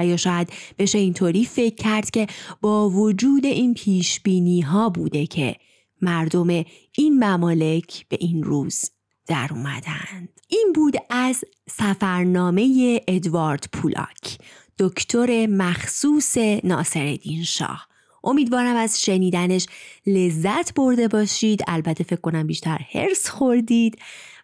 و 0.00 0.06
یا 0.06 0.16
شاید 0.16 0.52
بشه 0.78 0.98
اینطوری 0.98 1.44
فکر 1.44 1.74
کرد 1.74 2.10
که 2.10 2.26
با 2.60 2.90
وجود 2.90 3.46
این 3.46 3.74
پیش 3.74 4.20
ها 4.64 4.88
بوده 4.88 5.26
که 5.26 5.56
مردم 6.02 6.64
این 6.96 7.24
ممالک 7.24 8.06
به 8.08 8.18
این 8.20 8.42
روز 8.42 8.84
در 9.26 9.48
اومدند. 9.50 10.40
این 10.48 10.72
بود 10.74 10.96
از 11.10 11.44
سفرنامه 11.70 13.00
ادوارد 13.08 13.68
پولاک 13.72 14.38
دکتر 14.78 15.46
مخصوص 15.46 16.36
ناصرالدین 16.64 17.44
شاه. 17.44 17.88
امیدوارم 18.24 18.76
از 18.76 19.02
شنیدنش 19.02 19.66
لذت 20.06 20.74
برده 20.74 21.08
باشید. 21.08 21.62
البته 21.66 22.04
فکر 22.04 22.20
کنم 22.20 22.46
بیشتر 22.46 22.78
هرس 22.92 23.28
خوردید. 23.28 23.98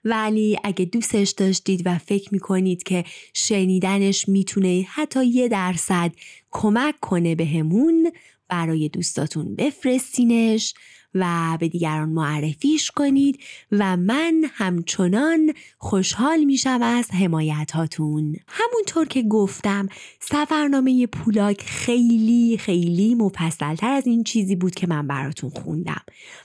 ولی 0.09 0.59
اگه 0.65 0.85
دوستش 0.85 1.31
داشتید 1.31 1.83
و 1.85 1.99
فکر 1.99 2.29
می‌کنید 2.33 2.83
که 2.83 3.05
شنیدنش 3.35 4.29
می‌تونه 4.29 4.87
حتی 4.89 5.27
یه 5.27 5.49
درصد 5.49 6.13
کمک 6.51 7.01
کنه 7.01 7.35
بهمون 7.35 8.13
برای 8.49 8.89
دوستاتون 8.89 9.57
بفرستینش 9.57 10.75
و 11.15 11.57
به 11.61 11.69
دیگران 11.69 12.09
معرفیش 12.09 12.91
کنید 12.91 13.39
و 13.73 13.97
من 13.97 14.45
همچنان 14.53 15.53
خوشحال 15.79 16.45
میشم 16.45 16.79
از 16.83 17.11
حمایت 17.11 17.71
هاتون 17.73 18.37
همونطور 18.49 19.07
که 19.07 19.23
گفتم 19.23 19.89
سفرنامه 20.21 21.07
پولاک 21.07 21.63
خیلی 21.63 22.59
خیلی 22.59 23.15
مفصلتر 23.15 23.91
از 23.91 24.07
این 24.07 24.25
چیزی 24.25 24.57
بود 24.57 24.75
که 24.75 24.87
من 24.87 25.07
براتون 25.07 25.51
خوندم 25.51 26.03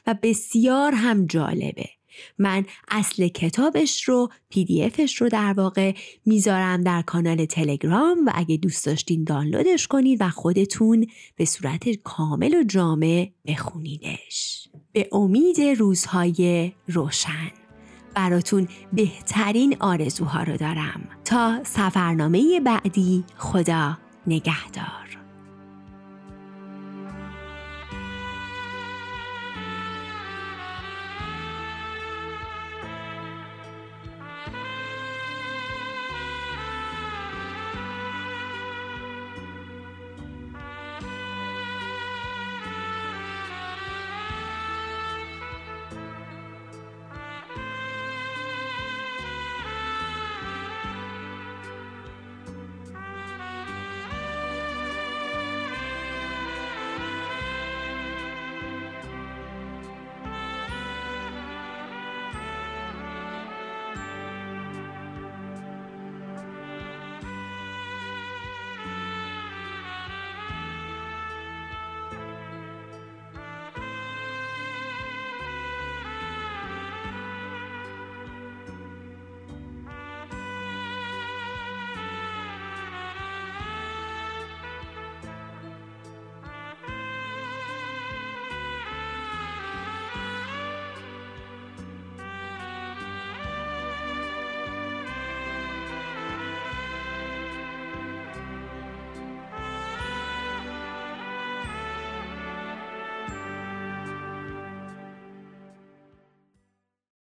و 0.07 0.16
بسیار 0.24 0.93
هم 0.93 1.28
جالبه. 1.28 2.01
من 2.38 2.66
اصل 2.88 3.28
کتابش 3.28 4.03
رو 4.03 4.30
پی 4.49 4.66
دی 4.66 4.84
افش 4.84 5.22
رو 5.22 5.30
در 5.30 5.53
واقع 5.57 5.93
می‌ذارم 6.26 6.84
در 6.84 7.01
کانال 7.01 7.45
تلگرام 7.45 8.26
و 8.26 8.32
اگه 8.36 8.57
دوست 8.57 8.86
داشتین 8.86 9.24
دانلودش 9.24 9.88
کنید 9.88 10.22
و 10.22 10.30
خودتون 10.30 11.07
به 11.36 11.45
صورت 11.45 11.89
کامل 11.89 12.55
و 12.55 12.64
جامع 12.64 13.30
بخونیدش 13.47 14.68
به 14.93 15.09
امید 15.12 15.62
روزهای 15.62 16.72
روشن. 16.88 17.51
براتون 18.16 18.68
بهترین 18.93 19.78
آرزوها 19.80 20.43
رو 20.43 20.57
دارم. 20.57 21.09
تا 21.26 21.64
سفرنامه 21.64 22.59
بعدی 22.59 23.24
خدا 23.38 23.97
نگهدار. 24.28 25.01